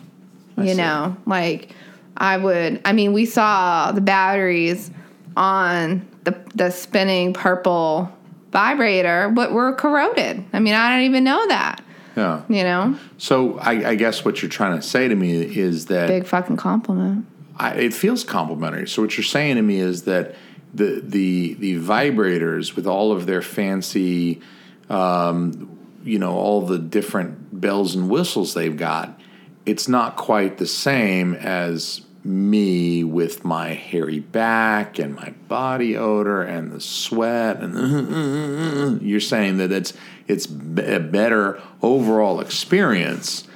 you 0.57 0.69
see. 0.69 0.75
know, 0.75 1.15
like 1.25 1.73
I 2.19 2.37
would. 2.37 2.81
I 2.85 2.93
mean, 2.93 3.13
we 3.13 3.25
saw 3.25 3.91
the 3.91 4.01
batteries 4.01 4.91
on 5.37 6.07
the 6.23 6.37
the 6.53 6.69
spinning 6.69 7.33
purple 7.33 8.11
vibrator, 8.51 9.29
but 9.29 9.51
were 9.51 9.73
corroded. 9.73 10.43
I 10.53 10.59
mean, 10.59 10.73
I 10.73 10.89
don't 10.89 11.05
even 11.05 11.23
know 11.23 11.47
that. 11.47 11.81
Yeah. 12.15 12.41
You 12.49 12.63
know, 12.63 12.99
So 13.17 13.57
I, 13.59 13.91
I 13.91 13.95
guess 13.95 14.25
what 14.25 14.41
you're 14.41 14.49
trying 14.49 14.75
to 14.75 14.81
say 14.81 15.07
to 15.07 15.15
me 15.15 15.57
is 15.57 15.85
that 15.85 16.07
big 16.07 16.25
fucking 16.25 16.57
compliment. 16.57 17.25
I, 17.55 17.73
it 17.75 17.93
feels 17.93 18.23
complimentary. 18.23 18.87
So 18.87 19.01
what 19.01 19.15
you're 19.17 19.23
saying 19.23 19.55
to 19.55 19.61
me 19.61 19.79
is 19.79 20.03
that 20.03 20.35
the 20.73 21.01
the 21.03 21.53
the 21.55 21.79
vibrators 21.79 22.75
with 22.75 22.87
all 22.87 23.11
of 23.11 23.25
their 23.25 23.41
fancy, 23.41 24.41
um, 24.89 25.77
you 26.03 26.19
know, 26.19 26.33
all 26.35 26.61
the 26.65 26.79
different 26.79 27.59
bells 27.61 27.95
and 27.95 28.09
whistles 28.09 28.53
they've 28.53 28.77
got, 28.77 29.19
it's 29.65 29.87
not 29.87 30.17
quite 30.17 30.57
the 30.57 30.67
same 30.67 31.35
as 31.35 32.01
me 32.23 33.03
with 33.03 33.45
my 33.45 33.69
hairy 33.69 34.19
back 34.19 34.99
and 34.99 35.15
my 35.15 35.29
body 35.47 35.95
odor 35.95 36.41
and 36.41 36.71
the 36.71 36.81
sweat 36.81 37.61
and 37.61 39.01
you're 39.01 39.19
saying 39.21 39.57
that 39.57 39.71
it's 39.71 39.93
it's 40.27 40.45
a 40.45 40.99
better 40.99 41.61
overall 41.81 42.41
experience 42.41 43.47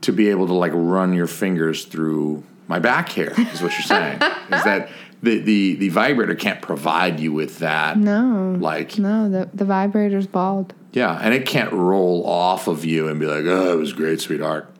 to 0.00 0.12
be 0.12 0.28
able 0.30 0.46
to 0.46 0.52
like 0.52 0.70
run 0.74 1.12
your 1.12 1.26
fingers 1.26 1.86
through 1.86 2.42
my 2.68 2.78
back 2.78 3.08
hair 3.10 3.32
is 3.52 3.60
what 3.60 3.72
you're 3.72 3.82
saying 3.82 4.14
is 4.14 4.62
that 4.64 4.88
the, 5.22 5.38
the 5.40 5.74
the 5.76 5.88
vibrator 5.88 6.34
can't 6.36 6.62
provide 6.62 7.18
you 7.18 7.32
with 7.32 7.58
that 7.58 7.98
No. 7.98 8.56
like 8.60 8.96
No, 8.96 9.28
the 9.28 9.48
the 9.52 9.64
vibrator's 9.64 10.26
bald. 10.28 10.72
yeah 10.92 11.18
and 11.20 11.34
it 11.34 11.46
can't 11.46 11.72
roll 11.72 12.24
off 12.26 12.68
of 12.68 12.84
you 12.84 13.08
and 13.08 13.18
be 13.18 13.26
like 13.26 13.44
oh 13.44 13.72
it 13.72 13.76
was 13.78 13.92
great 13.92 14.20
sweetheart 14.20 14.70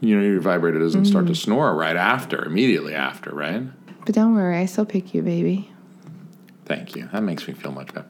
you 0.00 0.16
know 0.16 0.22
your 0.24 0.40
vibrator 0.40 0.78
doesn't 0.78 1.04
start 1.06 1.26
to 1.26 1.34
snore 1.34 1.74
right 1.74 1.96
after 1.96 2.44
immediately 2.44 2.94
after 2.94 3.30
right 3.34 3.62
But 4.04 4.14
don't 4.14 4.34
worry, 4.34 4.56
I 4.58 4.66
still 4.66 4.84
pick 4.86 5.12
you, 5.14 5.22
baby. 5.22 5.70
thank 6.64 6.94
you 6.96 7.08
that 7.12 7.22
makes 7.22 7.46
me 7.48 7.54
feel 7.54 7.72
much 7.72 7.92
better 7.94 8.06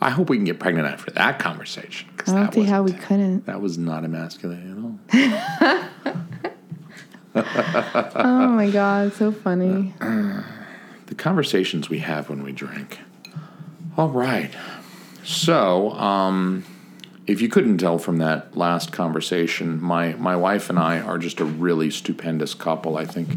I 0.00 0.10
hope 0.10 0.30
we 0.30 0.36
can 0.36 0.44
get 0.44 0.60
pregnant 0.60 0.86
after 0.86 1.10
that 1.12 1.40
conversation. 1.40 2.08
I 2.28 2.32
don't 2.32 2.54
see 2.54 2.62
how 2.62 2.84
we 2.84 2.92
couldn't. 2.92 3.46
That 3.46 3.60
was 3.60 3.78
not 3.78 4.04
emasculating 4.04 5.00
at 5.12 5.24
all. 5.24 5.84
Oh 7.34 8.48
my 8.48 8.70
god, 8.70 9.12
so 9.14 9.30
funny. 9.32 9.92
the 10.00 11.14
conversations 11.16 11.88
we 11.88 11.98
have 12.00 12.28
when 12.28 12.42
we 12.42 12.52
drink. 12.52 12.98
All 13.96 14.08
right. 14.08 14.50
So, 15.24 15.90
um, 15.92 16.64
if 17.28 17.42
you 17.42 17.48
couldn't 17.48 17.76
tell 17.76 17.98
from 17.98 18.16
that 18.16 18.56
last 18.56 18.90
conversation, 18.90 19.80
my, 19.80 20.14
my 20.14 20.34
wife 20.34 20.70
and 20.70 20.78
I 20.78 20.98
are 21.00 21.18
just 21.18 21.40
a 21.40 21.44
really 21.44 21.90
stupendous 21.90 22.54
couple. 22.54 22.96
I 22.96 23.04
think, 23.04 23.28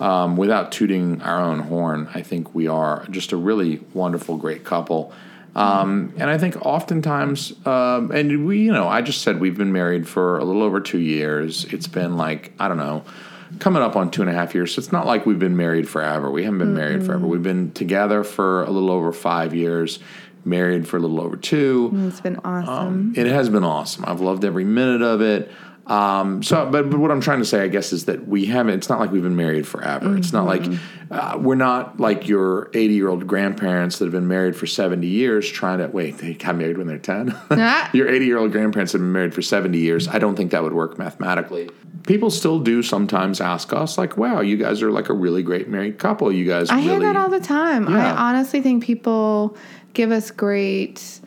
um, 0.00 0.36
without 0.36 0.72
tooting 0.72 1.20
our 1.20 1.38
own 1.38 1.60
horn, 1.60 2.08
I 2.14 2.22
think 2.22 2.54
we 2.54 2.68
are 2.68 3.06
just 3.10 3.32
a 3.32 3.36
really 3.36 3.80
wonderful, 3.92 4.38
great 4.38 4.64
couple. 4.64 5.12
Um, 5.54 6.14
and 6.16 6.30
I 6.30 6.38
think 6.38 6.56
oftentimes, 6.64 7.52
um, 7.66 8.12
and 8.12 8.46
we, 8.46 8.60
you 8.60 8.72
know, 8.72 8.88
I 8.88 9.02
just 9.02 9.22
said 9.22 9.40
we've 9.40 9.58
been 9.58 9.72
married 9.72 10.08
for 10.08 10.38
a 10.38 10.44
little 10.44 10.62
over 10.62 10.80
two 10.80 11.00
years. 11.00 11.64
It's 11.66 11.88
been 11.88 12.16
like, 12.16 12.52
I 12.58 12.68
don't 12.68 12.76
know, 12.76 13.04
coming 13.58 13.82
up 13.82 13.96
on 13.96 14.10
two 14.10 14.22
and 14.22 14.30
a 14.30 14.34
half 14.34 14.54
years. 14.54 14.74
So 14.74 14.78
it's 14.78 14.92
not 14.92 15.04
like 15.04 15.26
we've 15.26 15.38
been 15.38 15.56
married 15.56 15.88
forever. 15.88 16.30
We 16.30 16.44
haven't 16.44 16.60
been 16.60 16.74
married 16.74 17.04
forever. 17.04 17.26
We've 17.26 17.42
been 17.42 17.72
together 17.72 18.22
for 18.22 18.64
a 18.64 18.70
little 18.70 18.90
over 18.90 19.12
five 19.12 19.54
years, 19.54 19.98
married 20.48 20.88
for 20.88 20.96
a 20.96 21.00
little 21.00 21.20
over 21.20 21.36
two. 21.36 21.90
It's 22.08 22.20
been 22.20 22.40
awesome. 22.44 23.14
It 23.16 23.26
has 23.26 23.48
been 23.48 23.64
awesome. 23.64 24.04
I've 24.06 24.20
loved 24.20 24.44
every 24.44 24.64
minute 24.64 25.02
of 25.02 25.20
it. 25.20 25.50
Um, 25.88 26.42
so, 26.42 26.68
but, 26.70 26.90
but 26.90 27.00
what 27.00 27.10
I'm 27.10 27.22
trying 27.22 27.38
to 27.38 27.46
say, 27.46 27.62
I 27.62 27.68
guess, 27.68 27.94
is 27.94 28.04
that 28.04 28.28
we 28.28 28.44
haven't. 28.44 28.74
It's 28.74 28.90
not 28.90 29.00
like 29.00 29.10
we've 29.10 29.22
been 29.22 29.36
married 29.36 29.66
forever. 29.66 30.18
It's 30.18 30.34
not 30.34 30.44
like 30.44 30.62
uh, 31.10 31.38
we're 31.40 31.54
not 31.54 31.98
like 31.98 32.28
your 32.28 32.70
80 32.74 32.94
year 32.94 33.08
old 33.08 33.26
grandparents 33.26 33.98
that 33.98 34.04
have 34.04 34.12
been 34.12 34.28
married 34.28 34.54
for 34.54 34.66
70 34.66 35.06
years, 35.06 35.48
trying 35.48 35.78
to 35.78 35.86
wait. 35.86 36.18
They 36.18 36.34
got 36.34 36.56
married 36.56 36.76
when 36.76 36.86
they're 36.86 36.98
10. 36.98 37.34
Ah. 37.50 37.90
your 37.94 38.06
80 38.08 38.26
year 38.26 38.38
old 38.38 38.52
grandparents 38.52 38.92
have 38.92 39.00
been 39.00 39.12
married 39.12 39.34
for 39.34 39.40
70 39.42 39.78
years. 39.78 40.06
I 40.06 40.18
don't 40.18 40.36
think 40.36 40.50
that 40.50 40.62
would 40.62 40.74
work 40.74 40.98
mathematically. 40.98 41.70
People 42.06 42.30
still 42.30 42.60
do 42.60 42.82
sometimes 42.82 43.40
ask 43.40 43.72
us, 43.72 43.98
like, 43.98 44.16
"Wow, 44.16 44.40
you 44.40 44.56
guys 44.56 44.82
are 44.82 44.90
like 44.90 45.08
a 45.08 45.14
really 45.14 45.42
great 45.42 45.68
married 45.68 45.98
couple. 45.98 46.30
You 46.30 46.44
guys 46.44 46.70
I 46.70 46.76
really." 46.76 46.88
hear 46.88 47.00
that 47.00 47.16
all 47.16 47.28
the 47.30 47.40
time. 47.40 47.88
Yeah. 47.88 48.14
I 48.14 48.28
honestly 48.28 48.60
think 48.60 48.84
people 48.84 49.56
give 49.98 50.12
us 50.12 50.30
great. 50.30 51.20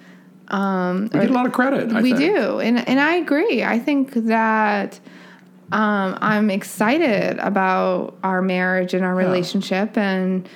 Um, 0.48 1.10
we 1.14 1.20
get 1.20 1.30
a 1.30 1.34
lot 1.34 1.46
of 1.46 1.52
credit. 1.52 1.92
I 1.92 2.02
we 2.02 2.14
think. 2.14 2.36
do, 2.36 2.60
and 2.60 2.88
and 2.88 3.00
I 3.00 3.16
agree. 3.16 3.64
I 3.64 3.78
think 3.80 4.14
that 4.14 5.00
um, 5.74 6.18
I'm 6.22 6.50
excited 6.50 7.38
about 7.40 8.18
our 8.24 8.42
marriage 8.42 8.94
and 8.94 9.04
our 9.04 9.14
relationship, 9.14 9.98
and 9.98 10.48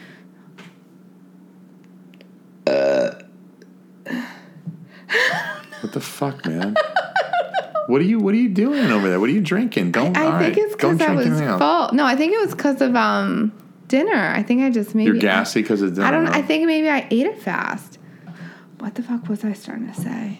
What 5.81 5.93
the 5.93 6.01
fuck, 6.01 6.45
man? 6.47 6.75
What 7.87 8.01
are 8.01 8.05
you 8.05 8.19
What 8.19 8.33
are 8.33 8.37
you 8.37 8.49
doing 8.49 8.91
over 8.91 9.09
there? 9.09 9.19
What 9.19 9.29
are 9.29 9.33
you 9.33 9.41
drinking? 9.41 9.91
Don't. 9.91 10.17
I 10.17 10.25
all 10.25 10.39
think 10.39 10.55
right, 10.55 10.65
it's 10.65 10.73
because 10.73 10.99
I 11.01 11.13
was 11.13 11.27
full. 11.27 11.95
No, 11.95 12.05
I 12.05 12.15
think 12.15 12.33
it 12.33 12.39
was 12.39 12.55
because 12.55 12.81
of 12.81 12.95
um 12.95 13.51
dinner. 13.87 14.33
I 14.35 14.41
think 14.41 14.63
I 14.63 14.71
just 14.71 14.95
maybe 14.95 15.11
You're 15.11 15.19
gassy 15.19 15.61
because 15.61 15.81
of 15.81 15.93
dinner. 15.93 16.07
I 16.07 16.11
don't. 16.11 16.27
I 16.27 16.41
think 16.41 16.65
maybe 16.65 16.89
I 16.89 17.07
ate 17.11 17.27
it 17.27 17.39
fast. 17.41 17.94
What 18.79 18.95
the 18.95 19.03
fuck 19.03 19.27
was 19.29 19.43
I 19.43 19.53
starting 19.53 19.87
to 19.87 19.93
say? 19.99 20.39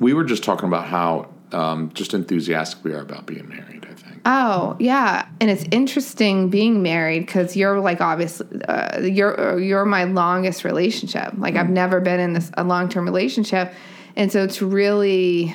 we 0.00 0.12
were 0.12 0.24
just 0.24 0.42
talking 0.42 0.66
about 0.66 0.86
how 0.86 1.28
um, 1.52 1.88
just 1.94 2.14
enthusiastic 2.14 2.82
we 2.82 2.92
are 2.92 3.00
about 3.00 3.26
being 3.26 3.48
married. 3.48 3.86
I 3.88 3.94
think. 3.94 4.20
Oh 4.26 4.76
yeah, 4.80 5.28
and 5.40 5.48
it's 5.50 5.64
interesting 5.70 6.50
being 6.50 6.82
married 6.82 7.26
because 7.26 7.56
you're 7.56 7.78
like 7.78 8.00
obviously 8.00 8.46
uh, 8.64 9.00
you're 9.00 9.52
uh, 9.52 9.56
you're 9.56 9.84
my 9.84 10.02
longest 10.04 10.64
relationship. 10.64 11.32
Like 11.38 11.54
Mm. 11.54 11.58
I've 11.60 11.70
never 11.70 12.00
been 12.00 12.18
in 12.18 12.32
this 12.32 12.50
a 12.56 12.64
long 12.64 12.88
term 12.88 13.04
relationship, 13.04 13.72
and 14.16 14.32
so 14.32 14.42
it's 14.42 14.60
really 14.60 15.54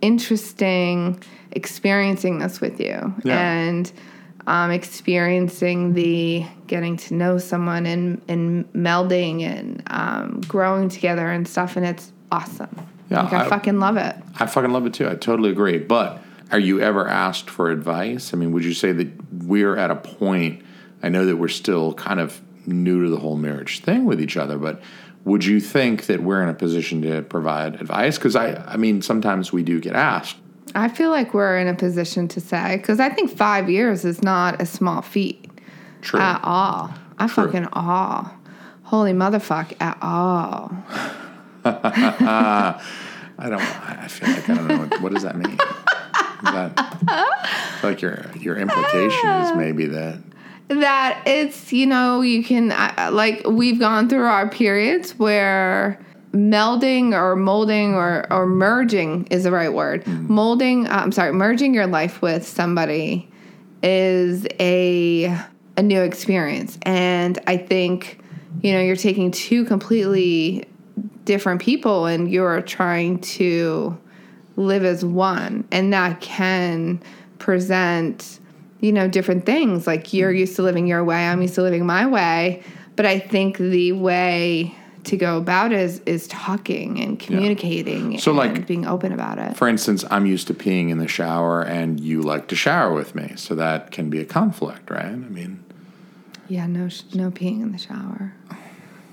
interesting 0.00 1.22
experiencing 1.52 2.38
this 2.38 2.60
with 2.60 2.80
you 2.80 3.14
Yeah. 3.22 3.38
and 3.40 3.92
um, 4.46 4.70
experiencing 4.70 5.94
the 5.94 6.44
getting 6.66 6.96
to 6.98 7.14
know 7.14 7.38
someone 7.38 7.86
and 7.86 8.20
and 8.28 8.70
melding 8.72 9.42
and 9.42 9.82
um, 9.88 10.40
growing 10.46 10.88
together 10.88 11.30
and 11.30 11.46
stuff, 11.46 11.76
and 11.76 11.86
it's 11.86 12.12
awesome. 12.30 12.74
Yeah, 13.10 13.22
like 13.22 13.32
I, 13.32 13.44
I- 13.46 13.48
fucking 13.48 13.78
love 13.78 13.96
it. 13.96 14.16
I 14.38 14.46
fucking 14.46 14.70
love 14.72 14.86
it 14.86 14.94
too. 14.94 15.08
I 15.08 15.14
totally 15.14 15.50
agree. 15.50 15.78
But 15.78 16.22
are 16.50 16.58
you 16.58 16.80
ever 16.80 17.06
asked 17.08 17.48
for 17.50 17.70
advice? 17.70 18.32
I 18.34 18.36
mean, 18.36 18.52
would 18.52 18.64
you 18.64 18.74
say 18.74 18.92
that 18.92 19.08
we're 19.44 19.76
at 19.76 19.90
a 19.90 19.96
point? 19.96 20.62
I 21.02 21.08
know 21.08 21.26
that 21.26 21.36
we're 21.36 21.48
still 21.48 21.94
kind 21.94 22.20
of 22.20 22.40
new 22.66 23.04
to 23.04 23.10
the 23.10 23.18
whole 23.18 23.36
marriage 23.36 23.80
thing 23.80 24.04
with 24.06 24.20
each 24.20 24.36
other, 24.36 24.56
but 24.58 24.80
would 25.24 25.44
you 25.44 25.60
think 25.60 26.06
that 26.06 26.22
we're 26.22 26.42
in 26.42 26.48
a 26.48 26.54
position 26.54 27.02
to 27.02 27.22
provide 27.22 27.80
advice? 27.80 28.16
Because 28.18 28.36
I, 28.36 28.54
I 28.66 28.76
mean, 28.76 29.02
sometimes 29.02 29.52
we 29.52 29.62
do 29.62 29.80
get 29.80 29.94
asked. 29.94 30.36
I 30.74 30.88
feel 30.88 31.10
like 31.10 31.32
we're 31.34 31.58
in 31.58 31.68
a 31.68 31.74
position 31.74 32.26
to 32.28 32.40
say 32.40 32.76
because 32.76 33.00
I 33.00 33.08
think 33.08 33.30
five 33.30 33.70
years 33.70 34.04
is 34.04 34.22
not 34.22 34.60
a 34.60 34.66
small 34.66 35.02
feat 35.02 35.48
True. 36.02 36.20
at 36.20 36.40
all. 36.42 36.92
I 37.18 37.26
True. 37.26 37.44
fucking 37.46 37.66
all. 37.72 38.30
Holy 38.82 39.12
motherfuck 39.12 39.74
at 39.80 39.96
all. 40.02 40.72
I 41.64 43.48
don't. 43.48 43.60
I 43.60 44.08
feel 44.08 44.28
like 44.30 44.48
I 44.50 44.54
don't 44.54 44.68
know. 44.68 44.78
What, 44.78 45.00
what 45.02 45.12
does 45.12 45.22
that 45.22 45.36
mean? 45.36 45.56
That 46.44 46.76
like 47.82 48.02
your 48.02 48.24
your 48.38 48.56
implication 48.56 49.30
is 49.30 49.50
uh, 49.50 49.54
maybe 49.56 49.86
that 49.86 50.18
That 50.68 51.22
it's 51.26 51.72
you 51.72 51.86
know 51.86 52.20
you 52.20 52.44
can 52.44 52.70
I- 52.72 53.08
like 53.08 53.46
we've 53.46 53.78
gone 53.80 54.08
through 54.08 54.26
our 54.26 54.48
periods 54.48 55.18
where 55.18 55.98
melding 56.34 57.12
or 57.12 57.36
molding 57.36 57.94
or 57.94 58.30
or 58.30 58.46
merging 58.46 59.26
is 59.30 59.44
the 59.44 59.52
right 59.52 59.72
word. 59.72 60.06
Molding. 60.06 60.86
uh, 60.86 60.96
I'm 60.96 61.12
sorry, 61.12 61.32
merging 61.32 61.72
your 61.72 61.86
life 61.86 62.20
with 62.20 62.46
somebody 62.46 63.30
is 63.82 64.46
a 64.60 65.38
a 65.76 65.82
new 65.82 66.02
experience, 66.02 66.78
and 66.82 67.38
I 67.46 67.56
think 67.56 68.20
you 68.62 68.72
know 68.72 68.80
you're 68.80 68.96
taking 68.96 69.30
two 69.30 69.64
completely 69.64 70.66
different 71.24 71.62
people 71.62 72.04
and 72.06 72.30
you're 72.30 72.60
trying 72.60 73.18
to 73.18 73.98
live 74.56 74.84
as 74.84 75.04
one. 75.04 75.66
And 75.72 75.92
that 75.92 76.20
can 76.20 77.00
present 77.38 78.40
you 78.80 78.92
know 78.92 79.08
different 79.08 79.46
things. 79.46 79.86
Like 79.86 80.12
you're 80.12 80.32
used 80.32 80.56
to 80.56 80.62
living 80.62 80.86
your 80.86 81.04
way 81.04 81.28
i'm 81.28 81.40
used 81.40 81.54
to 81.54 81.62
living 81.62 81.86
my 81.86 82.06
way. 82.06 82.62
But 82.96 83.06
i 83.06 83.18
think 83.18 83.58
the 83.58 83.92
way 83.92 84.76
to 85.04 85.16
go 85.16 85.38
about 85.38 85.72
is 85.72 86.00
is 86.06 86.26
talking 86.28 87.00
and 87.00 87.18
communicating 87.18 88.18
So, 88.18 88.30
and 88.30 88.38
like- 88.38 88.66
being 88.66 88.86
open 88.86 89.12
about 89.12 89.38
it 89.38 89.56
For 89.56 89.68
instance, 89.68 90.04
I'm 90.10 90.26
used 90.26 90.46
to 90.48 90.54
peeing 90.54 90.90
in 90.90 90.98
the 90.98 91.08
shower 91.08 91.62
and 91.62 92.00
you 92.00 92.22
like 92.22 92.48
to 92.48 92.56
shower 92.56 92.92
with 92.92 93.14
me. 93.14 93.32
So 93.36 93.54
that 93.54 93.90
can 93.90 94.10
be 94.10 94.20
a 94.20 94.24
conflict, 94.24 94.90
right? 94.90 95.04
I 95.06 95.14
mean, 95.16 95.62
yeah 96.48 96.66
no 96.66 96.88
no 97.14 97.30
peeing 97.30 97.62
in 97.62 97.72
the 97.72 97.78
shower 97.78 98.34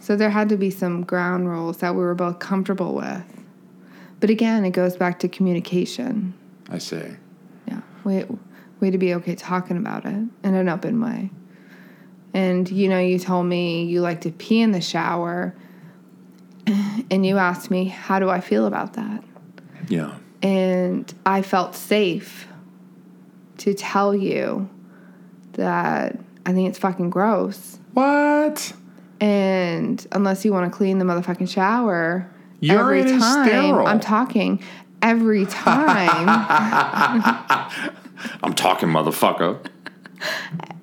so 0.02 0.18
there 0.18 0.32
had 0.32 0.50
to 0.50 0.58
be 0.58 0.70
some 0.70 1.04
ground 1.04 1.48
rules 1.48 1.78
that 1.78 1.96
we 1.96 2.02
were 2.02 2.14
both 2.16 2.40
comfortable 2.40 2.94
with 2.94 3.24
but 4.20 4.30
again 4.30 4.66
it 4.66 4.72
goes 4.72 4.98
back 4.98 5.18
to 5.20 5.30
communication 5.30 6.34
I 6.72 6.78
say, 6.78 7.18
Yeah, 7.68 7.82
way 8.04 8.26
way 8.80 8.90
to 8.92 8.98
be 8.98 9.14
okay 9.16 9.36
talking 9.36 9.78
about 9.78 10.06
it 10.06 10.24
in 10.44 10.56
an 10.56 10.70
open 10.70 11.02
way. 11.02 11.30
And 12.34 12.70
you 12.72 12.88
know, 12.88 12.98
you 13.00 13.20
told 13.20 13.46
me 13.46 13.84
you 13.84 14.00
like 14.02 14.22
to 14.22 14.32
pee 14.32 14.62
in 14.62 14.72
the 14.72 14.80
shower, 14.82 15.54
and 17.12 17.26
you 17.26 17.38
asked 17.38 17.72
me 17.72 17.86
how 17.86 18.20
do 18.20 18.30
I 18.30 18.40
feel 18.40 18.66
about 18.66 18.94
that, 18.94 19.24
yeah. 19.88 20.16
and 20.42 21.14
I 21.26 21.42
felt 21.42 21.76
safe 21.76 22.48
to 23.60 23.74
tell 23.74 24.16
you 24.16 24.70
that 25.54 26.18
I 26.46 26.54
think 26.54 26.70
it's 26.70 26.80
fucking 26.80 27.10
gross. 27.10 27.80
What? 27.94 28.74
And 29.20 30.06
unless 30.12 30.44
you 30.44 30.52
want 30.52 30.72
to 30.72 30.76
clean 30.76 30.98
the 30.98 31.06
motherfucking 31.06 31.50
shower 31.50 32.28
Urine 32.60 32.80
every 32.80 33.20
time, 33.20 33.48
sterile. 33.48 33.86
I'm 33.86 34.00
talking 34.00 34.64
every 35.02 35.46
time. 35.46 36.28
I'm 38.44 38.54
talking, 38.54 38.90
motherfucker. 38.90 39.64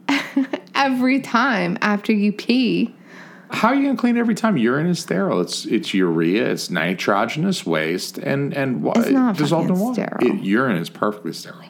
every 0.74 1.20
time 1.20 1.78
after 1.80 2.12
you 2.12 2.32
pee. 2.32 2.94
How 3.50 3.68
are 3.68 3.74
you 3.74 3.84
gonna 3.84 3.96
clean 3.96 4.16
it 4.16 4.20
every 4.20 4.34
time? 4.34 4.56
Urine 4.56 4.86
is 4.86 4.98
sterile. 5.00 5.40
It's 5.40 5.64
it's 5.64 5.94
urea. 5.94 6.50
It's 6.50 6.70
nitrogenous 6.70 7.64
waste, 7.64 8.18
and 8.18 8.52
and 8.54 8.82
wa- 8.82 8.92
It's 8.96 9.08
not 9.10 9.36
dissolved 9.36 9.70
in 9.70 9.78
water. 9.78 10.06
sterile. 10.18 10.36
It, 10.38 10.44
urine 10.44 10.76
is 10.76 10.90
perfectly 10.90 11.32
sterile. 11.32 11.64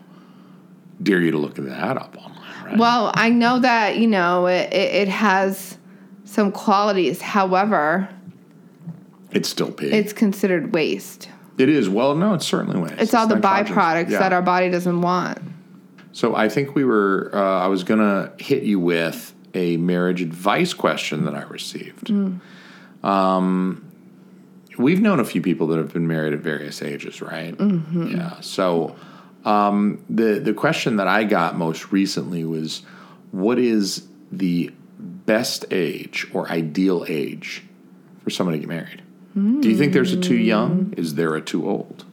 Dare 1.03 1.21
you 1.21 1.31
to 1.31 1.39
look 1.39 1.55
that 1.55 1.97
up 1.97 2.17
online, 2.17 2.65
right? 2.65 2.77
Well, 2.79 3.13
I 3.15 3.31
know 3.31 3.61
that 3.61 3.97
you 3.99 4.09
know 4.09 4.47
it, 4.47 4.73
it, 4.73 4.95
it 5.03 5.09
has 5.09 5.79
some 6.25 6.51
qualities. 6.51 7.23
However, 7.23 8.09
it's 9.31 9.49
still 9.49 9.71
pee. 9.71 9.87
it's 9.87 10.13
considered 10.13 10.75
waste. 10.75 11.29
it 11.59 11.69
is. 11.69 11.89
Well, 11.89 12.17
no, 12.17 12.35
it's 12.35 12.47
certainly 12.47 12.81
waste. 12.81 12.95
It's 12.99 13.15
all 13.15 13.29
the 13.29 13.37
byproducts 13.37 14.11
Yeah. 14.11 14.19
that 14.19 14.33
our 14.33 14.43
body 14.43 14.69
doesn't 14.71 15.01
want. 15.01 15.39
So 16.13 16.35
I 16.35 16.49
think 16.49 16.75
we 16.75 16.85
were. 16.85 17.31
Uh, 17.33 17.39
I 17.61 17.69
was 17.69 17.85
gonna 17.85 18.33
hit 18.39 18.65
you 18.65 18.81
with 18.81 19.33
a 19.59 19.77
marriage 19.77 20.23
advice 20.23 20.73
question 20.73 21.25
that 21.25 21.35
I 21.35 21.43
received. 21.43 22.11
Um, 23.03 23.91
we've 24.79 25.01
known 25.01 25.19
a 25.19 25.25
few 25.25 25.43
people 25.43 25.67
that 25.69 25.79
have 25.79 25.93
been 25.93 26.07
married 26.07 26.33
at 26.33 26.39
various 26.39 26.81
ages, 26.81 27.21
right? 27.21 27.57
Mm-hmm. 27.57 28.17
Yeah. 28.17 28.41
So 28.41 28.97
um, 29.45 30.05
the 30.09 30.39
the 30.39 30.55
question 30.55 30.97
that 30.97 31.09
I 31.09 31.25
got 31.25 31.57
most 31.57 31.93
recently 31.93 32.45
was, 32.45 32.83
what 33.33 33.59
is 33.59 34.07
the 34.31 34.71
best 34.99 35.65
age 35.71 36.27
or 36.33 36.49
ideal 36.51 37.05
age 37.09 37.65
for 38.23 38.31
someone 38.31 38.55
to 38.55 38.59
get 38.59 38.69
married? 38.69 39.03
Do 39.35 39.69
you 39.69 39.77
think 39.77 39.93
there's 39.93 40.13
a 40.13 40.21
too 40.21 40.37
young? 40.37 40.95
Is 40.97 41.15
there 41.15 41.37
a 41.37 41.41
too 41.41 41.69
old? 41.69 42.05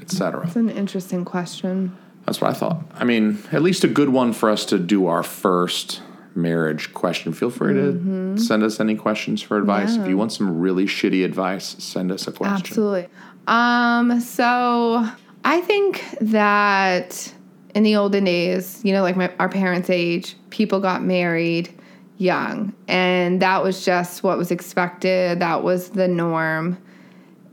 Etc. 0.00 0.44
It's 0.44 0.56
an 0.56 0.68
interesting 0.68 1.24
question. 1.24 1.96
That's 2.26 2.40
what 2.40 2.50
I 2.50 2.54
thought. 2.54 2.82
I 2.94 3.04
mean, 3.04 3.38
at 3.52 3.62
least 3.62 3.84
a 3.84 3.88
good 3.88 4.08
one 4.08 4.32
for 4.32 4.50
us 4.50 4.64
to 4.66 4.78
do 4.80 5.06
our 5.06 5.22
first 5.22 6.02
marriage 6.34 6.92
question. 6.94 7.32
Feel 7.32 7.50
free 7.50 7.74
to 7.74 8.36
send 8.38 8.62
us 8.62 8.80
any 8.80 8.96
questions 8.96 9.42
for 9.42 9.58
advice. 9.58 9.96
If 9.96 10.08
you 10.08 10.16
want 10.16 10.32
some 10.32 10.60
really 10.60 10.86
shitty 10.86 11.24
advice, 11.24 11.76
send 11.78 12.10
us 12.12 12.26
a 12.26 12.32
question. 12.32 12.56
Absolutely. 12.56 13.08
Um, 13.46 14.20
so 14.20 15.06
I 15.44 15.60
think 15.62 16.04
that 16.20 17.32
in 17.74 17.82
the 17.82 17.96
olden 17.96 18.24
days, 18.24 18.80
you 18.84 18.92
know, 18.92 19.02
like 19.02 19.16
my, 19.16 19.32
our 19.38 19.48
parents' 19.48 19.90
age, 19.90 20.36
people 20.50 20.80
got 20.80 21.02
married 21.02 21.74
young, 22.18 22.74
and 22.86 23.42
that 23.42 23.62
was 23.62 23.84
just 23.84 24.22
what 24.22 24.38
was 24.38 24.50
expected. 24.50 25.40
That 25.40 25.62
was 25.62 25.90
the 25.90 26.06
norm, 26.06 26.78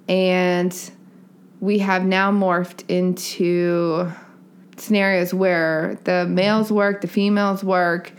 and 0.08 0.92
we 1.60 1.80
have 1.80 2.06
now 2.06 2.32
morphed 2.32 2.84
into 2.88 4.12
scenarios 4.78 5.34
where 5.34 6.00
the 6.04 6.26
males 6.28 6.72
work, 6.72 7.02
the 7.02 7.08
females 7.08 7.64
work, 7.64 8.14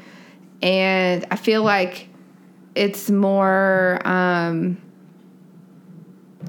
and 0.63 1.27
I 1.31 1.37
feel 1.37 1.63
like 1.63 2.09
it's 2.75 3.11
more. 3.11 4.01
Um, 4.07 4.79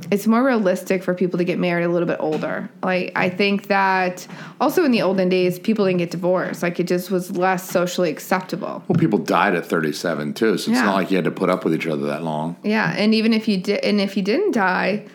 it's 0.09 0.25
more 0.25 0.43
realistic 0.43 1.03
for 1.03 1.13
people 1.13 1.37
to 1.37 1.43
get 1.43 1.59
married 1.59 1.83
a 1.83 1.89
little 1.89 2.07
bit 2.07 2.17
older. 2.19 2.69
Like 2.81 3.11
I 3.15 3.29
think 3.29 3.67
that 3.67 4.25
also 4.59 4.83
in 4.85 4.91
the 4.91 5.01
olden 5.01 5.29
days, 5.29 5.59
people 5.59 5.85
didn't 5.85 5.99
get 5.99 6.11
divorced. 6.11 6.63
Like 6.63 6.79
it 6.79 6.87
just 6.87 7.11
was 7.11 7.35
less 7.37 7.69
socially 7.69 8.09
acceptable. 8.09 8.83
Well, 8.87 8.97
people 8.97 9.19
died 9.19 9.53
at 9.53 9.65
37 9.65 10.33
too, 10.33 10.57
so 10.57 10.71
it's 10.71 10.79
Yeah. 10.79 10.85
not 10.85 10.95
like 10.95 11.11
you 11.11 11.17
had 11.17 11.25
to 11.25 11.31
put 11.31 11.49
up 11.49 11.63
with 11.65 11.73
each 11.75 11.87
other 11.87 12.07
that 12.07 12.23
long. 12.23 12.55
Yeah, 12.63 12.93
and 12.97 13.13
even 13.13 13.33
if 13.33 13.47
you 13.47 13.57
did, 13.57 13.83
and 13.83 13.99
if 14.01 14.15
you 14.17 14.23
didn't 14.23 14.51
die, 14.53 15.05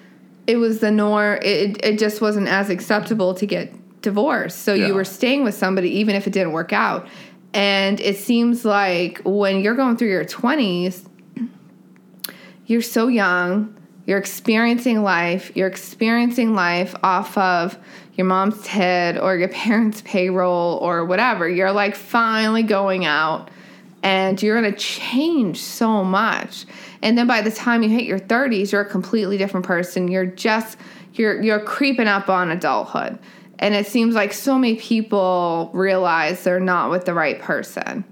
it 0.46 0.56
was 0.56 0.80
the 0.80 0.90
norm. 0.90 1.38
It 1.42 1.82
it 1.84 1.98
just 1.98 2.20
wasn't 2.20 2.48
as 2.48 2.68
acceptable 2.70 3.34
to 3.34 3.46
get 3.46 3.72
divorced. 4.02 4.60
So 4.60 4.74
Yeah. 4.74 4.88
you 4.88 4.94
were 4.94 5.04
staying 5.04 5.42
with 5.42 5.54
somebody 5.54 5.88
even 5.98 6.14
if 6.14 6.26
it 6.26 6.32
didn't 6.32 6.52
work 6.52 6.72
out. 6.72 7.06
And 7.56 8.00
it 8.00 8.18
seems 8.18 8.66
like 8.66 9.22
when 9.24 9.62
you're 9.62 9.74
going 9.74 9.96
through 9.96 10.10
your 10.10 10.26
twenties, 10.26 11.08
you're 12.66 12.82
so 12.82 13.08
young. 13.08 13.74
You're 14.04 14.18
experiencing 14.18 15.02
life. 15.02 15.50
You're 15.56 15.66
experiencing 15.66 16.54
life 16.54 16.94
off 17.02 17.36
of 17.38 17.78
your 18.12 18.26
mom's 18.26 18.62
TID 18.62 19.16
or 19.16 19.38
your 19.38 19.48
parents' 19.64 20.02
payroll 20.04 20.76
or 20.82 21.06
whatever. 21.06 21.48
You're 21.48 21.72
like 21.72 21.96
finally 21.96 22.62
going 22.62 23.06
out 23.06 23.48
and 24.02 24.40
you're 24.42 24.60
going 24.60 24.70
to 24.70 24.78
change 24.78 25.58
so 25.62 26.04
much. 26.04 26.66
And 27.00 27.16
then 27.16 27.26
by 27.26 27.40
the 27.40 27.50
time 27.50 27.82
you 27.82 27.88
hit 27.88 28.04
your 28.04 28.18
30s, 28.18 28.70
you're 28.70 28.82
a 28.82 28.88
completely 28.88 29.38
different 29.38 29.64
person. 29.64 30.08
You're 30.08 30.26
just 30.26 30.76
you're 31.14 31.40
you're 31.42 31.60
creeping 31.60 32.06
up 32.06 32.28
on 32.28 32.50
adulthood. 32.50 33.18
And 33.58 33.74
it 33.74 33.86
seems 33.86 34.14
like 34.14 34.32
so 34.32 34.58
many 34.58 34.76
people 34.76 35.70
realize 35.72 36.44
they're 36.44 36.60
not 36.60 36.90
with 36.90 37.04
the 37.06 37.14
right 37.14 37.40
person 37.40 38.04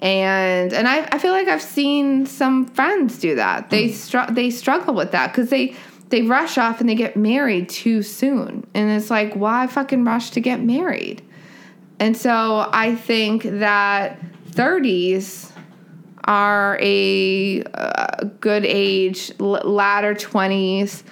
and 0.00 0.72
and 0.72 0.86
I, 0.86 1.08
I 1.10 1.18
feel 1.18 1.32
like 1.32 1.48
I've 1.48 1.62
seen 1.62 2.26
some 2.26 2.66
friends 2.66 3.18
do 3.18 3.34
that. 3.36 3.70
They 3.70 3.88
hmm. 3.88 3.94
str- 3.94 4.30
they 4.30 4.50
struggle 4.50 4.94
with 4.94 5.12
that 5.12 5.32
because 5.32 5.50
they 5.50 5.74
they 6.08 6.22
rush 6.22 6.58
off 6.58 6.80
and 6.80 6.88
they 6.88 6.94
get 6.94 7.16
married 7.16 7.68
too 7.68 8.02
soon, 8.02 8.66
and 8.74 8.90
it's 8.90 9.10
like 9.10 9.34
why 9.34 9.66
fucking 9.66 10.04
rush 10.04 10.30
to 10.30 10.40
get 10.40 10.60
married? 10.60 11.22
And 11.98 12.16
so 12.16 12.68
I 12.72 12.94
think 12.94 13.44
that 13.44 14.20
thirties 14.50 15.50
are 16.24 16.76
a, 16.80 17.60
a 17.62 18.26
good 18.40 18.66
age, 18.66 19.32
l- 19.40 19.62
latter 19.64 20.14
twenties. 20.14 21.04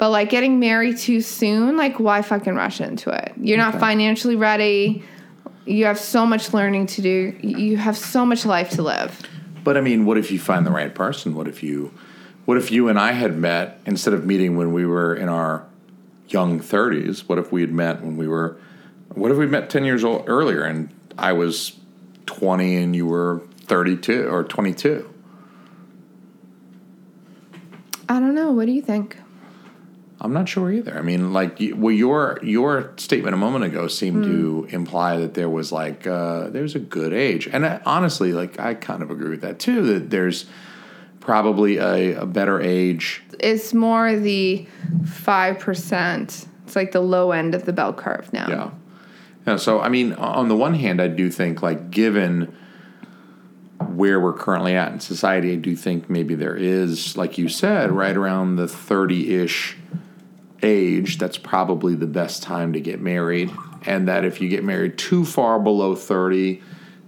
But 0.00 0.08
like 0.08 0.30
getting 0.30 0.58
married 0.58 0.96
too 0.96 1.20
soon, 1.20 1.76
like 1.76 2.00
why 2.00 2.22
fucking 2.22 2.54
rush 2.54 2.80
into 2.80 3.10
it? 3.10 3.34
You're 3.38 3.58
not 3.58 3.74
Okay. 3.74 3.80
financially 3.80 4.34
ready 4.34 5.04
you 5.66 5.84
have 5.84 5.98
so 5.98 6.24
much 6.24 6.54
learning 6.54 6.86
to 6.86 7.02
do 7.02 7.36
you 7.42 7.76
have 7.76 7.96
so 7.96 8.24
much 8.24 8.46
life 8.46 8.70
to 8.70 8.82
live 8.82 9.20
But 9.62 9.76
I 9.76 9.82
mean, 9.82 10.06
what 10.06 10.16
if 10.16 10.32
you 10.32 10.38
find 10.38 10.66
the 10.66 10.70
right 10.70 10.92
person? 10.94 11.34
What 11.34 11.46
if 11.46 11.62
you, 11.62 11.92
what 12.46 12.56
if 12.56 12.72
you 12.72 12.88
and 12.88 12.98
I 12.98 13.12
had 13.12 13.36
met 13.36 13.78
instead 13.84 14.14
of 14.14 14.24
meeting 14.24 14.56
when 14.56 14.72
we 14.72 14.86
were 14.86 15.14
in 15.14 15.28
our 15.28 15.66
young 16.28 16.60
thirties? 16.60 17.28
What 17.28 17.38
if 17.38 17.52
we 17.52 17.60
had 17.60 17.70
met 17.72 18.00
when 18.00 18.16
we 18.16 18.26
were, 18.26 18.56
what 19.14 19.30
if 19.30 19.36
we 19.36 19.46
met 19.46 19.68
ten 19.68 19.84
years 19.84 20.02
old 20.02 20.24
earlier 20.26 20.62
and 20.62 20.88
I 21.18 21.34
was 21.34 21.78
twenty 22.24 22.76
and 22.76 22.96
you 22.96 23.06
were 23.06 23.42
thirty-two 23.66 24.28
or 24.28 24.44
twenty-two? 24.44 25.06
i 28.08 28.18
don't 28.18 28.34
know 28.34 28.50
what 28.50 28.66
do 28.66 28.72
you 28.72 28.82
think 28.82 29.16
I'm 30.20 30.32
not 30.34 30.48
sure 30.48 30.70
either. 30.70 30.98
I 30.98 31.02
mean, 31.02 31.32
like, 31.32 31.58
well, 31.74 31.94
your 31.94 32.38
your 32.42 32.92
statement 32.98 33.32
a 33.34 33.38
moment 33.38 33.64
ago 33.64 33.88
seemed 33.88 34.24
to 34.24 34.66
imply 34.70 35.16
that 35.16 35.32
there 35.34 35.48
was 35.48 35.72
like 35.72 36.06
uh, 36.06 36.48
there's 36.50 36.74
a 36.74 36.78
good 36.78 37.12
age, 37.14 37.46
and 37.46 37.64
I, 37.64 37.80
honestly, 37.86 38.32
like, 38.32 38.60
I 38.60 38.74
kind 38.74 39.02
of 39.02 39.10
agree 39.10 39.30
with 39.30 39.40
that 39.40 39.58
too. 39.58 39.82
That 39.82 40.10
there's 40.10 40.44
probably 41.20 41.78
a, 41.78 42.20
a 42.20 42.26
better 42.26 42.60
age. 42.60 43.22
it's 43.38 43.72
more 43.74 44.16
the 44.16 44.66
5% 45.02 46.46
it's 46.64 46.76
like 46.76 46.92
the 46.92 47.00
low 47.00 47.30
end 47.32 47.54
of 47.54 47.66
the 47.66 47.72
bell 47.72 47.92
curve 47.92 48.32
now 48.32 48.48
Yeah. 48.48 48.70
Yeah. 49.46 49.56
So, 49.56 49.80
I 49.80 49.88
mean, 49.88 50.12
on 50.14 50.48
the 50.48 50.56
one 50.56 50.74
hand, 50.74 51.00
I 51.00 51.08
do 51.08 51.30
think, 51.30 51.62
like, 51.62 51.90
given 51.90 52.54
where 53.78 54.20
we're 54.20 54.34
currently 54.34 54.76
at 54.76 54.92
in 54.92 55.00
society, 55.00 55.52
I 55.52 55.56
do 55.56 55.74
think 55.74 56.10
maybe 56.10 56.34
there 56.34 56.54
is, 56.56 57.16
like 57.16 57.38
you 57.38 57.48
said, 57.48 57.90
right 57.90 58.16
around 58.16 58.56
the 58.56 58.68
30 58.68 59.34
ish 59.34 59.76
age, 60.62 61.18
that's 61.18 61.38
probably 61.38 61.94
the 61.94 62.06
best 62.06 62.42
time 62.42 62.72
to 62.72 62.80
get 62.80 63.00
married. 63.00 63.50
And 63.86 64.08
that 64.08 64.24
if 64.24 64.40
you 64.40 64.48
get 64.48 64.64
married 64.64 64.98
too 64.98 65.24
far 65.24 65.58
below 65.58 65.94
30, 65.94 66.62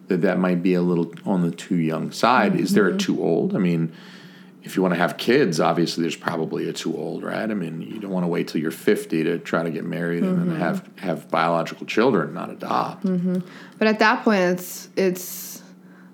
that 0.08 0.22
that 0.22 0.38
might 0.38 0.62
be 0.62 0.74
a 0.74 0.82
little 0.82 1.12
on 1.24 1.42
the 1.42 1.50
too 1.50 1.76
young 1.76 2.12
side. 2.12 2.54
Is 2.54 2.72
there 2.72 2.86
a 2.86 2.90
mm-hmm. 2.90 2.98
too 2.98 3.22
old? 3.22 3.54
I 3.54 3.58
mean, 3.58 3.92
if 4.62 4.76
you 4.76 4.82
want 4.82 4.94
to 4.94 4.98
have 4.98 5.16
kids, 5.16 5.58
obviously 5.58 6.02
there's 6.02 6.16
probably 6.16 6.68
a 6.68 6.72
too 6.72 6.96
old, 6.96 7.24
right? 7.24 7.50
I 7.50 7.54
mean, 7.54 7.82
you 7.82 7.98
don't 7.98 8.10
want 8.10 8.24
to 8.24 8.28
wait 8.28 8.48
till 8.48 8.60
you're 8.60 8.70
50 8.70 9.24
to 9.24 9.38
try 9.38 9.62
to 9.62 9.70
get 9.70 9.84
married 9.84 10.22
and 10.22 10.38
then 10.38 10.46
mm-hmm. 10.48 10.60
have 10.60 10.88
have 10.98 11.28
biological 11.30 11.86
children, 11.86 12.32
not 12.32 12.50
adopt. 12.50 13.04
Mm-hmm. 13.04 13.38
but 13.78 13.88
at 13.88 13.98
that 13.98 14.22
point 14.22 14.40
it's 14.40 14.88
it's 14.96 15.62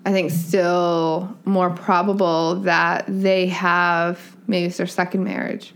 i 0.05 0.11
think 0.11 0.31
still 0.31 1.35
more 1.45 1.69
probable 1.69 2.55
that 2.55 3.03
they 3.07 3.47
have 3.47 4.35
maybe 4.47 4.67
it's 4.67 4.77
their 4.77 4.87
second 4.87 5.23
marriage 5.23 5.73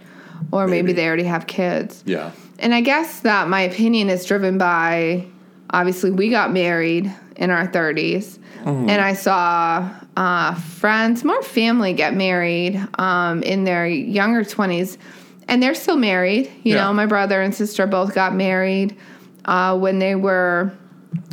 or 0.53 0.67
maybe, 0.67 0.83
Maybe. 0.87 0.93
they 0.93 1.07
already 1.07 1.23
have 1.23 1.47
kids 1.47 2.03
Yeah. 2.05 2.31
And 2.59 2.73
I 2.73 2.81
guess 2.81 3.21
that 3.21 3.47
my 3.49 3.61
opinion 3.61 4.09
is 4.09 4.25
driven 4.25 4.57
by 4.57 5.25
obviously 5.71 6.11
we 6.11 6.29
got 6.29 6.53
married 6.53 7.11
in 7.35 7.49
our 7.49 7.67
30s, 7.67 8.37
and 8.65 8.91
I 8.91 9.13
saw 9.13 9.89
uh, 10.15 10.53
friends, 10.55 11.23
more 11.25 11.41
family 11.41 11.93
get 11.93 12.13
married 12.13 12.79
um, 12.99 13.41
in 13.43 13.63
their 13.63 13.87
younger 13.87 14.43
20s, 14.43 14.97
and 15.47 15.61
they're 15.61 15.73
still 15.75 15.97
married. 15.97 16.45
You 16.63 16.75
Yeah. 16.75 16.83
know, 16.85 16.93
my 16.93 17.07
brother 17.07 17.41
and 17.41 17.53
sister 17.53 17.87
both 17.87 18.13
got 18.13 18.33
married 18.35 18.95
uh, 19.45 19.75
when 19.77 19.97
they 19.99 20.15
were 20.15 20.71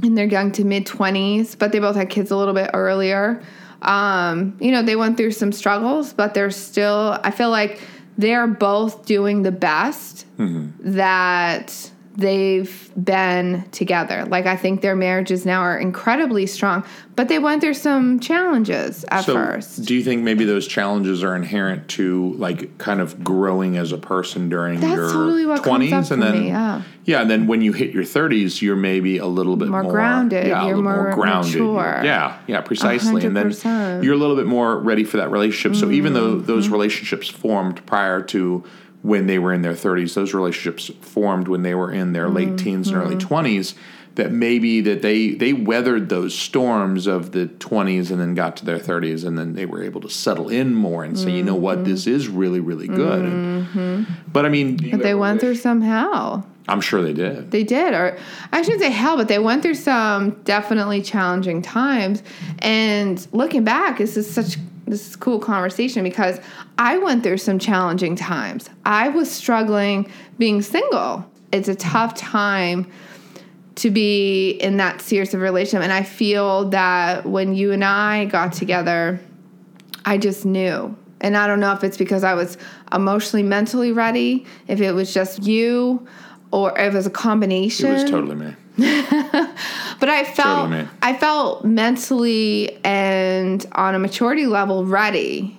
in 0.02 0.14
their 0.14 0.26
young 0.26 0.50
to 0.52 0.64
mid 0.64 0.86
20s, 0.86 1.56
but 1.56 1.70
they 1.70 1.78
both 1.78 1.94
had 1.96 2.08
kids 2.08 2.30
a 2.30 2.36
little 2.36 2.54
bit 2.54 2.70
earlier. 2.74 3.40
Um, 3.82 4.56
you 4.60 4.72
know, 4.72 4.82
they 4.82 4.96
went 4.96 5.16
through 5.18 5.32
some 5.32 5.52
struggles, 5.52 6.12
but 6.14 6.32
they're 6.34 6.50
still, 6.50 7.18
I 7.22 7.30
feel 7.30 7.50
like 7.50 7.78
they're 8.20 8.46
both 8.46 9.06
doing 9.06 9.42
the 9.42 9.52
best 9.52 10.26
mm-hmm. 10.38 10.68
that 10.92 11.90
they've 12.20 12.90
been 13.02 13.64
together. 13.72 14.24
Like, 14.26 14.46
I 14.46 14.56
think 14.56 14.80
their 14.82 14.94
marriages 14.96 15.44
now 15.46 15.60
are 15.62 15.78
incredibly 15.78 16.46
strong, 16.46 16.84
but 17.16 17.28
they 17.28 17.38
went 17.38 17.60
through 17.62 17.74
some 17.74 18.20
challenges 18.20 19.04
at 19.08 19.24
So, 19.24 19.34
first. 19.34 19.84
do 19.84 19.94
you 19.94 20.02
think 20.02 20.22
maybe 20.22 20.44
those 20.44 20.66
challenges 20.66 21.22
are 21.24 21.34
inherent 21.34 21.88
to 21.90 22.34
like 22.38 22.78
kind 22.78 23.00
of 23.00 23.22
growing 23.24 23.76
as 23.76 23.92
a 23.92 23.98
person 23.98 24.48
during 24.48 24.80
That's 24.80 24.94
your 24.94 25.10
totally 25.10 25.44
20s 25.44 25.92
up 26.04 26.10
and 26.10 26.22
then 26.22 26.40
me, 26.40 26.48
yeah. 26.48 26.82
yeah, 27.04 27.22
and 27.22 27.30
then 27.30 27.46
when 27.46 27.62
you 27.62 27.72
hit 27.72 27.92
your 27.92 28.04
30s, 28.04 28.60
you're 28.62 28.76
maybe 28.76 29.18
a 29.18 29.26
little 29.26 29.56
bit 29.56 29.68
More 29.68 29.82
more, 29.82 29.92
grounded, 29.92 30.46
Yeah, 30.46 30.66
you're 30.66 30.76
little 30.76 30.82
more 30.92 31.12
grounded. 31.12 31.52
mature. 31.60 32.00
Yeah, 32.04 32.38
yeah, 32.46 32.60
precisely. 32.60 33.24
And 33.24 33.36
then 33.36 34.02
you're 34.02 34.14
a 34.14 34.18
little 34.18 34.36
bit 34.36 34.46
more 34.46 34.78
ready 34.78 35.04
for 35.04 35.16
that 35.16 35.30
relationship. 35.30 35.76
So 35.78 35.90
even 35.90 36.12
though 36.12 36.20
Mm-hmm. 36.36 36.46
those 36.46 36.68
relationships 36.68 37.28
formed 37.28 37.84
prior 37.86 38.20
to 38.22 38.62
when 39.02 39.26
they 39.26 39.38
were 39.38 39.52
in 39.52 39.62
their 39.62 39.72
30s, 39.74 40.14
those 40.14 40.34
relationships 40.34 40.90
formed 41.00 41.48
when 41.48 41.62
they 41.62 41.74
were 41.74 41.90
in 41.90 42.12
their 42.12 42.28
late 42.28 42.58
teens 42.58 42.88
and 42.88 42.96
early 42.96 43.16
Mm-hmm. 43.16 43.34
20s. 43.34 43.74
That 44.16 44.32
maybe 44.32 44.80
that 44.82 45.02
they 45.02 45.30
they 45.30 45.52
weathered 45.52 46.08
those 46.08 46.34
storms 46.34 47.06
of 47.06 47.30
the 47.30 47.46
20s 47.46 48.10
and 48.10 48.20
then 48.20 48.34
got 48.34 48.56
to 48.56 48.64
their 48.66 48.78
30s 48.80 49.24
and 49.24 49.38
then 49.38 49.54
they 49.54 49.64
were 49.66 49.82
able 49.84 50.00
to 50.00 50.10
settle 50.10 50.48
in 50.48 50.74
more 50.74 51.04
and 51.04 51.16
say, 51.16 51.30
you 51.30 51.44
know 51.44 51.54
what, 51.54 51.84
this 51.84 52.08
is 52.08 52.26
really 52.28 52.58
really 52.58 52.88
good. 52.88 53.24
And- 53.24 54.06
but 54.32 54.44
I 54.44 54.48
mean, 54.48 54.76
Mm-hmm. 54.78 54.90
But 54.90 55.02
they 55.04 55.14
went 55.14 55.36
wish- 55.36 55.40
through 55.42 55.54
some 55.54 55.80
hell. 55.80 56.44
I'm 56.68 56.80
sure 56.80 57.02
they 57.02 57.12
did. 57.12 57.50
They 57.52 57.62
did, 57.64 57.94
or 57.94 58.18
I 58.52 58.62
shouldn't 58.62 58.82
say 58.82 58.90
hell, 58.90 59.16
but 59.16 59.28
they 59.28 59.38
went 59.38 59.62
through 59.62 59.74
some 59.76 60.30
definitely 60.44 61.02
challenging 61.02 61.62
times. 61.62 62.22
And 62.58 63.26
looking 63.32 63.64
back, 63.64 63.98
this 63.98 64.16
is 64.16 64.28
such 64.30 64.56
this 64.90 65.08
is 65.08 65.16
cool 65.16 65.38
conversation 65.38 66.02
because 66.02 66.40
I 66.78 66.98
went 66.98 67.22
through 67.22 67.38
some 67.38 67.58
challenging 67.58 68.16
times. 68.16 68.68
I 68.84 69.08
was 69.08 69.30
struggling 69.30 70.10
being 70.38 70.62
single. 70.62 71.30
It's 71.52 71.68
a 71.68 71.74
tough 71.74 72.14
time 72.14 72.90
to 73.76 73.90
be 73.90 74.50
in 74.50 74.76
that 74.76 75.00
serious 75.00 75.32
of 75.32 75.40
relationship, 75.40 75.82
and 75.84 75.92
I 75.92 76.02
feel 76.02 76.68
that 76.70 77.24
when 77.24 77.54
you 77.54 77.72
and 77.72 77.84
I 77.84 78.26
got 78.26 78.52
together, 78.52 79.20
I 80.04 80.18
just 80.18 80.44
knew. 80.44 80.96
And 81.20 81.36
I 81.36 81.46
don't 81.46 81.60
know 81.60 81.72
if 81.72 81.84
it's 81.84 81.96
because 81.96 82.24
I 82.24 82.34
was 82.34 82.58
emotionally, 82.92 83.42
mentally 83.42 83.92
ready, 83.92 84.46
if 84.68 84.80
it 84.80 84.92
was 84.92 85.12
just 85.12 85.42
you, 85.42 86.06
or 86.50 86.78
if 86.78 86.92
it 86.92 86.96
was 86.96 87.06
a 87.06 87.10
combination. 87.10 87.86
It 87.86 87.92
was 87.92 88.10
totally 88.10 88.36
me. 88.36 88.54
But 90.00 90.08
I 90.08 90.24
felt 90.24 90.70
Totally. 90.70 90.88
I 91.02 91.16
felt 91.16 91.64
mentally 91.64 92.78
and 92.84 93.64
on 93.72 93.94
a 93.94 93.98
maturity 93.98 94.46
level 94.46 94.84
ready. 94.84 95.56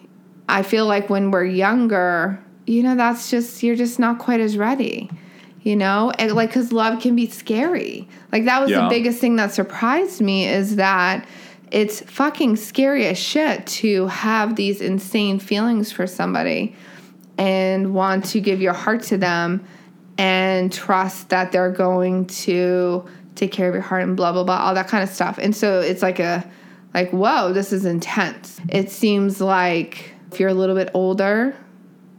I 0.49 0.63
feel 0.63 0.85
like 0.85 1.09
when 1.09 1.31
we're 1.31 1.45
younger, 1.45 2.43
you 2.65 2.83
know, 2.83 2.95
that's 2.95 3.29
just 3.29 3.63
you're 3.63 3.75
just 3.75 3.99
not 3.99 4.19
quite 4.19 4.39
as 4.39 4.57
ready. 4.57 5.09
You 5.61 5.75
know, 5.75 6.11
and 6.17 6.31
like 6.33 6.49
because 6.49 6.71
love 6.71 7.01
can 7.01 7.15
be 7.15 7.29
scary. 7.29 8.09
Like 8.31 8.45
that 8.45 8.61
was 8.61 8.71
the 8.71 8.87
biggest 8.89 9.19
thing 9.19 9.35
that 9.35 9.53
surprised 9.53 10.19
me 10.19 10.47
is 10.47 10.77
that 10.77 11.27
it's 11.69 12.01
fucking 12.01 12.55
scary 12.55 13.05
as 13.05 13.17
shit 13.17 13.65
to 13.65 14.07
have 14.07 14.55
these 14.55 14.81
insane 14.81 15.37
feelings 15.39 15.91
for 15.91 16.07
somebody 16.07 16.75
and 17.37 17.93
want 17.93 18.25
to 18.25 18.41
give 18.41 18.59
your 18.59 18.73
heart 18.73 19.03
to 19.03 19.17
them 19.17 19.63
and 20.17 20.71
trust 20.71 21.29
that 21.29 21.51
they're 21.51 21.71
going 21.71 22.25
to 22.25 23.05
take 23.35 23.51
care 23.51 23.67
of 23.67 23.73
your 23.73 23.83
heart 23.83 24.03
and 24.03 24.17
blah 24.17 24.31
blah 24.31 24.43
blah 24.43 24.57
all 24.57 24.73
that 24.73 24.87
kind 24.87 25.03
of 25.03 25.09
stuff 25.09 25.37
and 25.37 25.55
so 25.55 25.79
it's 25.79 26.01
like 26.01 26.19
a 26.19 26.49
like 26.93 27.09
whoa 27.11 27.53
this 27.53 27.71
is 27.71 27.85
intense 27.85 28.59
it 28.69 28.89
seems 28.89 29.39
like 29.41 30.13
if 30.31 30.39
you're 30.39 30.49
a 30.49 30.53
little 30.53 30.75
bit 30.75 30.89
older 30.93 31.55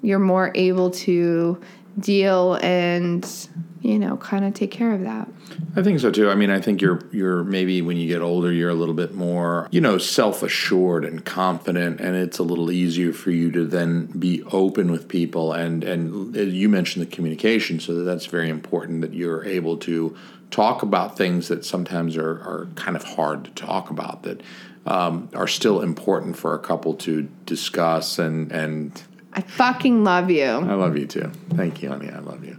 you're 0.03 0.19
more 0.19 0.51
able 0.55 0.91
to 0.91 1.61
deal 1.99 2.59
and 2.63 3.49
you 3.81 3.99
know 3.99 4.17
kind 4.17 4.45
of 4.45 4.55
take 4.55 4.71
care 4.71 4.93
of 4.93 5.03
that. 5.03 5.29
I 5.77 5.83
think 5.83 6.01
so 6.01 6.11
too. 6.11 6.31
I 6.31 6.35
mean, 6.35 6.51
I 6.51 6.61
think 6.61 6.81
you're 6.81 7.01
you're 7.13 7.45
maybe 7.45 7.83
when 7.83 7.97
you 7.97 8.07
get 8.07 8.23
older, 8.23 8.53
you're 8.53 8.71
a 8.71 8.75
little 8.75 8.95
bit 8.95 9.15
more, 9.15 9.69
you 9.71 9.81
know, 9.81 9.99
self 9.99 10.43
assured 10.43 11.05
and 11.05 11.25
confident, 11.25 12.01
and 12.01 12.17
it's 12.17 12.39
a 12.39 12.43
little 12.43 12.71
easier 12.71 13.13
for 13.13 13.31
you 13.31 13.51
to 13.53 13.67
then 13.67 14.07
be 14.07 14.43
open 14.45 14.91
with 14.91 15.09
people. 15.09 15.53
And 15.53 15.85
and 15.85 16.35
you 16.35 16.69
mentioned 16.69 17.05
the 17.05 17.11
communication, 17.11 17.81
so 17.81 18.05
that's 18.05 18.27
very 18.27 18.49
important 18.49 19.01
that 19.03 19.15
you're 19.15 19.45
able 19.45 19.77
to 19.79 20.17
talk 20.53 20.83
about 20.83 21.17
things 21.17 21.49
that 21.49 21.65
sometimes 21.65 22.17
are 22.17 22.31
are 22.31 22.69
kind 22.77 22.95
of 22.95 23.03
hard 23.03 23.45
to 23.45 23.51
talk 23.51 23.91
about 23.91 24.23
that 24.23 24.41
um, 24.87 25.29
are 25.35 25.49
still 25.49 25.81
important 25.81 26.37
for 26.37 26.55
a 26.55 26.59
couple 26.59 26.95
to 26.95 27.23
discuss 27.47 28.19
and 28.21 28.53
and 28.53 29.03
I 29.33 29.41
fucking 29.41 30.05
love 30.05 30.31
you. 30.31 30.45
I 30.45 30.75
love 30.75 30.97
you 30.97 31.07
too. 31.07 31.33
Thank 31.55 31.83
you, 31.83 31.89
honey. 31.89 32.11
I 32.11 32.19
love 32.19 32.45
you. 32.45 32.59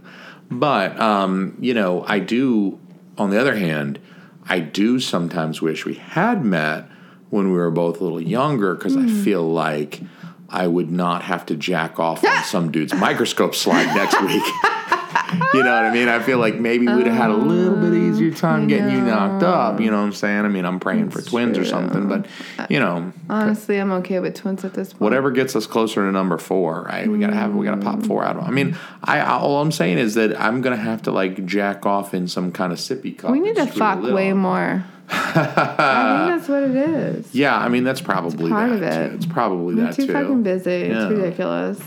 But 0.50 0.98
um, 1.00 1.56
you 1.60 1.72
know, 1.72 2.04
I 2.06 2.18
do. 2.18 2.78
On 3.16 3.30
the 3.30 3.40
other 3.40 3.54
hand, 3.54 4.00
I 4.48 4.58
do 4.58 4.98
sometimes 4.98 5.62
wish 5.62 5.86
we 5.86 5.94
had 5.94 6.44
met 6.44 6.88
when 7.30 7.52
we 7.52 7.56
were 7.56 7.70
both 7.70 8.00
a 8.00 8.04
little 8.04 8.20
younger 8.20 8.74
because 8.74 8.96
I 8.96 9.06
feel 9.06 9.48
like 9.48 10.00
I 10.48 10.66
would 10.66 10.90
not 10.90 11.22
have 11.22 11.46
to 11.46 11.56
jack 11.56 12.00
off 12.00 12.24
on 12.24 12.44
some 12.44 12.72
dude's 12.72 12.92
microscope 12.94 13.54
slide 13.54 13.94
next 13.94 14.20
week. 14.20 14.42
you 15.54 15.62
know 15.62 15.74
what 15.74 15.84
I 15.84 15.90
mean? 15.92 16.08
I 16.08 16.20
feel 16.20 16.38
like 16.38 16.56
maybe 16.56 16.86
we'd 16.86 17.06
have 17.06 17.16
had 17.16 17.30
a 17.30 17.36
little 17.36 17.76
bit 17.76 17.94
easier 17.94 18.30
oh, 18.32 18.34
time 18.34 18.66
getting 18.66 18.90
you 18.90 19.00
knocked 19.02 19.42
up. 19.42 19.80
You 19.80 19.90
know 19.90 19.98
what 19.98 20.04
I'm 20.04 20.12
saying? 20.12 20.44
I 20.44 20.48
mean, 20.48 20.64
I'm 20.64 20.80
praying 20.80 21.10
for 21.10 21.22
twins 21.22 21.58
or 21.58 21.64
something, 21.64 22.08
but 22.08 22.26
uh, 22.58 22.66
you 22.68 22.80
know, 22.80 23.12
Honestly, 23.28 23.78
I'm 23.78 23.92
okay 23.92 24.20
with 24.20 24.34
twins 24.34 24.64
at 24.64 24.74
this 24.74 24.92
point. 24.92 25.00
whatever 25.00 25.30
gets 25.30 25.54
us 25.56 25.66
closer 25.66 26.04
to 26.04 26.12
number 26.12 26.38
four, 26.38 26.82
right? 26.82 27.08
We 27.08 27.18
gotta 27.18 27.34
have 27.34 27.54
we 27.54 27.64
gotta 27.64 27.80
pop 27.80 28.02
four 28.04 28.24
out 28.24 28.36
of. 28.36 28.42
'em. 28.42 28.48
I 28.48 28.52
mean, 28.52 28.76
I 29.02 29.20
all 29.20 29.60
I'm 29.60 29.72
saying 29.72 29.98
is 29.98 30.14
that 30.14 30.38
I'm 30.40 30.60
gonna 30.60 30.76
have 30.76 31.02
to 31.02 31.10
like 31.12 31.44
jack 31.46 31.86
off 31.86 32.14
in 32.14 32.28
some 32.28 32.52
kind 32.52 32.72
of 32.72 32.78
sippy 32.78 33.16
cup. 33.16 33.30
We 33.30 33.40
need 33.40 33.56
to 33.56 33.66
fuck 33.66 34.02
way 34.02 34.32
more. 34.32 34.84
I 35.10 36.26
think 36.26 36.38
that's 36.40 36.48
what 36.48 36.62
it 36.62 36.76
is. 36.76 37.34
Yeah, 37.34 37.56
I 37.56 37.68
mean 37.68 37.84
that's 37.84 38.00
probably 38.00 38.50
part 38.50 38.70
that 38.70 38.76
of 38.76 38.82
it. 38.82 39.08
too. 39.10 39.14
It's 39.16 39.26
probably 39.26 39.74
We're 39.74 39.84
that 39.86 39.94
too 39.94 40.06
too. 40.06 40.12
fucking 40.12 40.42
busy. 40.42 40.70
Yeah. 40.88 41.08
It's 41.08 41.12
ridiculous. 41.18 41.80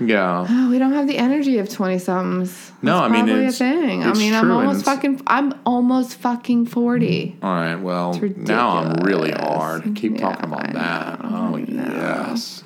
Yeah. 0.00 0.46
Oh, 0.48 0.70
we 0.70 0.78
don't 0.78 0.92
have 0.92 1.06
the 1.06 1.16
energy 1.18 1.58
of 1.58 1.68
twenty 1.68 1.98
somethings. 1.98 2.72
No, 2.82 2.98
I 2.98 3.08
mean, 3.08 3.24
probably 3.26 3.46
it's- 3.46 3.54
a 3.56 3.58
thing. 3.58 4.04
I 4.04 4.12
mean, 4.12 4.34
I'm 4.34 4.50
almost 4.50 4.84
fucking. 4.84 5.22
I'm 5.26 5.54
almost 5.64 6.16
fucking 6.18 6.66
forty. 6.66 7.36
All 7.42 7.54
right. 7.54 7.76
Well, 7.76 8.12
now 8.36 8.76
I'm 8.78 8.94
really 9.04 9.32
hard. 9.32 9.94
Keep 9.96 10.12
Yeah, 10.14 10.18
talking 10.28 10.44
about 10.44 10.68
I 10.68 10.72
that. 10.72 11.22
know, 11.24 11.50
oh 11.52 11.56
I 11.56 11.60
yes. 11.60 12.62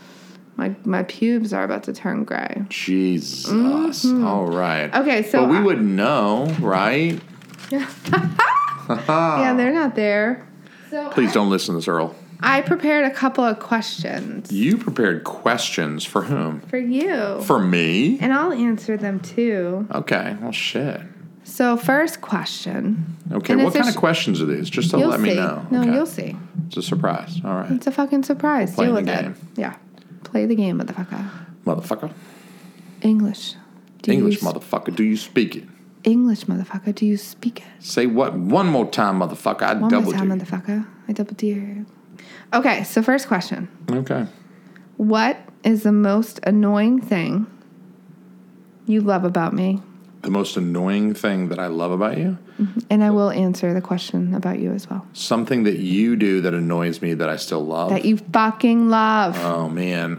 My 0.57 0.75
my 0.85 1.05
pubes 1.05 1.53
are 1.53 1.65
about 1.65 1.85
to 1.85 1.93
turn 1.93 2.25
gray. 2.25 2.65
Jesus. 2.69 3.49
All 4.05 4.47
right. 4.47 4.91
Mm-hmm. 4.91 5.03
Okay, 5.03 5.23
so 5.23 5.43
But 5.43 5.51
we 5.51 5.57
I- 5.59 5.63
would 5.63 5.81
know, 5.83 6.47
right? 6.61 7.19
yeah, 7.71 9.55
they're 9.57 9.73
not 9.73 9.95
there. 9.95 10.47
So 10.91 11.09
Please 11.11 11.33
don't 11.33 11.51
listen 11.51 11.75
to 11.75 11.79
this, 11.79 11.89
Earl. 11.89 12.15
I 12.43 12.63
prepared 12.63 13.05
a 13.05 13.11
couple 13.15 13.45
of 13.45 13.59
questions 13.59 14.51
You 14.51 14.77
prepared 14.79 15.25
questions 15.25 16.05
for 16.05 16.23
whom? 16.23 16.61
for 16.63 16.79
you, 16.79 17.41
For 17.43 17.59
me? 17.59 18.19
and 18.21 18.33
I'll 18.33 18.53
answer 18.53 18.97
them 18.97 19.21
too. 19.21 19.87
Okay. 19.95 20.37
Well, 20.41 20.53
shit. 20.53 21.01
So 21.45 21.77
first 21.77 22.21
question. 22.21 23.17
Okay. 23.33 23.55
And 23.55 23.65
What 23.65 23.75
kind 23.75 23.89
of 23.89 23.97
questions 23.97 24.41
are 24.41 24.47
these? 24.47 24.71
Just 24.71 24.91
to 24.93 24.99
You'll 24.99 25.09
let 25.11 25.21
see. 25.21 25.27
me 25.27 25.35
know. 25.35 25.67
No, 25.71 25.81
Okay. 25.83 25.93
you'll 25.95 26.07
see. 26.07 26.37
It's 26.69 26.77
a 26.77 26.83
surprise. 26.83 27.41
All 27.45 27.55
right. 27.57 27.71
It's 27.73 27.87
a 27.87 27.91
fucking 27.91 28.23
surprise. 28.23 28.75
Deal 28.77 28.87
the 28.87 28.93
with 28.93 29.07
game. 29.07 29.33
it. 29.33 29.37
Yeah. 29.61 29.75
Play 30.25 30.47
the 30.47 30.55
game, 30.55 30.79
motherfucker. 30.81 31.25
Motherfucker. 31.67 32.11
English. 33.03 33.55
Do 34.03 34.13
English, 34.13 34.41
you 34.43 34.49
s- 34.49 34.55
motherfucker. 34.55 34.95
Do 34.95 35.03
you 35.05 35.17
speak 35.17 35.57
it? 35.57 35.65
English, 36.05 36.45
motherfucker. 36.47 36.95
Do 36.95 37.05
you 37.05 37.17
speak 37.17 37.59
it? 37.61 37.67
Say 37.85 38.07
what? 38.07 38.35
One 38.35 38.67
more 38.69 38.89
time, 38.89 39.19
motherfucker. 39.21 39.63
I 39.63 39.75
One 39.75 39.91
double 39.91 40.13
more 40.13 40.15
time, 40.15 40.31
motherfucker. 40.31 40.87
I 41.09 41.13
double 41.13 41.35
dare. 41.35 41.85
Okay, 42.53 42.85
so 42.85 43.03
first 43.03 43.29
question. 43.29 43.69
Okay. 43.91 44.27
What 44.97 45.39
is 45.65 45.83
the 45.83 45.93
most 45.93 46.41
annoying 46.43 47.01
thing 47.01 47.47
you 48.87 49.01
love 49.01 49.25
about 49.25 49.53
me? 49.53 49.81
The 50.23 50.31
most 50.31 50.57
annoying 50.57 51.15
thing 51.15 51.49
that 51.49 51.59
I 51.59 51.69
love 51.69 51.93
about 51.93 52.19
you? 52.19 52.37
Mm-hmm. 52.59 52.81
And 52.91 53.03
I 53.03 53.11
will 53.11 53.31
answer 53.31 53.73
the 53.73 53.81
question 53.81 54.35
about 54.35 54.59
you 54.59 54.73
as 54.73 54.91
well. 54.91 55.07
Something 55.15 55.65
that 55.65 55.79
you 55.79 56.17
do 56.17 56.43
that 56.43 56.53
annoys 56.53 57.01
me 57.01 57.15
that 57.15 57.29
I 57.31 57.37
still 57.37 57.65
love. 57.65 57.91
That 57.91 58.05
you 58.05 58.19
fucking 58.19 58.91
love. 58.91 59.39
Oh 59.43 59.69
man, 59.69 60.19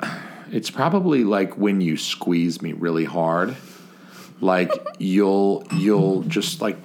it's 0.51 0.71
probably 0.71 1.23
like 1.23 1.55
when 1.57 1.81
you 1.81 1.97
squeeze 1.97 2.61
me 2.61 2.73
really 2.73 3.05
hard. 3.05 3.55
Like 4.39 4.71
you'll 4.97 5.67
you'll 5.73 6.23
just 6.23 6.61
like 6.61 6.77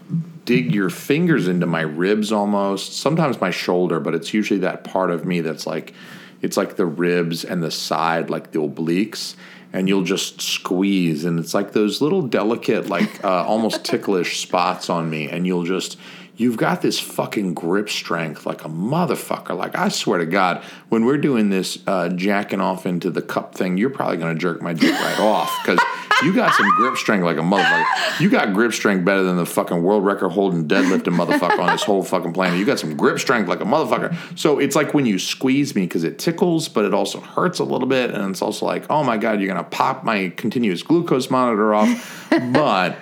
dig 0.47 0.75
your 0.75 0.89
fingers 0.89 1.49
into 1.49 1.67
my 1.67 1.83
ribs 1.83 2.33
almost. 2.33 2.95
Sometimes 2.95 3.41
my 3.41 3.51
shoulder, 3.51 4.01
but 4.01 4.15
it's 4.15 4.33
usually 4.33 4.61
that 4.61 4.85
part 4.85 5.11
of 5.11 5.27
me 5.27 5.41
that's 5.41 5.67
like 5.67 5.93
it's 6.41 6.57
like 6.57 6.77
the 6.77 6.87
ribs 6.87 7.45
and 7.45 7.63
the 7.63 7.71
side, 7.71 8.31
like 8.31 8.53
the 8.53 8.61
obliques. 8.61 9.35
And 9.73 9.89
you'll 9.89 10.05
just 10.05 10.41
squeeze, 10.41 11.27
and 11.27 11.39
it's 11.39 11.53
like 11.53 11.73
those 11.73 12.01
little 12.01 12.23
delicate, 12.23 12.89
like 12.89 13.23
uh, 13.23 13.45
almost 13.45 13.85
ticklish 13.85 14.41
spots 14.41 14.89
on 14.89 15.11
me, 15.11 15.29
and 15.29 15.47
you'll 15.47 15.65
just 15.65 15.99
you've 16.37 16.57
got 16.57 16.83
this 16.83 16.99
fucking 16.99 17.55
grip 17.55 17.89
strength 17.89 18.47
like 18.47 18.65
a 18.65 18.69
motherfucker. 18.69 19.57
Like 19.57 19.77
I 19.77 19.89
swear 19.89 20.19
to 20.19 20.27
God, 20.27 20.63
when 20.89 21.05
we're 21.05 21.19
doing 21.19 21.51
this 21.51 21.79
uh, 21.87 22.11
jacking 22.11 22.61
off 22.61 22.87
into 22.87 23.11
the 23.11 23.23
cup 23.23 23.55
thing, 23.55 23.79
you're 23.79 23.91
probably 23.91 24.19
gonna 24.19 24.35
jerk 24.35 24.63
my 24.63 24.73
dick 24.73 24.93
right 24.93 25.21
off 25.21 25.51
because 25.63 25.81
you 26.23 26.35
got 26.35 26.55
some 26.55 26.69
grip 26.77 26.97
strength 26.97 27.25
like 27.25 27.37
a 27.37 27.41
motherfucker. 27.41 28.21
You 28.21 28.31
got 28.31 28.55
grip 28.55 28.73
strength 28.73 29.05
better 29.05 29.23
than 29.23 29.37
the 29.37 29.47
fucking 29.47 29.83
world 29.83 30.05
record 30.05 30.31
holding 30.31 30.69
deadlifting 30.69 31.17
motherfucker 31.17 31.59
on 31.59 31.69
this 31.69 31.83
whole 31.83 32.03
fucking 32.03 32.33
planet. 32.33 32.59
You 32.59 32.65
got 32.65 32.79
some 32.79 32.97
grip 32.97 33.19
strength 33.19 33.49
like 33.49 33.61
a 33.61 33.65
motherfucker. 33.65 34.17
So 34.39 34.59
it's 34.59 34.77
like 34.77 34.95
when 34.95 35.07
you 35.07 35.19
squeeze 35.19 35.75
me 35.75 35.83
because 35.83 36.05
it 36.05 36.19
tickles, 36.19 36.69
but 36.69 36.85
it 36.85 36.95
also 36.95 37.21
hurts 37.21 37.59
a 37.59 37.65
little 37.65 37.89
bit, 37.89 38.11
and 38.11 38.31
it's 38.31 38.43
also 38.43 38.67
like, 38.67 38.87
oh 38.91 39.03
my 39.03 39.17
God, 39.17 39.41
you're 39.41 39.49
gonna 39.49 39.65
pop 39.65 40.05
my 40.05 40.33
continuous 40.37 40.83
glucose 40.83 41.31
monitor 41.31 41.75
off, 41.75 42.29
but 42.53 42.97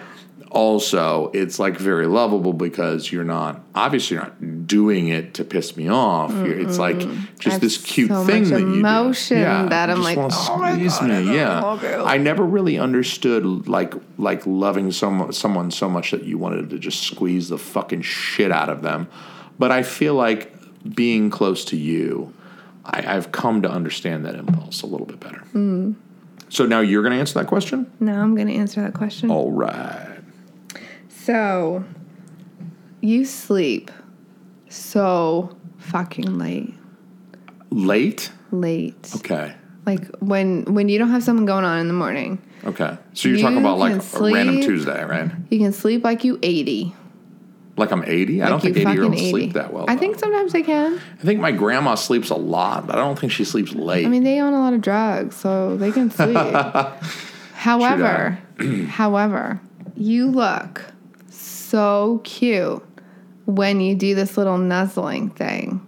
also 0.54 1.30
it's 1.34 1.58
like 1.58 1.76
very 1.76 2.06
lovable 2.06 2.52
because 2.52 3.10
you're 3.10 3.24
not 3.24 3.60
obviously 3.74 4.14
you're 4.14 4.24
not 4.24 4.66
doing 4.66 5.08
it 5.08 5.34
to 5.34 5.44
piss 5.44 5.76
me 5.76 5.88
off. 5.88 6.32
You're, 6.32 6.58
it's 6.58 6.78
like 6.78 6.98
just 6.98 7.44
have 7.44 7.60
this 7.60 7.76
cute 7.76 8.08
so 8.08 8.24
thing 8.24 8.44
that 8.44 8.60
you 8.60 8.78
emotion 8.78 9.36
do. 9.36 9.42
Yeah, 9.42 9.66
that 9.66 9.90
I'm 9.90 10.02
like, 10.02 10.16
"Oh 10.16 10.56
my 10.56 10.76
God, 10.76 11.02
I 11.02 11.22
me. 11.22 11.34
Yeah. 11.34 12.04
I 12.04 12.18
never 12.18 12.44
really 12.44 12.78
understood 12.78 13.68
like 13.68 13.94
like 14.16 14.46
loving 14.46 14.92
some 14.92 15.32
someone 15.32 15.70
so 15.70 15.90
much 15.90 16.12
that 16.12 16.22
you 16.22 16.38
wanted 16.38 16.70
to 16.70 16.78
just 16.78 17.02
squeeze 17.02 17.48
the 17.48 17.58
fucking 17.58 18.02
shit 18.02 18.52
out 18.52 18.68
of 18.68 18.82
them. 18.82 19.08
But 19.58 19.72
I 19.72 19.82
feel 19.82 20.14
like 20.14 20.52
being 20.94 21.30
close 21.30 21.64
to 21.66 21.76
you, 21.76 22.32
I, 22.84 23.16
I've 23.16 23.32
come 23.32 23.62
to 23.62 23.70
understand 23.70 24.24
that 24.24 24.36
impulse 24.36 24.82
a 24.82 24.86
little 24.86 25.06
bit 25.06 25.20
better. 25.20 25.42
Mm. 25.52 25.96
So 26.48 26.66
now 26.66 26.80
you're 26.80 27.02
going 27.02 27.12
to 27.12 27.18
answer 27.18 27.40
that 27.40 27.48
question. 27.48 27.90
No, 27.98 28.20
I'm 28.20 28.36
going 28.36 28.46
to 28.46 28.54
answer 28.54 28.80
that 28.82 28.94
question. 28.94 29.30
All 29.30 29.50
right. 29.50 30.13
So, 31.24 31.84
you 33.00 33.24
sleep 33.24 33.90
so 34.68 35.56
fucking 35.78 36.38
late. 36.38 36.74
Late. 37.70 38.30
Late. 38.50 39.10
Okay. 39.16 39.54
Like 39.86 40.06
when 40.18 40.64
when 40.74 40.90
you 40.90 40.98
don't 40.98 41.08
have 41.08 41.22
something 41.22 41.46
going 41.46 41.64
on 41.64 41.78
in 41.78 41.88
the 41.88 41.94
morning. 41.94 42.42
Okay. 42.64 42.98
So 43.14 43.28
you're 43.28 43.38
You 43.38 43.42
talking 43.42 43.56
about 43.56 43.78
like 43.78 43.98
can 44.10 44.22
a 44.22 44.32
random. 44.34 44.60
Tuesday, 44.60 45.02
right? 45.02 45.30
You 45.50 45.58
can 45.58 45.72
sleep 45.72 46.04
like 46.04 46.24
you 46.24 46.38
80. 46.42 46.94
Like 47.78 47.90
I'm 47.90 48.04
80. 48.04 48.42
I 48.42 48.48
don't 48.50 48.60
think 48.60 48.76
80 48.76 48.92
year 48.92 49.02
olds 49.04 49.14
fucking 49.16 49.30
sleep 49.30 49.52
that 49.54 49.72
well. 49.72 49.86
I 49.88 49.94
though. 49.94 50.00
think 50.00 50.18
sometimes 50.18 50.52
they 50.52 50.62
can. 50.62 51.00
I 51.20 51.22
think 51.22 51.40
my 51.40 51.52
grandma 51.52 51.94
sleeps 51.94 52.28
a 52.28 52.36
lot, 52.36 52.86
but 52.86 52.96
I 52.96 52.98
don't 52.98 53.18
think 53.18 53.32
she 53.32 53.44
sleeps 53.46 53.72
late. 53.72 54.04
I 54.04 54.10
mean, 54.10 54.24
they 54.24 54.40
own 54.40 54.52
a 54.52 54.60
lot 54.60 54.74
of 54.74 54.82
drugs, 54.82 55.36
so 55.36 55.76
they 55.78 55.90
can 55.90 56.10
sleep. 56.10 56.36
however, 57.54 58.38
however, 58.88 59.58
you 59.96 60.26
look 60.28 60.82
so 61.74 62.20
cute 62.22 62.80
when 63.46 63.80
you 63.80 63.96
do 63.96 64.14
this 64.14 64.38
little 64.38 64.58
nuzzling 64.58 65.28
thing. 65.30 65.84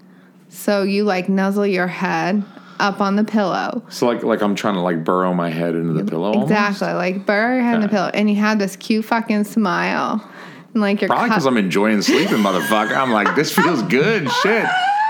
So 0.49 0.82
you 0.82 1.05
like 1.05 1.28
nuzzle 1.28 1.64
your 1.64 1.87
head 1.87 2.43
up 2.80 3.01
on 3.01 3.14
the 3.14 3.22
pillow. 3.22 3.84
so 3.89 4.09
like 4.09 4.24
like 4.24 4.43
I'm 4.43 4.57
trying 4.57 4.74
to 4.74 4.80
like 4.80 5.05
burrow 5.05 5.32
my 5.32 5.49
head 5.49 5.76
into 5.76 5.93
the 5.93 6.05
pillow. 6.05 6.32
almost? 6.32 6.51
Exactly, 6.51 6.93
like 6.93 7.24
burrow 7.24 7.55
your 7.55 7.62
head 7.62 7.76
in 7.76 7.82
the 7.82 7.89
pillow, 7.89 8.11
and 8.12 8.28
you 8.28 8.34
have 8.34 8.59
this 8.59 8.74
cute 8.74 9.05
fucking 9.05 9.45
smile, 9.45 10.28
and 10.74 10.82
like 10.82 11.01
your 11.01 11.07
Probably 11.09 11.28
because 11.28 11.47
I'm 11.47 11.57
enjoying 11.57 12.03
sleeping, 12.03 12.39
motherfucker. 12.39 12.97
I'm 12.97 13.12
like, 13.12 13.37
this 13.37 13.55
feels 13.55 13.82
good. 13.84 14.28
Shit. 14.43 14.66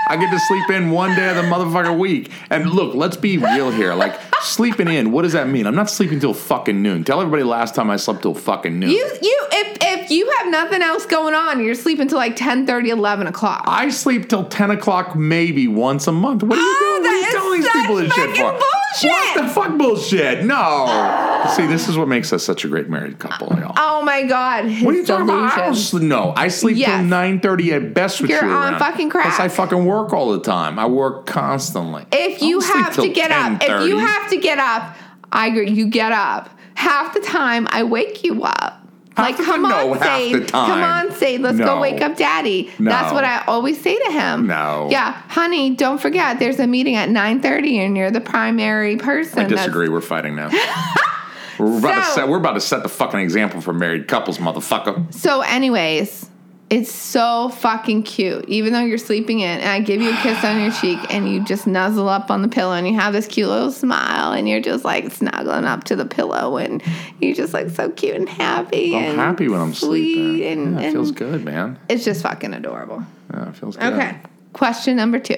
I 0.09 0.15
get 0.15 0.29
to 0.31 0.39
sleep 0.39 0.69
in 0.69 0.91
one 0.91 1.15
day 1.15 1.29
of 1.29 1.35
the 1.35 1.41
motherfucker 1.41 1.97
week. 1.97 2.31
And 2.49 2.69
look, 2.69 2.95
let's 2.95 3.17
be 3.17 3.37
real 3.37 3.71
here. 3.71 3.93
Like, 3.93 4.17
sleeping 4.41 4.87
in, 4.87 5.11
what 5.11 5.23
does 5.23 5.33
that 5.33 5.47
mean? 5.47 5.67
I'm 5.67 5.75
not 5.75 5.89
sleeping 5.89 6.19
till 6.19 6.33
fucking 6.33 6.81
noon. 6.81 7.03
Tell 7.03 7.19
everybody 7.21 7.43
last 7.43 7.75
time 7.75 7.89
I 7.89 7.97
slept 7.97 8.21
till 8.21 8.33
fucking 8.33 8.79
noon. 8.79 8.89
You 8.89 9.17
you 9.21 9.47
if 9.51 9.77
if 9.81 10.11
you 10.11 10.29
have 10.39 10.49
nothing 10.49 10.81
else 10.81 11.05
going 11.05 11.33
on, 11.33 11.63
you're 11.63 11.75
sleeping 11.75 12.07
till 12.07 12.17
like 12.17 12.35
10, 12.35 12.65
30, 12.65 12.89
11 12.89 13.27
o'clock. 13.27 13.63
I 13.67 13.89
sleep 13.89 14.29
till 14.29 14.45
10 14.45 14.71
o'clock 14.71 15.15
maybe 15.15 15.67
once 15.67 16.07
a 16.07 16.11
month. 16.11 16.43
What 16.43 16.57
are 16.57 16.61
you 16.61 16.67
oh, 16.67 16.99
doing? 17.01 17.03
What 17.03 17.11
are 17.11 17.27
you 17.27 17.31
telling 17.31 17.61
these 17.61 17.71
people 17.71 17.95
this 17.95 18.13
shit 18.13 18.37
for? 18.37 18.59
bullshit. 19.01 19.35
What 19.35 19.43
the 19.43 19.53
fuck 19.53 19.77
bullshit? 19.77 20.45
No. 20.45 21.47
See, 21.55 21.65
this 21.65 21.87
is 21.87 21.97
what 21.97 22.07
makes 22.07 22.33
us 22.33 22.43
such 22.43 22.65
a 22.65 22.67
great 22.67 22.89
married 22.89 23.19
couple, 23.19 23.47
y'all. 23.59 23.73
Oh 23.77 24.01
my 24.01 24.23
god, 24.23 24.65
What 24.83 24.93
are 24.93 24.97
you 24.97 25.05
talking 25.05 25.25
about? 25.25 25.53
I 25.53 25.65
don't 25.65 25.75
sleep. 25.75 26.03
No, 26.03 26.33
I 26.35 26.47
sleep 26.47 26.77
Yes. 26.77 26.89
till 26.89 27.03
nine 27.03 27.39
thirty 27.39 27.73
at 27.73 27.93
best 27.93 28.21
with 28.21 28.29
You're 28.29 28.43
you 28.43 28.51
on 28.51 28.73
around. 28.73 28.79
fucking 28.79 29.09
crack. 29.09 29.25
Plus, 29.25 29.39
I 29.39 29.47
fucking 29.47 29.85
work 29.85 30.13
all 30.13 30.31
the 30.31 30.41
time. 30.41 30.79
I 30.79 30.85
work 30.87 31.25
constantly. 31.25 32.05
If 32.11 32.41
you 32.41 32.59
have 32.59 32.95
to 32.95 33.09
get 33.09 33.31
up, 33.31 33.61
if 33.61 33.87
you 33.87 33.97
have 33.97 34.26
to 34.29 34.37
get 34.37 34.57
up, 34.59 34.95
I 35.31 35.47
agree. 35.47 35.69
You 35.69 35.87
get 35.87 36.11
up. 36.11 36.49
Half 36.75 37.13
the 37.13 37.21
time, 37.21 37.67
I 37.71 37.83
wake 37.83 38.23
you 38.23 38.43
up. 38.43 38.81
Half 39.17 39.25
like, 39.25 39.37
come 39.37 39.65
on, 39.65 39.71
No, 39.71 39.99
Sade. 39.99 40.47
Come 40.51 40.83
on, 40.83 41.11
Sade. 41.11 41.41
Let's 41.41 41.57
No. 41.57 41.65
go 41.65 41.81
wake 41.81 42.01
up 42.01 42.15
Daddy. 42.15 42.71
That's 42.79 43.11
what 43.11 43.23
I 43.23 43.43
always 43.47 43.81
say 43.81 43.97
to 43.97 44.11
him. 44.11 44.45
No. 44.45 44.87
Yeah, 44.91 45.11
honey, 45.27 45.71
don't 45.71 45.99
forget. 45.99 46.37
There's 46.37 46.59
a 46.59 46.67
meeting 46.67 46.95
at 46.95 47.09
9:30, 47.09 47.79
and 47.83 47.97
you're 47.97 48.11
the 48.11 48.21
primary 48.21 48.95
person. 48.97 49.39
I 49.39 49.43
disagree. 49.45 49.89
We're 49.89 50.01
fighting 50.01 50.35
now. 50.35 50.49
we're 51.59 51.79
about 51.79 51.95
to 51.95 52.11
set. 52.11 52.29
We're 52.29 52.37
about 52.37 52.53
to 52.53 52.61
set 52.61 52.83
the 52.83 52.89
fucking 52.89 53.19
example 53.19 53.59
for 53.59 53.73
married 53.73 54.07
couples, 54.07 54.37
motherfucker. 54.37 55.11
So, 55.11 55.41
anyways, 55.41 56.26
it's 56.69 56.91
so 56.91 57.47
fucking 57.49 58.03
cute. 58.03 58.43
Even 58.49 58.73
though 58.73 58.81
you're 58.81 58.97
sleeping 58.97 59.39
in, 59.39 59.59
and 59.59 59.69
I 59.69 59.79
give 59.79 60.01
you 60.01 60.09
a 60.09 60.17
kiss 60.17 60.43
on 60.43 60.59
your 60.61 60.71
cheek, 60.71 60.99
and 61.13 61.29
you 61.29 61.43
just 61.45 61.65
nuzzle 61.65 62.09
up 62.09 62.29
on 62.29 62.41
the 62.41 62.49
pillow, 62.49 62.73
and 62.73 62.85
you 62.87 62.95
have 62.95 63.13
this 63.13 63.25
cute 63.25 63.47
little 63.47 63.71
smile, 63.71 64.33
and 64.33 64.49
you're 64.49 64.59
just 64.59 64.83
like 64.83 65.11
snuggling 65.11 65.63
up 65.65 65.85
to 65.85 65.95
the 65.95 66.05
pillow, 66.05 66.57
and 66.57 66.83
you're 67.21 67.35
just 67.35 67.53
like 67.53 67.69
so 67.69 67.89
cute 67.89 68.15
and 68.15 68.27
happy. 68.27 68.95
I'm 68.95 69.03
and 69.03 69.17
happy 69.19 69.47
when 69.47 69.61
I'm 69.61 69.73
sleeping. 69.73 70.43
And, 70.45 70.73
yeah, 70.73 70.79
it 70.79 70.83
and 70.85 70.93
feels 70.93 71.11
good, 71.11 71.45
man. 71.45 71.79
it's 71.87 72.03
just 72.03 72.21
fucking 72.21 72.53
adorable. 72.53 73.03
Yeah, 73.33 73.49
it 73.49 73.55
feels 73.55 73.77
good. 73.77 73.93
Okay. 73.93 74.17
Question 74.53 74.97
number 74.97 75.19
two. 75.19 75.37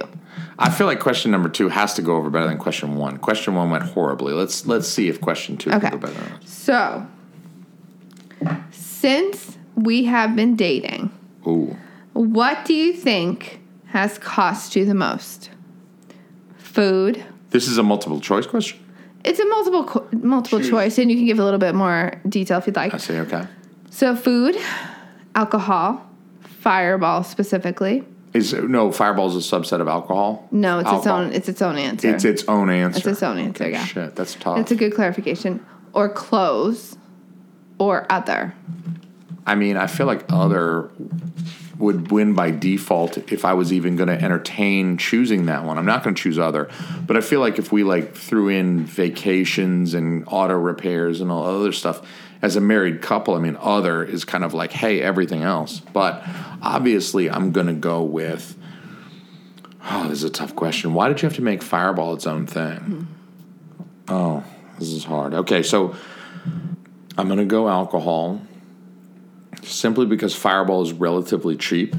I 0.57 0.69
feel 0.69 0.87
like 0.87 0.99
question 0.99 1.29
number 1.31 1.49
two 1.49 1.69
has 1.69 1.93
to 1.95 2.01
go 2.01 2.15
over 2.15 2.29
better 2.29 2.47
than 2.47 2.57
question 2.57 2.95
one. 2.95 3.17
Question 3.17 3.53
one 3.55 3.69
went 3.69 3.83
horribly. 3.83 4.33
Let's 4.33 4.65
let's 4.65 4.87
see 4.87 5.09
if 5.09 5.21
question 5.21 5.57
two 5.57 5.69
Okay. 5.71 5.89
can 5.89 5.99
go 5.99 6.07
better. 6.07 6.19
Okay. 6.21 6.45
So, 6.45 7.05
since 8.71 9.57
we 9.75 10.05
have 10.05 10.35
been 10.35 10.55
dating, 10.55 11.11
Ooh. 11.47 11.75
what 12.13 12.65
do 12.65 12.73
you 12.73 12.93
think 12.93 13.59
has 13.87 14.17
cost 14.17 14.75
you 14.75 14.85
the 14.85 14.93
most? 14.93 15.49
Food, 16.57 17.23
This 17.49 17.67
is 17.67 17.77
a 17.77 17.83
multiple 17.83 18.19
choice 18.19 18.45
question? 18.45 18.79
It's 19.23 19.39
a 19.39 19.45
multiple 19.47 19.83
co- 19.83 20.07
multiple 20.13 20.59
Choose. 20.59 20.69
choice, 20.69 20.97
and 20.97 21.09
you 21.11 21.17
can 21.17 21.25
give 21.25 21.39
a 21.39 21.43
little 21.43 21.59
bit 21.59 21.75
more 21.75 22.13
detail 22.29 22.59
if 22.59 22.67
you'd 22.67 22.75
like. 22.75 22.93
I 22.93 22.97
say 22.97 23.19
okay. 23.19 23.45
So, 23.89 24.15
food, 24.15 24.55
alcohol, 25.35 26.05
Fireball 26.41 27.23
specifically. 27.23 28.05
Is 28.33 28.53
no 28.53 28.91
Fireball 28.91 29.35
is 29.35 29.35
a 29.51 29.55
subset 29.57 29.81
of 29.81 29.87
alcohol? 29.87 30.47
No, 30.51 30.79
it's 30.79 30.91
its 30.91 31.07
own. 31.07 31.33
It's 31.33 31.49
its 31.49 31.61
own 31.61 31.77
answer. 31.77 32.13
It's 32.13 32.23
its 32.23 32.43
own 32.47 32.69
answer. 32.69 32.99
It's 32.99 33.07
its 33.07 33.23
own 33.23 33.39
answer. 33.39 33.67
Yeah, 33.69 33.83
Shit, 33.85 34.15
that's 34.15 34.35
tough. 34.35 34.59
it's 34.59 34.71
a 34.71 34.75
good 34.75 34.93
clarification. 34.93 35.65
Or 35.93 36.07
clothes, 36.07 36.95
or 37.79 38.05
other. 38.11 38.53
I 39.49 39.55
mean, 39.55 39.77
I 39.77 39.87
feel 39.87 40.05
like 40.05 40.25
other 40.29 40.91
would 41.79 42.11
win 42.11 42.35
by 42.35 42.51
default 42.51 43.17
if 43.31 43.43
I 43.43 43.53
was 43.53 43.73
even 43.73 43.95
going 43.95 44.09
to 44.09 44.23
entertain 44.23 44.97
choosing 44.99 45.47
that 45.47 45.63
one. 45.63 45.79
I'm 45.79 45.87
not 45.87 46.03
going 46.03 46.13
to 46.13 46.21
choose 46.21 46.37
other, 46.37 46.69
but 47.07 47.17
I 47.17 47.21
feel 47.21 47.39
like 47.39 47.57
if 47.57 47.71
we 47.71 47.83
like 47.83 48.13
threw 48.13 48.49
in 48.49 48.85
vacations 48.85 49.95
and 49.95 50.23
auto 50.27 50.53
repairs 50.53 51.19
and 51.19 51.31
all 51.31 51.47
other 51.47 51.71
stuff 51.71 52.07
as 52.43 52.57
a 52.57 52.61
married 52.61 53.01
couple, 53.01 53.33
I 53.33 53.39
mean, 53.39 53.57
other 53.59 54.03
is 54.03 54.23
kind 54.23 54.43
of 54.43 54.53
like, 54.53 54.71
hey, 54.71 55.01
everything 55.01 55.41
else. 55.41 55.79
But 55.79 56.21
obviously, 56.61 57.27
I'm 57.27 57.51
going 57.51 57.67
to 57.67 57.73
go 57.73 58.03
with. 58.03 58.55
Oh, 59.89 60.03
this 60.09 60.19
is 60.19 60.25
a 60.25 60.29
tough 60.29 60.55
question. 60.55 60.93
Why 60.93 61.07
did 61.07 61.23
you 61.23 61.27
have 61.27 61.35
to 61.37 61.41
make 61.41 61.63
Fireball 61.63 62.13
its 62.13 62.27
own 62.27 62.45
thing? 62.45 62.77
Hmm. 62.77 63.03
Oh, 64.09 64.43
this 64.77 64.89
is 64.89 65.05
hard. 65.05 65.33
Okay, 65.33 65.63
so 65.63 65.95
I'm 67.17 67.25
going 67.25 67.39
to 67.39 67.45
go 67.45 67.67
alcohol 67.67 68.41
simply 69.63 70.05
because 70.05 70.35
Fireball 70.35 70.81
is 70.83 70.93
relatively 70.93 71.55
cheap. 71.55 71.95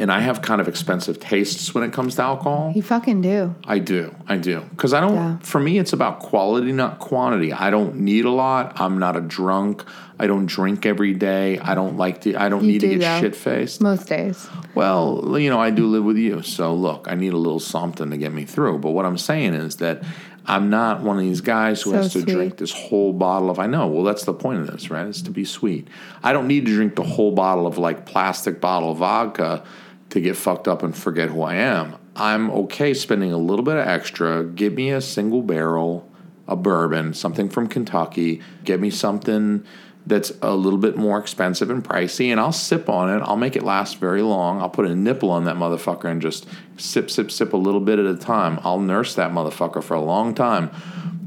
And 0.00 0.12
I 0.12 0.20
have 0.20 0.42
kind 0.42 0.60
of 0.60 0.68
expensive 0.68 1.18
tastes 1.18 1.74
when 1.74 1.82
it 1.82 1.92
comes 1.92 2.14
to 2.16 2.22
alcohol. 2.22 2.72
You 2.72 2.82
fucking 2.82 3.20
do. 3.20 3.56
I 3.64 3.80
do. 3.80 4.14
I 4.28 4.36
do. 4.36 4.60
Because 4.70 4.94
I 4.94 5.00
don't, 5.00 5.14
Yeah. 5.16 5.38
for 5.38 5.58
me, 5.58 5.76
it's 5.76 5.92
about 5.92 6.20
quality, 6.20 6.70
not 6.70 7.00
quantity. 7.00 7.52
I 7.52 7.70
don't 7.70 7.96
need 7.96 8.24
a 8.24 8.30
lot. 8.30 8.80
I'm 8.80 8.98
not 9.00 9.16
a 9.16 9.20
drunk. 9.20 9.82
I 10.16 10.28
don't 10.28 10.46
drink 10.46 10.86
every 10.86 11.14
day. 11.14 11.58
I 11.58 11.74
don't 11.74 11.96
like 11.96 12.20
to, 12.22 12.36
I 12.36 12.48
don't 12.48 12.62
You 12.62 12.72
need 12.74 12.80
to 12.82 12.96
get 12.96 13.20
shit 13.20 13.34
faced. 13.34 13.80
Most 13.80 14.06
days. 14.08 14.46
Well, 14.76 15.36
you 15.36 15.50
know, 15.50 15.58
I 15.60 15.70
do 15.70 15.88
live 15.88 16.04
with 16.04 16.16
you. 16.16 16.42
So 16.42 16.74
look, 16.76 17.08
I 17.10 17.16
need 17.16 17.32
a 17.32 17.36
little 17.36 17.58
something 17.60 18.10
to 18.10 18.16
get 18.16 18.32
me 18.32 18.44
through. 18.44 18.78
But 18.78 18.90
what 18.92 19.04
I'm 19.04 19.18
saying 19.18 19.54
is 19.54 19.78
that 19.78 20.04
I'm 20.46 20.70
not 20.70 21.02
one 21.02 21.16
of 21.18 21.22
these 21.22 21.40
guys 21.42 21.82
who 21.82 21.90
So 21.90 21.96
has 21.96 22.12
to 22.14 22.20
sweet. 22.22 22.34
drink 22.34 22.56
this 22.56 22.72
whole 22.72 23.12
bottle 23.12 23.50
of 23.50 23.58
I 23.58 23.66
know. 23.66 23.86
Well, 23.86 24.02
that's 24.04 24.24
the 24.24 24.32
point 24.32 24.60
of 24.60 24.66
this, 24.68 24.90
right? 24.90 25.06
It's 25.06 25.22
to 25.22 25.30
be 25.30 25.44
sweet. 25.44 25.88
I 26.22 26.32
don't 26.32 26.46
need 26.46 26.66
to 26.66 26.72
drink 26.72 26.96
the 26.96 27.02
whole 27.02 27.32
bottle 27.32 27.66
of 27.66 27.76
like 27.78 28.06
plastic 28.06 28.60
bottle 28.60 28.92
of 28.92 28.98
vodka 28.98 29.64
to 30.10 30.20
get 30.20 30.36
fucked 30.36 30.66
up 30.66 30.82
and 30.82 30.96
forget 30.96 31.28
who 31.28 31.42
I 31.42 31.56
am. 31.56 31.96
I'm 32.16 32.50
okay 32.50 32.94
spending 32.94 33.32
a 33.32 33.38
little 33.38 33.64
bit 33.64 33.76
of 33.76 33.86
extra. 33.86 34.44
Give 34.44 34.72
me 34.72 34.90
a 34.90 35.00
single 35.00 35.42
barrel, 35.42 36.10
a 36.48 36.56
bourbon, 36.56 37.14
something 37.14 37.48
from 37.48 37.68
Kentucky. 37.68 38.40
Give 38.64 38.80
me 38.80 38.90
something 38.90 39.64
that's 40.08 40.32
a 40.42 40.54
little 40.54 40.78
bit 40.78 40.96
more 40.96 41.18
expensive 41.18 41.70
and 41.70 41.84
pricey, 41.84 42.28
and 42.28 42.40
I'll 42.40 42.52
sip 42.52 42.88
on 42.88 43.10
it. 43.10 43.22
I'll 43.22 43.36
make 43.36 43.56
it 43.56 43.62
last 43.62 43.98
very 43.98 44.22
long. 44.22 44.60
I'll 44.60 44.70
put 44.70 44.86
a 44.86 44.94
nipple 44.94 45.30
on 45.30 45.44
that 45.44 45.56
motherfucker 45.56 46.06
and 46.06 46.20
just 46.20 46.46
sip, 46.76 47.10
sip, 47.10 47.30
sip 47.30 47.52
a 47.52 47.56
little 47.56 47.80
bit 47.80 47.98
at 47.98 48.06
a 48.06 48.16
time. 48.16 48.58
I'll 48.62 48.80
nurse 48.80 49.14
that 49.16 49.30
motherfucker 49.30 49.82
for 49.82 49.94
a 49.94 50.00
long 50.00 50.34
time. 50.34 50.70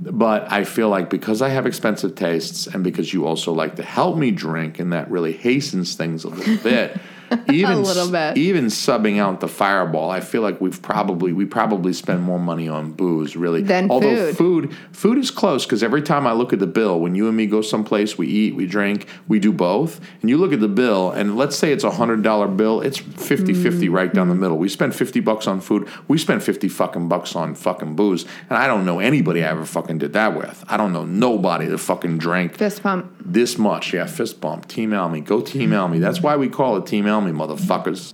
But 0.04 0.52
I 0.52 0.64
feel 0.64 0.90
like 0.90 1.12
because 1.12 1.44
I 1.44 1.50
have 1.50 1.68
expensive 1.68 2.16
tastes 2.16 2.66
and 2.66 2.84
because 2.84 3.14
you 3.14 3.28
also 3.28 3.54
like 3.54 3.76
to 3.76 3.84
help 3.84 4.18
me 4.18 4.32
drink, 4.32 4.80
and 4.80 4.92
that 4.94 5.10
really 5.12 5.34
hastens 5.34 5.96
things 5.96 6.24
a 6.24 6.30
little 6.30 6.58
bit. 6.58 7.00
Even 7.52 7.84
little 7.84 8.12
bit. 8.12 8.38
even 8.38 8.66
subbing 8.66 9.20
out 9.20 9.40
the 9.40 9.48
fireball, 9.48 10.10
I 10.10 10.20
feel 10.20 10.42
like 10.42 10.60
we've 10.60 10.82
probably 10.82 11.32
we 11.34 11.46
probably 11.46 11.94
spend 11.94 12.24
more 12.24 12.40
money 12.40 12.68
on 12.68 12.92
booze 12.92 13.36
really. 13.36 13.62
Than 13.62 13.90
Although 13.90 14.34
food. 14.34 14.72
food 14.72 14.76
food 14.92 15.18
is 15.18 15.32
close 15.32 15.66
because 15.66 15.84
every 15.84 16.02
time 16.02 16.28
I 16.28 16.34
look 16.34 16.54
at 16.54 16.60
the 16.60 16.68
bill, 16.68 17.00
when 17.00 17.16
you 17.16 17.28
and 17.28 17.38
me 17.38 17.48
go 17.48 17.62
someplace, 17.62 18.18
we 18.18 18.28
eat, 18.28 18.56
we 18.56 18.66
drink, 18.66 19.08
we 19.28 19.40
do 19.40 19.52
both, 19.52 20.02
and 20.22 20.30
you 20.30 20.38
look 20.38 20.54
at 20.54 20.60
the 20.60 20.68
bill, 20.68 21.12
and 21.12 21.38
let's 21.38 21.56
say 21.56 21.72
it's 21.72 21.84
a 21.84 21.92
hundred 21.92 22.22
dollar 22.22 22.48
bill, 22.48 22.82
it's 22.82 23.00
50-50 23.00 23.56
mm. 23.56 23.92
right 23.92 24.14
down 24.14 24.30
the 24.30 24.36
middle. 24.36 24.58
We 24.58 24.70
spend 24.70 24.96
fifty 24.96 25.20
bucks 25.20 25.48
on 25.48 25.62
food, 25.62 25.88
we 26.08 26.18
spend 26.18 26.44
fifty 26.44 26.68
fucking 26.68 27.08
bucks 27.08 27.36
on 27.36 27.56
fucking 27.56 27.96
booze, 27.96 28.26
and 28.50 28.58
I 28.58 28.68
don't 28.68 28.86
know 28.86 29.00
anybody 29.00 29.44
I 29.44 29.50
ever 29.50 29.66
fucking 29.66 30.00
did 30.00 30.14
that 30.14 30.36
with. 30.38 30.64
I 30.68 30.78
don't 30.78 30.94
know 30.94 31.06
nobody 31.06 31.66
that 31.68 31.78
fucking 31.78 32.18
drank 32.18 32.58
Fist 32.58 32.84
pump. 32.84 33.12
this 33.20 33.58
much. 33.58 33.94
Yeah, 33.94 34.06
fist 34.06 34.42
bump, 34.42 34.68
Team 34.68 34.92
Alme, 34.92 35.24
go 35.24 35.42
Team 35.42 35.74
Alme. 35.74 36.00
That's 36.00 36.22
why 36.22 36.36
we 36.36 36.50
call 36.50 36.78
it 36.78 36.86
Team 36.86 37.06
Alme, 37.06 37.21
motherfuckers. 37.30 38.14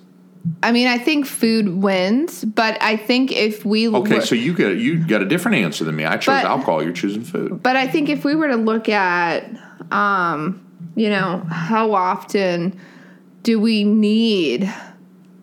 I 0.63 0.71
mean, 0.71 0.87
I 0.87 0.97
think 0.97 1.25
food 1.25 1.81
wins, 1.81 2.45
but 2.45 2.81
I 2.81 2.95
think 2.97 3.31
if 3.31 3.65
we 3.65 3.87
Okay, 3.87 4.21
so 4.21 4.35
you 4.35 4.53
get 4.53 4.77
you 4.77 4.97
got 5.05 5.21
a 5.21 5.25
different 5.25 5.57
answer 5.57 5.83
than 5.83 5.95
me. 5.95 6.05
I 6.05 6.17
chose 6.17 6.41
But- 6.41 6.45
alcohol. 6.45 6.83
You're 6.83 6.93
choosing 6.93 7.23
food. 7.23 7.61
But 7.63 7.75
I 7.75 7.87
think 7.87 8.09
if 8.09 8.23
we 8.23 8.35
were 8.35 8.47
to 8.47 8.55
look 8.55 8.89
at, 8.89 9.49
um, 9.91 10.61
you 10.95 11.09
know, 11.09 11.43
how 11.49 11.93
often 11.93 12.79
do 13.43 13.59
we 13.59 13.83
need 13.83 14.71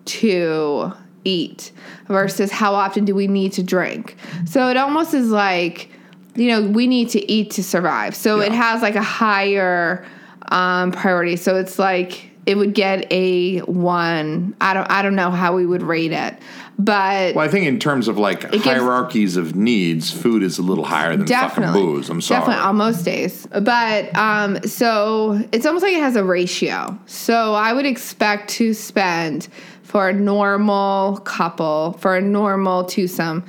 to 0.07 0.93
eat 1.25 1.73
versus 2.09 2.51
how 2.51 2.75
often 2.75 3.05
do 3.05 3.15
we 3.15 3.27
need 3.27 3.53
to 3.55 3.62
drink? 3.62 4.17
So 4.47 4.69
it 4.69 4.77
almost 4.77 5.15
is 5.15 5.31
like, 5.31 5.91
you 6.35 6.49
know, 6.49 6.62
we 6.62 6.87
need 6.87 7.09
to 7.11 7.33
eat 7.33 7.51
to 7.53 7.62
survive. 7.62 8.15
So 8.15 8.41
it 8.41 8.53
has 8.53 8.83
like 8.83 8.97
a 8.97 9.03
higher 9.03 10.05
um, 10.51 10.93
priority. 10.93 11.37
So 11.37 11.57
it's 11.57 11.79
like 11.79 12.31
it 12.47 12.57
would 12.57 12.74
get 12.74 13.07
a 13.11 13.61
one. 13.61 14.55
I 14.61 14.74
don't. 14.74 14.90
I 14.90 15.03
don't 15.03 15.14
know 15.14 15.30
how 15.30 15.55
we 15.55 15.64
would 15.64 15.82
rate 15.82 16.12
it, 16.12 16.36
but 16.78 17.34
Well, 17.34 17.45
I 17.45 17.49
think 17.49 17.66
in 17.66 17.78
terms 17.78 18.09
of 18.09 18.18
like 18.18 18.51
gives- 18.51 18.64
hierarchies 18.64 19.36
of 19.36 19.55
needs, 19.57 20.11
food 20.11 20.42
is 20.42 20.59
a 20.59 20.62
little 20.62 20.84
higher 20.84 21.16
than 21.16 21.26
fucking 21.26 21.72
booze. 21.72 22.11
I'm 22.11 22.20
sorry. 22.20 22.40
Definitely 22.40 22.62
on 22.64 22.76
most 22.76 23.05
days. 23.05 23.47
But 23.47 24.14
um 24.16 24.62
so 24.62 25.42
it's 25.53 25.64
almost 25.66 25.82
like 25.82 25.95
it 25.95 26.03
has 26.03 26.16
a 26.16 26.24
ratio. 26.24 26.99
So 27.07 27.55
I 27.55 27.72
would 27.72 27.86
expect 27.86 28.51
to 28.51 28.74
spend 28.74 29.49
for 29.82 30.09
a 30.09 30.12
normal 30.12 31.18
couple, 31.18 31.92
for 32.01 32.16
a 32.16 32.20
normal 32.20 32.84
twosome, 32.84 33.45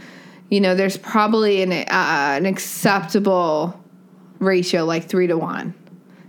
you 0.50 0.62
know, 0.62 0.76
there's 0.76 0.96
probably 0.98 1.64
an 1.64 1.72
uh, 1.72 1.86
an 1.90 2.46
acceptable 2.46 3.78
ratio 4.40 4.86
like 4.86 5.06
3 5.10 5.28
to 5.28 5.38
1. 5.38 5.74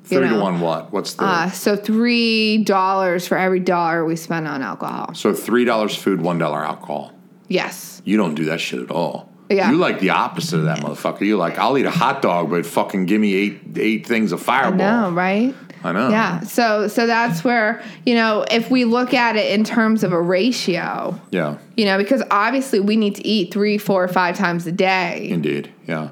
Three 0.06 0.28
to 0.28 0.38
one. 0.40 0.60
What? 0.60 0.92
What's 0.92 1.14
the? 1.14 1.24
Uh, 1.24 1.50
so 1.50 1.76
three 1.76 2.58
dollars 2.64 3.26
for 3.26 3.36
every 3.36 3.60
dollar 3.60 4.04
we 4.04 4.16
spend 4.16 4.46
on 4.46 4.62
alcohol. 4.62 5.14
so 5.14 5.34
three 5.34 5.64
dollars 5.64 5.94
food, 5.96 6.20
one 6.20 6.38
dollar 6.38 6.64
alcohol. 6.64 7.12
Yes. 7.48 8.00
You 8.04 8.16
don't 8.16 8.34
do 8.34 8.44
that 8.46 8.60
shit 8.60 8.80
at 8.80 8.90
all. 8.90 9.30
Yeah. 9.48 9.70
You 9.70 9.76
like 9.78 10.00
the 10.00 10.10
opposite 10.10 10.58
of 10.58 10.64
that 10.64 10.78
motherfucker. 10.80 11.20
You 11.22 11.36
like 11.36 11.58
I'll 11.58 11.76
eat 11.78 11.86
a 11.86 11.90
hot 11.90 12.22
dog, 12.22 12.50
but 12.50 12.64
fucking 12.66 13.06
give 13.06 13.20
me 13.20 13.34
eight 13.34 13.60
eight 13.76 14.06
things 14.06 14.32
of 14.32 14.40
Fireball. 14.42 14.76
No, 14.78 15.10
right? 15.12 15.54
I 15.84 15.92
know. 15.92 16.08
Yeah. 16.08 16.40
So 16.40 16.88
so 16.88 17.06
that's 17.06 17.44
where, 17.44 17.82
you 18.04 18.14
know, 18.14 18.44
if 18.50 18.70
we 18.70 18.84
look 18.84 19.14
at 19.14 19.36
it 19.36 19.52
in 19.52 19.62
terms 19.62 20.02
of 20.02 20.12
a 20.12 20.20
ratio, 20.20 21.20
Yeah. 21.30 21.58
you 21.76 21.84
know, 21.84 21.98
because 21.98 22.22
obviously 22.30 22.80
we 22.80 22.96
need 22.96 23.14
to 23.16 23.26
eat 23.26 23.52
three, 23.52 23.78
four, 23.78 24.06
five 24.08 24.36
times 24.36 24.66
a 24.66 24.72
day. 24.72 25.28
Indeed. 25.30 25.72
Yeah. 25.86 26.10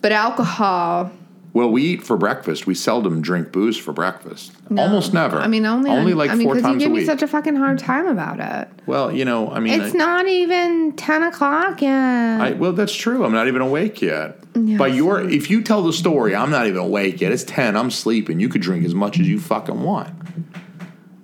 But 0.00 0.12
alcohol, 0.12 1.10
Well, 1.54 1.70
we 1.70 1.82
eat 1.84 2.02
for 2.02 2.16
breakfast. 2.16 2.66
We 2.66 2.74
seldom 2.74 3.22
drink 3.22 3.52
booze 3.52 3.76
for 3.76 3.92
breakfast. 3.92 4.52
Almost 4.76 5.14
never. 5.14 5.38
I 5.38 5.46
mean, 5.46 5.64
only 5.64 5.88
only 5.88 6.12
like 6.12 6.30
I 6.30 6.34
mean, 6.34 6.48
four 6.48 6.58
times 6.60 6.82
you 6.82 6.88
give 6.88 6.96
me 6.96 7.04
such 7.04 7.22
a 7.22 7.28
fucking 7.28 7.54
hard 7.54 7.78
time 7.78 8.06
about 8.08 8.40
it. 8.40 8.68
well, 8.86 9.12
you 9.12 9.24
know, 9.24 9.50
I 9.52 9.60
mean, 9.60 9.80
It's 9.80 9.94
I, 9.94 9.98
not 9.98 10.26
even 10.26 10.94
ten 10.96 11.22
o'clock 11.22 11.80
yet. 11.80 12.40
I, 12.40 12.52
well, 12.54 12.72
that's 12.72 12.92
true. 12.92 13.24
I'm 13.24 13.32
not 13.32 13.46
even 13.46 13.62
awake 13.62 14.02
yet. 14.02 14.40
By 14.76 14.88
your, 14.88 15.20
if 15.28 15.48
you 15.48 15.62
tell 15.62 15.82
the 15.82 15.92
story, 15.92 16.34
I'm 16.34 16.50
not 16.50 16.66
even 16.66 16.78
awake 16.80 17.20
yet. 17.20 17.30
It's 17.30 17.44
ten. 17.44 17.76
I'm 17.76 17.90
sleeping. 17.92 18.40
You 18.40 18.48
could 18.48 18.60
drink 18.60 18.84
as 18.84 18.94
much 18.94 19.20
as 19.20 19.28
you 19.28 19.38
fucking 19.38 19.80
want. 19.80 20.12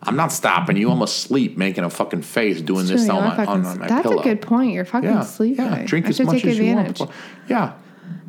I'm 0.04 0.16
not 0.16 0.30
stopping 0.32 0.76
you. 0.76 0.90
I'm 0.92 1.02
asleep, 1.02 1.58
making 1.58 1.82
a 1.84 1.90
fucking 1.90 2.22
face, 2.22 2.60
doing 2.60 2.86
this 2.86 3.08
on 3.08 3.24
my, 3.24 3.36
fucking- 3.36 3.66
on 3.66 3.78
my 3.80 3.86
that's 3.88 4.02
pillow. 4.02 4.20
a 4.20 4.22
good 4.22 4.40
point. 4.42 4.72
You're 4.72 4.84
fucking 4.84 5.10
yeah, 5.10 5.22
sleeping. 5.22 5.64
yeah. 5.64 5.84
Drink 5.84 6.06
I 6.06 6.10
as 6.10 6.20
much 6.20 6.36
take 6.36 6.46
as 6.46 6.58
advantage. 6.58 7.00
you 7.00 7.06
want. 7.06 7.16
Yeah. 7.48 7.72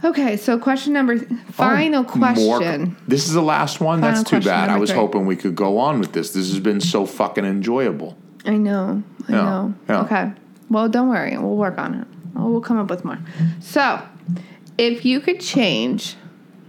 Okay, 0.04 0.36
so 0.38 0.58
question 0.58 0.94
number 0.94 1.18
final 1.52 2.06
Oh, 2.08 2.18
more- 2.18 2.34
question. 2.60 2.96
this 3.08 3.28
is 3.28 3.34
the 3.34 3.42
last 3.42 3.80
one. 3.80 4.02
That's 4.02 4.24
too 4.24 4.40
bad. 4.42 4.70
I 4.70 4.78
was 4.78 4.90
three. 4.90 5.00
hoping 5.00 5.26
we 5.26 5.36
could 5.36 5.56
go 5.56 5.78
on 5.78 6.00
with 6.00 6.12
this. 6.14 6.32
This 6.32 6.50
has 6.50 6.60
been 6.60 6.82
so 6.82 7.06
fucking 7.06 7.46
enjoyable. 7.46 8.18
I 8.46 8.58
know. 8.58 9.04
I 9.28 9.32
Yeah, 9.32 9.42
know. 9.44 9.74
yeah. 9.88 10.02
Okay. 10.02 10.32
Well, 10.70 10.90
don't 10.90 11.10
worry. 11.10 11.38
We'll 11.38 11.56
work 11.56 11.78
on 11.78 11.94
it. 11.94 12.08
Oh, 12.36 12.50
we'll 12.50 12.62
come 12.62 12.78
up 12.80 12.90
with 12.90 13.06
more. 13.06 13.20
So, 13.60 14.02
if 14.78 15.06
you 15.06 15.20
could 15.20 15.40
change 15.40 16.16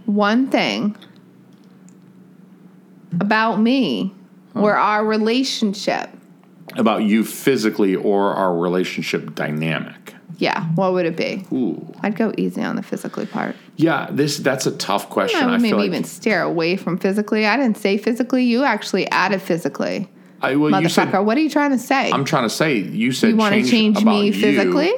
one 0.05 0.47
thing 0.47 0.95
about 3.19 3.59
me 3.59 4.13
or 4.55 4.75
our 4.75 5.05
relationship, 5.05 6.09
About 6.75 7.03
you 7.03 7.23
physically 7.23 7.95
or 7.95 8.33
our 8.33 8.55
relationship 8.55 9.33
dynamic. 9.35 10.02
Yeah, 10.43 10.65
what 10.75 10.91
would 10.91 11.05
it 11.05 11.15
be? 11.15 11.45
Ooh. 11.53 11.93
I'd 12.03 12.17
go 12.17 12.33
easy 12.37 12.61
on 12.61 12.75
the 12.75 12.83
physically 12.83 13.25
part. 13.25 13.55
Yeah, 13.77 14.09
this 14.11 14.37
that's 14.37 14.65
a 14.65 14.71
tough 14.71 15.09
question. 15.09 15.39
I 15.39 15.53
I, 15.53 15.57
maybe 15.57 15.73
like 15.73 15.85
even 15.85 16.03
steer 16.03 16.41
away 16.41 16.75
from 16.75 16.97
physically. 16.97 17.47
I 17.47 17.55
didn't 17.55 17.77
say 17.77 17.97
physically. 17.97 18.43
You 18.43 18.65
actually 18.65 19.09
added 19.09 19.41
physically. 19.41 20.09
I, 20.41 20.57
well, 20.57 20.69
you 20.81 20.87
Motherfucker, 20.87 21.11
said 21.11 21.19
what 21.21 21.37
are 21.37 21.39
you 21.39 21.49
trying 21.49 21.71
to 21.71 21.79
say? 21.79 22.11
I'm 22.11 22.25
trying 22.25 22.43
to 22.43 22.49
say 22.49 22.75
you 22.75 23.13
said 23.13 23.29
you 23.29 23.37
want 23.37 23.55
to 23.55 23.63
change 23.63 24.01
about 24.01 24.11
me 24.19 24.27
you. 24.27 24.33
physically? 24.33 24.91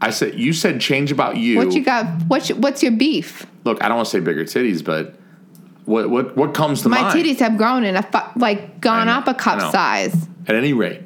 I 0.00 0.10
said 0.10 0.38
you 0.38 0.52
said 0.52 0.80
change 0.80 1.10
about 1.10 1.36
you. 1.36 1.56
What 1.58 1.72
you 1.72 1.84
got? 1.84 2.06
What's 2.28 2.48
your, 2.48 2.58
what's 2.58 2.80
your 2.80 2.92
beef? 2.92 3.44
Look, 3.64 3.82
I 3.82 3.88
don't 3.88 3.96
want 3.96 4.06
to 4.06 4.12
say 4.12 4.20
bigger 4.20 4.44
titties, 4.44 4.84
but 4.84 5.16
what 5.86 6.08
what 6.08 6.36
what 6.36 6.54
comes 6.54 6.82
to 6.82 6.88
My 6.88 7.02
mind? 7.02 7.18
My 7.18 7.20
titties 7.20 7.40
have 7.40 7.56
grown 7.56 7.82
and 7.82 7.96
a 7.96 8.02
fu- 8.02 8.38
like 8.38 8.80
gone 8.80 9.08
know, 9.08 9.14
up 9.14 9.26
a 9.26 9.34
cup 9.34 9.72
size. 9.72 10.14
At 10.46 10.54
any 10.54 10.72
rate, 10.72 11.00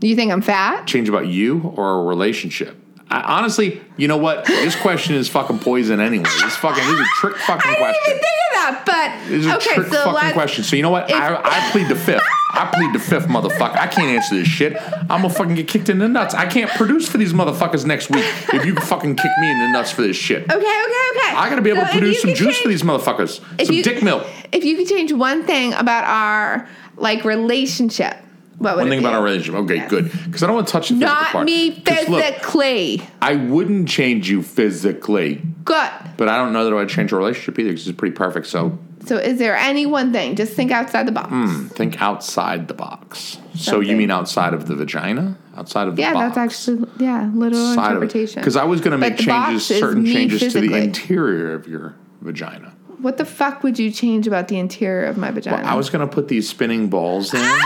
You 0.00 0.16
think 0.16 0.32
I'm 0.32 0.40
fat? 0.40 0.86
change 0.86 1.10
about 1.10 1.26
you 1.26 1.74
or 1.76 2.00
a 2.00 2.04
relationship. 2.04 2.76
I, 3.10 3.20
honestly, 3.38 3.80
you 3.96 4.08
know 4.08 4.16
what? 4.16 4.44
This 4.46 4.74
question 4.76 5.14
is 5.14 5.28
fucking 5.28 5.58
poison 5.60 6.00
anyway. 6.00 6.24
This 6.24 6.56
fucking 6.56 6.82
this 6.84 6.92
is 6.94 7.00
a 7.00 7.04
trick 7.20 7.36
fucking 7.46 7.74
question. 7.74 8.02
I 8.02 8.06
didn't 8.06 8.16
even 8.16 8.18
think 8.18 8.24
of 8.24 8.54
that, 8.54 8.82
but 8.86 9.28
This 9.28 9.40
is 9.40 9.46
a 9.46 9.56
okay. 9.56 9.74
trick 9.74 9.86
So 9.92 10.12
fucking 10.12 10.32
question. 10.32 10.64
So 10.64 10.76
you 10.76 10.82
know 10.82 10.90
what? 10.90 11.12
I, 11.12 11.36
I 11.36 11.70
plead 11.70 11.88
the 11.88 11.96
fifth. 11.96 12.22
I 12.50 12.70
plead 12.72 12.92
the 12.94 12.98
fifth, 13.00 13.26
motherfucker. 13.26 13.76
I 13.76 13.86
can't 13.88 14.08
answer 14.08 14.36
this 14.36 14.46
shit. 14.48 14.76
I'm 15.10 15.22
gonna 15.22 15.30
fucking 15.30 15.54
get 15.56 15.68
kicked 15.68 15.88
in 15.88 15.98
the 15.98 16.08
nuts. 16.08 16.34
I 16.34 16.46
can't 16.46 16.70
produce 16.70 17.08
for 17.08 17.18
these 17.18 17.32
motherfuckers 17.32 17.84
next 17.84 18.10
week 18.10 18.24
if 18.52 18.64
you 18.64 18.74
fucking 18.76 19.16
kick 19.16 19.30
me 19.40 19.50
in 19.50 19.58
the 19.58 19.68
nuts 19.72 19.90
for 19.90 20.02
this 20.02 20.16
shit. 20.16 20.42
Okay, 20.44 20.54
okay, 20.54 20.62
okay. 20.62 21.36
I 21.36 21.48
gotta 21.50 21.62
be 21.62 21.70
able 21.70 21.80
So 21.82 21.86
to 21.86 21.92
produce 21.98 22.22
some 22.22 22.34
juice 22.34 22.58
for 22.60 22.68
these 22.68 22.82
motherfuckers. 22.82 23.40
Some 23.64 23.74
you- 23.74 23.82
dick 23.82 24.02
milk. 24.02 24.26
If 24.52 24.64
you 24.64 24.76
could 24.76 24.88
change 24.88 25.12
one 25.12 25.42
thing 25.44 25.72
about 25.74 26.04
our 26.04 26.68
like 26.96 27.24
relationship, 27.24 28.16
One 28.58 28.88
thing 28.88 29.00
about 29.00 29.14
our 29.14 29.22
relationship. 29.22 29.54
Okay, 29.62 29.86
good. 29.88 30.10
Because 30.24 30.42
I 30.42 30.46
don't 30.46 30.54
want 30.56 30.66
to 30.68 30.72
touch 30.72 30.88
the 30.88 30.94
physical 30.94 31.14
Not 31.14 31.26
part. 31.26 31.44
me 31.46 31.80
'Cause 31.80 32.08
look, 32.08 32.22
physically. 32.22 33.02
I 33.20 33.34
wouldn't 33.34 33.88
change 33.88 34.30
you 34.30 34.42
physically, 34.42 35.42
Good. 35.64 35.90
but 36.16 36.28
I 36.28 36.36
don't 36.36 36.52
know 36.52 36.64
that 36.64 36.72
I 36.72 36.76
would 36.76 36.88
change 36.88 37.12
our 37.12 37.18
relationship 37.18 37.58
either 37.58 37.70
because 37.70 37.86
it's 37.88 37.96
pretty 37.98 38.14
perfect. 38.14 38.46
So 38.46 38.78
So, 39.04 39.16
is 39.18 39.38
there 39.38 39.54
any 39.56 39.84
one 39.84 40.12
thing? 40.12 40.34
Just 40.34 40.54
think 40.54 40.70
outside 40.70 41.06
the 41.06 41.12
box. 41.12 41.28
Hmm, 41.28 41.66
think 41.68 42.00
outside 42.00 42.68
the 42.68 42.74
box. 42.74 43.36
So 43.54 43.80
you 43.80 43.96
mean 43.96 44.10
outside 44.10 44.54
of 44.54 44.66
the 44.66 44.74
vagina? 44.74 45.36
Outside 45.56 45.88
of 45.88 45.96
the 45.96 46.02
vagina. 46.02 46.18
yeah, 46.18 46.24
box? 46.28 46.34
that's 46.36 46.68
actually 46.68 46.88
yeah, 46.98 47.30
literal 47.34 47.72
interpretation. 47.72 48.40
Because 48.40 48.56
I 48.56 48.64
was 48.64 48.80
going 48.80 48.92
to 48.92 48.98
make 48.98 49.18
changes, 49.18 49.66
certain 49.66 50.06
changes 50.06 50.52
to 50.54 50.60
the 50.60 50.74
interior 50.74 51.52
of 51.54 51.68
your 51.68 51.96
vagina. 52.22 52.72
What 53.00 53.18
the 53.18 53.26
fuck 53.26 53.62
would 53.62 53.78
you 53.78 53.90
change 53.90 54.26
about 54.26 54.48
the 54.48 54.58
interior 54.58 55.04
of 55.04 55.18
my 55.18 55.30
vagina? 55.30 55.62
I 55.66 55.74
was 55.74 55.90
going 55.90 56.08
to 56.08 56.12
put 56.12 56.28
these 56.28 56.48
spinning 56.48 56.88
balls 56.88 57.34
in. 57.34 57.40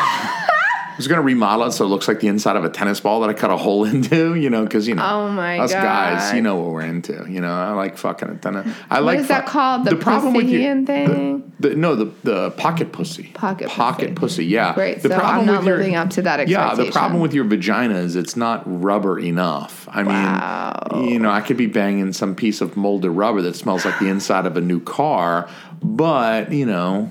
I 0.99 1.01
was 1.01 1.07
going 1.07 1.19
to 1.19 1.23
remodel 1.23 1.67
it 1.67 1.73
so 1.73 1.85
it 1.85 1.89
looks 1.89 2.09
like 2.09 2.19
the 2.19 2.27
inside 2.27 2.57
of 2.57 2.65
a 2.65 2.71
tennis 2.71 2.99
ball 2.99 3.21
that 3.21 3.31
I 3.31 3.33
cut 3.33 3.53
a 3.53 3.57
hole 3.57 3.85
into, 3.93 4.35
you 4.35 4.51
know, 4.51 4.65
because, 4.65 4.89
you 4.89 4.97
know, 4.97 5.05
Oh 5.07 5.29
my 5.31 5.61
us 5.61 5.73
guys, 5.73 6.35
you 6.35 6.43
know 6.43 6.57
what 6.57 6.73
we're 6.73 6.81
into. 6.83 7.25
You 7.29 7.41
know, 7.41 7.53
I 7.53 7.71
like 7.75 7.97
fucking 7.97 8.29
a 8.29 8.35
tennis. 8.35 8.75
I 8.91 8.97
what 8.97 9.05
like 9.07 9.19
is 9.21 9.29
that 9.29 9.47
called? 9.47 9.85
The, 9.85 9.95
problem 9.95 10.35
with 10.35 10.49
you- 10.49 10.59
Pussyian 10.59 10.87
thing? 10.87 11.53
The, 11.61 11.77
no, 11.77 11.95
the 11.95 12.13
the 12.25 12.51
pocket 12.53 12.91
pussy. 12.93 13.31
Pocket 13.35 13.69
pocket 13.69 14.17
pussy. 14.17 14.45
Yeah. 14.47 14.75
Great, 14.75 15.03
The 15.03 15.11
so 15.11 15.15
I'm 15.17 15.47
not 15.47 15.59
with 15.59 15.67
your- 15.69 15.77
living 15.79 15.95
up 15.95 16.11
to 16.11 16.23
that 16.23 16.41
expectation. 16.41 16.79
Yeah. 16.79 16.85
The 16.85 16.91
problem 16.91 17.21
with 17.23 17.33
your 17.33 17.45
vagina 17.45 17.95
is 17.95 18.17
it's 18.17 18.37
not 18.37 18.63
rubber 18.67 19.21
enough. 19.21 19.89
I 19.93 20.03
Wow. 20.03 20.89
mean, 20.95 21.09
you 21.11 21.19
know, 21.21 21.31
I 21.31 21.43
could 21.43 21.57
be 21.57 21.67
banging 21.67 22.13
some 22.13 22.35
piece 22.35 22.61
of 22.61 22.77
molded 22.77 23.13
rubber 23.13 23.41
that 23.43 23.55
smells 23.55 23.85
like 23.85 24.01
the 24.01 24.09
inside 24.09 24.47
of 24.47 24.57
a 24.57 24.61
new 24.61 24.81
car, 24.81 25.49
but 25.81 26.53
you 26.53 26.67
know, 26.67 27.09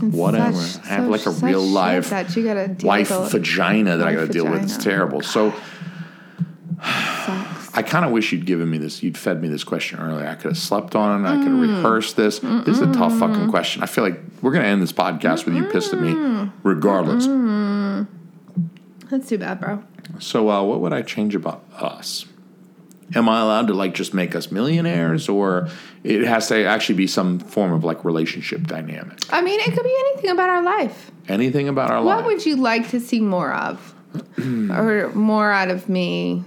whatever. 0.00 0.52
Such- 0.56 0.84
I 0.84 0.88
have 0.88 1.04
so- 1.04 1.10
like 1.10 1.26
a 1.26 1.30
real 1.46 1.62
life 1.62 2.10
that 2.10 2.34
you 2.36 2.44
gotta 2.44 2.76
wife 2.82 3.10
with. 3.10 3.32
vagina 3.32 3.96
that 3.96 4.06
I 4.08 4.14
got 4.14 4.20
to 4.26 4.28
deal 4.32 4.48
with. 4.50 4.62
It's 4.62 4.76
terrible. 4.76 5.20
So. 5.22 5.52
I 6.80 7.82
kind 7.82 8.04
of 8.04 8.10
wish 8.10 8.32
you'd 8.32 8.44
given 8.46 8.68
me 8.70 8.78
this. 8.78 9.02
You'd 9.04 9.16
fed 9.16 9.40
me 9.40 9.46
this 9.48 9.62
question 9.62 10.00
earlier. 10.00 10.26
I 10.26 10.34
could 10.34 10.50
have 10.50 10.58
slept 10.58 10.96
on 10.96 11.24
it. 11.24 11.28
I 11.28 11.36
could 11.36 11.44
have 11.48 11.52
Mm. 11.52 11.76
rehearsed 11.76 12.16
this. 12.16 12.40
This 12.40 12.68
is 12.76 12.80
a 12.80 12.92
tough 12.92 13.16
fucking 13.18 13.48
question. 13.50 13.82
I 13.82 13.86
feel 13.86 14.02
like 14.02 14.20
we're 14.42 14.50
gonna 14.52 14.64
end 14.64 14.82
this 14.82 14.92
podcast 14.92 15.44
with 15.44 15.54
you 15.54 15.64
pissed 15.64 15.92
at 15.92 16.00
me, 16.00 16.50
regardless. 16.64 17.26
That's 19.10 19.28
too 19.28 19.38
bad, 19.38 19.60
bro. 19.60 19.82
So, 20.18 20.50
uh, 20.50 20.62
what 20.64 20.80
would 20.80 20.92
I 20.92 21.02
change 21.02 21.34
about 21.36 21.62
us? 21.78 22.24
Am 23.14 23.28
I 23.28 23.40
allowed 23.40 23.68
to 23.68 23.74
like 23.74 23.94
just 23.94 24.12
make 24.12 24.34
us 24.34 24.50
millionaires, 24.50 25.28
or 25.28 25.68
it 26.04 26.24
has 26.24 26.48
to 26.48 26.64
actually 26.64 26.96
be 26.96 27.06
some 27.06 27.38
form 27.38 27.72
of 27.72 27.84
like 27.84 28.04
relationship 28.04 28.66
dynamic? 28.66 29.18
I 29.30 29.40
mean, 29.40 29.60
it 29.60 29.72
could 29.72 29.84
be 29.84 29.96
anything 30.10 30.30
about 30.30 30.50
our 30.50 30.62
life. 30.62 31.10
Anything 31.28 31.68
about 31.68 31.90
our 31.90 32.02
What 32.02 32.16
life? 32.16 32.24
What 32.24 32.34
would 32.34 32.46
you 32.46 32.56
like 32.56 32.90
to 32.90 33.00
see 33.00 33.20
more 33.20 33.52
of? 33.52 33.94
or 34.38 35.10
more 35.14 35.50
out 35.50 35.70
of 35.70 35.88
me? 35.88 36.44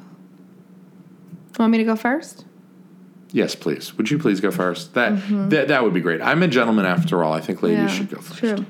Want 1.58 1.72
me 1.72 1.78
to 1.80 1.84
go 1.84 1.96
first? 1.96 2.46
yes, 3.34 3.56
please. 3.56 3.96
Would 3.98 4.12
you 4.12 4.20
please 4.20 4.40
go 4.40 4.52
first? 4.52 4.94
That 4.94 5.14
mm-hmm. 5.14 5.50
that 5.50 5.70
that 5.70 5.84
would 5.84 5.94
be 5.94 6.02
great. 6.02 6.22
I'm 6.22 6.44
a 6.44 6.48
gentleman 6.48 6.86
after 6.86 7.24
all. 7.24 7.34
I 7.34 7.42
think 7.42 7.64
ladies 7.64 7.92
should 7.92 8.10
go 8.10 8.18
first. 8.18 8.40
True. 8.40 8.66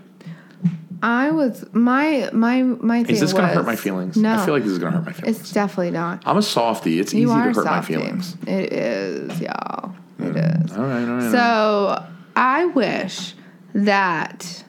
I 1.04 1.32
was 1.32 1.66
my 1.74 2.30
my 2.32 2.62
my 2.64 3.04
thing 3.04 3.16
Is 3.16 3.22
this 3.22 3.34
gonna 3.34 3.48
hurt 3.48 3.66
my 3.66 3.76
feelings? 3.76 4.16
No, 4.18 4.34
I 4.34 4.46
feel 4.46 4.54
like 4.54 4.64
this 4.64 4.72
is 4.74 4.80
gonna 4.80 4.92
hurt 4.98 5.06
my 5.06 5.14
feelings. 5.14 5.40
it's 5.40 5.52
definitely 5.52 5.92
not. 5.92 6.22
I'm 6.26 6.38
a 6.38 6.42
softie. 6.42 7.00
It's 7.00 7.14
You 7.14 7.32
easy 7.32 7.42
to 7.42 7.54
hurt 7.54 7.66
my 7.66 7.82
feelings. 7.82 8.38
It 8.46 8.72
is, 8.74 9.42
y'all. 9.42 9.96
It 10.20 10.36
is. 10.36 10.72
All 10.78 10.84
right, 10.84 11.02
all 11.02 11.06
right. 11.06 11.10
all 11.10 11.16
right. 11.18 11.32
So 11.32 12.06
I 12.36 12.66
wish 12.66 13.34
that 13.74 14.64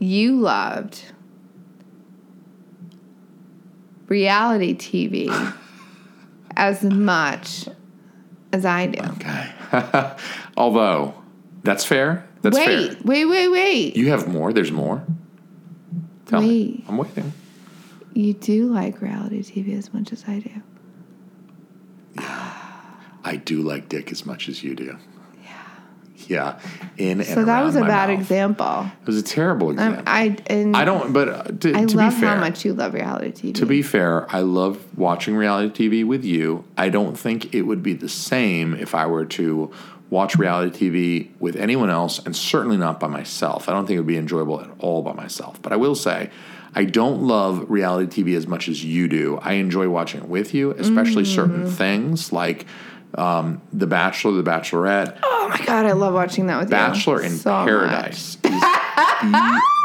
you 0.00 0.40
loved 0.40 1.02
reality 4.08 4.74
TV 4.74 5.54
as 6.56 6.82
much 6.82 7.68
as 8.52 8.64
I 8.64 8.86
do. 8.86 9.00
okay. 9.12 10.14
Although 10.56 11.14
that's 11.62 11.84
fair. 11.84 12.26
That's 12.42 12.56
wait, 12.56 12.92
fair. 12.92 12.96
wait, 13.04 13.24
wait, 13.26 13.48
wait. 13.48 13.96
You, 13.96 14.06
You 14.06 14.10
have 14.10 14.26
more. 14.28 14.52
There's 14.52 14.72
more. 14.72 15.04
Tell 16.28 16.40
Wait. 16.40 16.78
me. 16.78 16.84
I'm 16.88 16.96
waiting. 16.98 17.32
You 18.14 18.34
do 18.34 18.72
like 18.72 19.00
reality 19.02 19.42
TV 19.42 19.76
as 19.76 19.92
much 19.92 20.12
as 20.12 20.24
I 20.28 20.38
do. 20.38 20.50
Yeah. 22.14 22.54
I 23.24 23.36
do 23.36 23.62
like 23.62 23.88
dick 23.88 24.10
as 24.12 24.24
much 24.24 24.48
as 24.48 24.62
you 24.62 24.74
do. 24.74 24.96
Yeah. 25.42 25.50
Yeah. 26.28 26.60
In 26.96 27.22
So 27.24 27.44
that 27.44 27.62
was 27.64 27.76
a 27.76 27.80
bad 27.80 28.08
mouth. 28.08 28.18
example. 28.20 28.86
It 29.02 29.06
was 29.06 29.18
a 29.18 29.22
terrible 29.22 29.68
Um, 29.68 29.72
example. 29.74 30.02
I 30.06 30.36
and 30.46 30.76
I 30.76 30.84
don't. 30.84 31.12
But 31.12 31.28
uh, 31.28 31.42
to, 31.44 31.74
I 31.74 31.84
to 31.84 31.96
love 31.96 32.14
be 32.14 32.20
fair, 32.20 32.34
how 32.34 32.40
much 32.40 32.64
you 32.64 32.72
love 32.74 32.94
reality 32.94 33.50
TV. 33.50 33.54
To 33.56 33.66
be 33.66 33.82
fair, 33.82 34.30
I 34.34 34.40
love 34.40 34.78
watching 34.96 35.36
reality 35.36 35.88
TV 35.88 36.06
with 36.06 36.24
you. 36.24 36.64
I 36.76 36.88
don't 36.88 37.18
think 37.18 37.54
it 37.54 37.62
would 37.62 37.82
be 37.82 37.92
the 37.92 38.08
same 38.08 38.74
if 38.74 38.94
I 38.94 39.06
were 39.06 39.24
to 39.26 39.70
watch 40.10 40.36
reality 40.36 40.90
TV 40.90 41.30
with 41.40 41.56
anyone 41.56 41.90
else, 41.90 42.18
and 42.24 42.34
certainly 42.34 42.76
not 42.76 42.98
by 43.00 43.08
myself. 43.08 43.68
I 43.68 43.72
don't 43.72 43.86
think 43.86 43.96
it 43.96 44.00
would 44.00 44.06
be 44.06 44.16
enjoyable 44.16 44.60
at 44.60 44.70
all 44.78 45.02
by 45.02 45.12
myself. 45.12 45.60
But 45.60 45.72
I 45.72 45.76
will 45.76 45.94
say, 45.94 46.30
I 46.74 46.84
don't 46.84 47.22
love 47.22 47.70
reality 47.70 48.22
TV 48.22 48.36
as 48.36 48.46
much 48.46 48.68
as 48.68 48.84
you 48.84 49.08
do. 49.08 49.38
I 49.42 49.54
enjoy 49.54 49.88
watching 49.88 50.20
it 50.22 50.28
with 50.28 50.54
you, 50.54 50.72
especially 50.72 51.24
certain 51.24 51.64
Mm. 51.64 51.70
things 51.72 52.32
like 52.32 52.66
um, 53.14 53.62
The 53.72 53.86
Bachelor, 53.86 54.32
The 54.32 54.42
Bachelorette. 54.50 55.18
oh 55.22 55.48
my 55.48 55.64
god, 55.64 55.86
I 55.86 55.92
love 55.92 56.12
watching 56.12 56.46
that 56.48 56.60
with 56.60 56.68
Bachelor 56.70 57.20
you. 57.20 57.26
in 57.28 57.32
so. 57.32 57.50
Paradise 57.64 58.36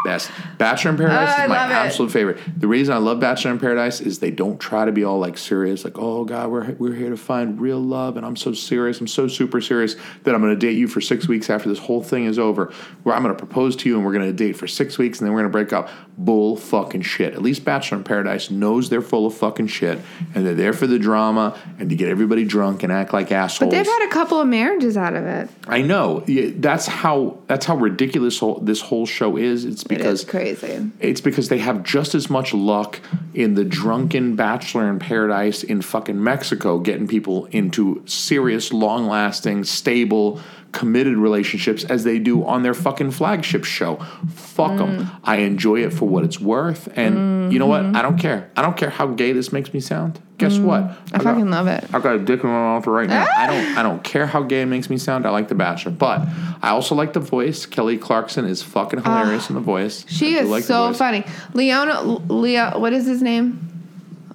best. 0.05 0.31
Bachelor 0.57 0.91
in 0.91 0.97
Paradise 0.97 1.35
Oh, 1.37 1.43
is 1.43 1.49
my 1.49 1.65
it. 1.65 1.71
absolute 1.71 2.11
favorite. 2.11 2.37
The 2.57 2.67
reason 2.67 2.93
I 2.93 2.97
love 2.97 3.19
Bachelor 3.19 3.51
in 3.51 3.59
Paradise 3.59 4.01
is 4.01 4.19
they 4.19 4.31
don't 4.31 4.59
try 4.59 4.85
to 4.85 4.91
be 4.91 5.03
all 5.03 5.19
like 5.19 5.37
serious, 5.37 5.83
like, 5.83 5.97
oh 5.97 6.23
God, 6.25 6.49
we're, 6.51 6.71
we're 6.73 6.93
here 6.93 7.09
to 7.09 7.17
find 7.17 7.59
real 7.59 7.79
love, 7.79 8.17
and 8.17 8.25
I'm 8.25 8.35
so 8.35 8.53
serious, 8.53 8.99
I'm 8.99 9.07
so 9.07 9.27
super 9.27 9.61
serious 9.61 9.95
that 10.23 10.33
I'm 10.35 10.41
going 10.41 10.53
to 10.53 10.59
date 10.59 10.77
you 10.77 10.87
for 10.87 11.01
six 11.01 11.27
weeks 11.27 11.49
after 11.49 11.69
this 11.69 11.79
whole 11.79 12.01
thing 12.03 12.25
is 12.25 12.37
over, 12.39 12.71
where 13.03 13.15
I'm 13.15 13.23
going 13.23 13.35
to 13.35 13.39
propose 13.39 13.75
to 13.77 13.89
you 13.89 13.95
and 13.95 14.05
we're 14.05 14.13
going 14.13 14.25
to 14.25 14.33
date 14.33 14.53
for 14.57 14.67
six 14.67 14.97
weeks 14.97 15.19
and 15.19 15.27
then 15.27 15.33
we're 15.33 15.41
going 15.41 15.51
to 15.51 15.57
break 15.57 15.73
up. 15.73 15.89
Bull 16.15 16.55
fucking 16.57 17.01
shit. 17.01 17.33
At 17.33 17.41
least 17.41 17.65
Bachelor 17.65 17.97
in 17.97 18.03
Paradise 18.03 18.51
knows 18.51 18.89
they're 18.89 19.01
full 19.01 19.25
of 19.25 19.33
fucking 19.33 19.65
shit 19.67 19.99
and 20.35 20.45
they're 20.45 20.53
there 20.53 20.73
for 20.73 20.85
the 20.85 20.99
drama 20.99 21.57
and 21.79 21.89
to 21.89 21.95
get 21.95 22.07
everybody 22.07 22.45
drunk 22.45 22.83
and 22.83 22.91
act 22.91 23.13
like 23.13 23.31
assholes. 23.31 23.71
But 23.71 23.75
they've 23.75 23.85
had 23.85 24.07
a 24.07 24.11
couple 24.11 24.39
of 24.39 24.47
marriages 24.47 24.95
out 24.95 25.15
of 25.15 25.25
it. 25.25 25.49
I 25.67 25.81
know. 25.81 26.23
Yeah, 26.27 26.51
That's 26.55 26.85
how 26.85 27.39
that's 27.47 27.65
how 27.65 27.75
ridiculous 27.77 28.37
whole, 28.37 28.59
this 28.59 28.79
whole 28.79 29.07
show 29.07 29.37
is. 29.37 29.65
It's 29.65 29.83
It 29.89 29.92
because 29.97 30.25
crazy. 30.25 30.91
it's 30.99 31.21
because 31.21 31.49
they 31.49 31.59
have 31.59 31.83
just 31.83 32.15
as 32.15 32.29
much 32.29 32.53
luck 32.53 32.99
in 33.33 33.55
the 33.55 33.63
drunken 33.63 34.35
bachelor 34.35 34.89
in 34.89 34.99
paradise 34.99 35.63
in 35.63 35.81
fucking 35.81 36.21
Mexico 36.21 36.79
getting 36.79 37.07
people 37.07 37.45
into 37.47 38.03
serious, 38.05 38.71
long 38.73 39.07
lasting, 39.07 39.63
stable, 39.63 40.39
committed 40.73 41.15
relationships 41.17 41.83
as 41.85 42.03
they 42.03 42.19
do 42.19 42.43
on 42.45 42.63
their 42.63 42.73
fucking 42.73 43.11
flagship 43.11 43.63
show. 43.63 43.95
Fuck 44.33 44.77
them. 44.77 45.05
Mm. 45.05 45.19
I 45.23 45.37
enjoy 45.37 45.83
it 45.85 45.93
for 45.93 46.07
what 46.09 46.23
it's 46.25 46.39
worth. 46.39 46.89
And 46.97 47.53
you 47.53 47.59
know 47.59 47.67
Mm-hmm. 47.67 47.91
what? 47.93 47.95
I 47.95 48.01
don't 48.01 48.17
care. 48.17 48.49
I 48.57 48.61
don't 48.61 48.75
care 48.75 48.89
how 48.89 49.07
gay 49.07 49.31
this 49.31 49.53
makes 49.53 49.73
me 49.73 49.79
sound. 49.79 50.19
Guess 50.39 50.57
what? 50.57 50.81
Mm. 50.83 50.95
I 51.13 51.17
fucking 51.19 51.49
love 51.49 51.67
it. 51.67 51.85
I 51.93 51.99
got 51.99 52.15
a 52.15 52.19
dick 52.19 52.43
in 52.43 52.49
my 52.49 52.55
mouth 52.55 52.85
right 52.87 53.07
now. 53.07 53.25
I 53.37 53.47
don't. 53.47 53.77
I 53.77 53.83
don't 53.83 54.03
care 54.03 54.25
how 54.25 54.41
gay 54.41 54.63
it 54.63 54.65
makes 54.65 54.89
me 54.89 54.97
sound. 54.97 55.25
I 55.25 55.29
like 55.29 55.47
The 55.47 55.55
Bachelor, 55.55 55.91
but 55.91 56.27
I 56.61 56.69
also 56.69 56.95
like 56.95 57.13
the 57.13 57.19
voice. 57.21 57.65
Kelly 57.65 57.97
Clarkson 57.97 58.43
is 58.45 58.61
fucking 58.63 59.03
hilarious 59.03 59.49
in 59.49 59.55
the 59.55 59.61
voice. 59.61 60.03
Ah, 60.05 60.11
She 60.11 60.33
is 60.35 60.49
like 60.49 60.63
so 60.63 60.91
funny. 60.93 61.23
Leona, 61.53 62.01
Leo, 62.01 62.79
what 62.79 62.93
is 62.93 63.05
his 63.05 63.21
name? 63.21 63.69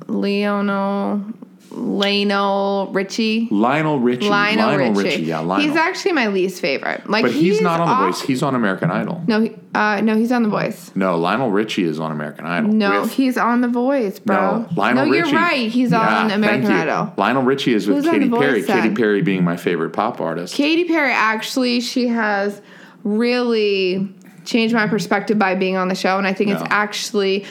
Leono, 0.06 1.22
Lionel 1.70 2.88
Richie. 2.92 3.48
Lionel 3.50 3.98
Richie. 4.00 4.28
Lionel, 4.28 4.92
Richie. 4.94 5.22
Yeah, 5.22 5.40
Lionel. 5.40 5.66
He's 5.68 5.76
actually 5.76 6.12
my 6.12 6.28
least 6.28 6.60
favorite. 6.60 7.08
Like, 7.08 7.24
but 7.24 7.32
he's, 7.32 7.60
not 7.60 7.80
on 7.80 7.88
The 7.88 8.06
Voice. 8.06 8.20
He's 8.22 8.42
on 8.42 8.54
American 8.54 8.90
Idol. 8.90 9.22
No, 9.26 9.40
he- 9.42 9.54
uh, 9.74 10.00
no, 10.00 10.16
he's 10.16 10.32
on 10.32 10.42
The 10.42 10.48
Voice. 10.48 10.90
No, 10.94 11.16
Lionel 11.18 11.50
Richie 11.50 11.84
is 11.84 12.00
on 12.00 12.10
American 12.10 12.46
Idol. 12.46 12.72
No, 12.72 13.02
with- 13.02 13.12
he's 13.12 13.36
on 13.36 13.60
The 13.60 13.68
Voice, 13.68 14.18
bro. 14.18 14.60
no, 14.60 14.68
Lionel 14.76 15.06
no, 15.06 15.10
Richie. 15.12 15.30
you're 15.30 15.38
right. 15.40 15.70
He's 15.70 15.90
Yeah, 15.90 16.22
on 16.24 16.30
American. 16.30 16.70
Idol. 16.72 17.12
Lionel 17.16 17.42
Richie 17.42 17.74
is 17.74 17.86
with 17.86 17.98
Who's 18.04 18.06
Katy 18.06 18.30
Perry. 18.30 18.62
Katy? 18.62 18.94
Perry 18.94 19.22
being 19.22 19.44
my 19.44 19.56
favorite 19.56 19.90
pop 19.90 20.20
artist. 20.20 20.54
Katy 20.54 20.84
Perry 20.84 21.12
actually, 21.12 21.80
she 21.80 22.08
has 22.08 22.60
really 23.04 24.08
changed 24.44 24.74
my 24.74 24.86
perspective 24.86 25.38
by 25.38 25.54
being 25.54 25.76
on 25.76 25.88
the 25.88 25.94
show, 25.94 26.16
and 26.18 26.26
I 26.26 26.32
think 26.32 26.50
it's 26.50 26.62
actually 26.70 27.44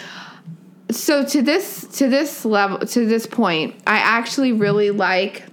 so 0.91 1.23
to 1.25 1.41
this 1.41 1.85
to 1.97 2.07
this 2.09 2.45
level 2.45 2.79
to 2.79 3.05
this 3.05 3.25
point. 3.27 3.75
I 3.85 3.97
actually 3.97 4.51
really 4.53 4.91
like 4.91 5.43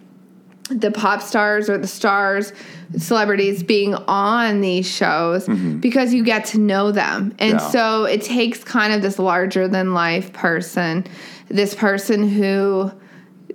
the 0.70 0.90
pop 0.90 1.20
stars 1.20 1.68
or 1.68 1.76
the 1.76 1.86
stars 1.86 2.52
celebrities 2.96 3.62
being 3.62 3.94
on 3.94 4.62
these 4.62 4.88
shows 4.90 5.46
because 5.46 6.14
you 6.14 6.24
get 6.24 6.46
to 6.46 6.58
know 6.58 6.90
them 6.90 7.34
and 7.38 7.54
Mm-hmm. 7.54 7.58
Yeah. 7.58 7.70
so 7.70 8.04
it 8.04 8.22
takes 8.22 8.64
kind 8.64 8.92
of 8.94 9.02
this 9.02 9.18
larger 9.18 9.68
than 9.68 9.92
life 9.92 10.32
person 10.32 11.06
this 11.48 11.74
person 11.74 12.26
who 12.26 12.90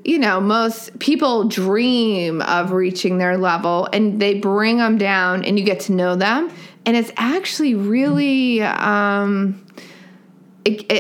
you 0.04 0.20
know 0.20 0.40
most 0.40 1.00
people 1.00 1.46
dream 1.48 2.42
of 2.44 2.74
reaching 2.74 3.18
their 3.18 3.38
level 3.38 3.88
and 3.92 4.22
they 4.22 4.36
bring 4.40 4.78
them 4.78 4.98
down 5.00 5.44
and 5.46 5.58
you 5.58 5.66
get 5.66 5.80
to 5.82 5.94
know 5.94 6.16
them 6.16 6.52
and 6.86 6.96
it's 6.96 7.12
actually 7.18 7.74
really 7.74 8.62
um 8.62 9.66
it, 10.78 10.92
it, 10.92 10.96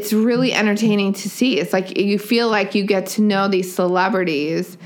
it's 0.00 0.12
really 0.12 0.52
entertaining 0.52 1.12
to 1.14 1.28
see. 1.28 1.58
It's 1.58 1.72
like 1.72 1.98
you 1.98 2.18
feel 2.18 2.48
like 2.48 2.74
you 2.74 2.84
get 2.84 3.06
to 3.08 3.22
know 3.22 3.48
these 3.48 3.74
celebrities, 3.74 4.76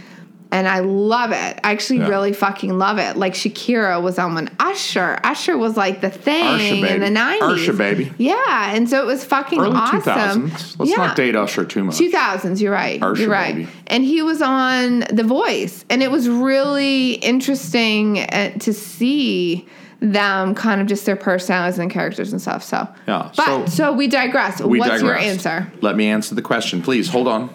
and 0.50 0.68
I 0.68 0.80
love 0.80 1.30
it. 1.32 1.58
I 1.64 1.72
actually 1.72 2.00
Yeah. 2.00 2.08
really 2.08 2.32
fucking 2.34 2.76
love 2.76 2.98
it. 2.98 3.16
Like 3.16 3.32
Shakira 3.32 4.02
was 4.02 4.18
on 4.18 4.34
when 4.34 4.50
Usher. 4.60 5.18
Usher 5.24 5.56
was 5.56 5.76
like 5.78 6.02
the 6.02 6.10
thing 6.10 6.84
in 6.84 7.00
the 7.00 7.08
nineties. 7.08 7.62
Usher, 7.68 7.72
baby. 7.72 8.12
Yeah, 8.18 8.74
and 8.74 8.88
so 8.88 9.00
it 9.02 9.06
was 9.06 9.24
fucking 9.24 9.60
Early 9.60 9.74
awesome. 9.76 10.50
2000s. 10.50 10.78
Let's 10.78 10.90
yeah. 10.90 10.96
not 10.98 11.16
date 11.16 11.34
Usher 11.36 11.64
too 11.64 11.84
much. 11.84 11.96
2000s, 11.96 12.60
you're 12.60 12.70
right. 12.72 13.02
Usher, 13.02 13.22
you're 13.22 13.30
right. 13.30 13.54
baby. 13.54 13.68
And 13.86 14.04
he 14.04 14.20
was 14.22 14.42
on 14.42 15.00
The 15.10 15.24
Voice, 15.24 15.84
and 15.88 16.02
it 16.02 16.10
was 16.10 16.28
really 16.28 17.12
interesting 17.14 18.18
uh, 18.20 18.50
to 18.58 18.72
see 18.74 19.66
them 20.03 20.55
kind 20.55 20.80
of 20.80 20.86
just 20.88 21.07
their 21.07 21.16
personalities 21.16 21.78
and 21.78 21.90
characters 21.90 22.32
and 22.32 22.42
stuff. 22.42 22.62
So, 22.64 22.88
Yeah, 23.07 23.30
But 23.36 23.46
so- 23.46 23.66
so, 23.66 23.92
we 23.92 24.09
digress. 24.09 24.61
We 24.61 24.80
What's 24.80 25.00
your 25.00 25.16
answer? 25.16 25.72
Let 25.80 25.96
me 25.96 26.07
answer 26.09 26.34
the 26.34 26.42
question, 26.42 26.82
please. 26.82 27.09
Hold 27.09 27.28
on. 27.28 27.50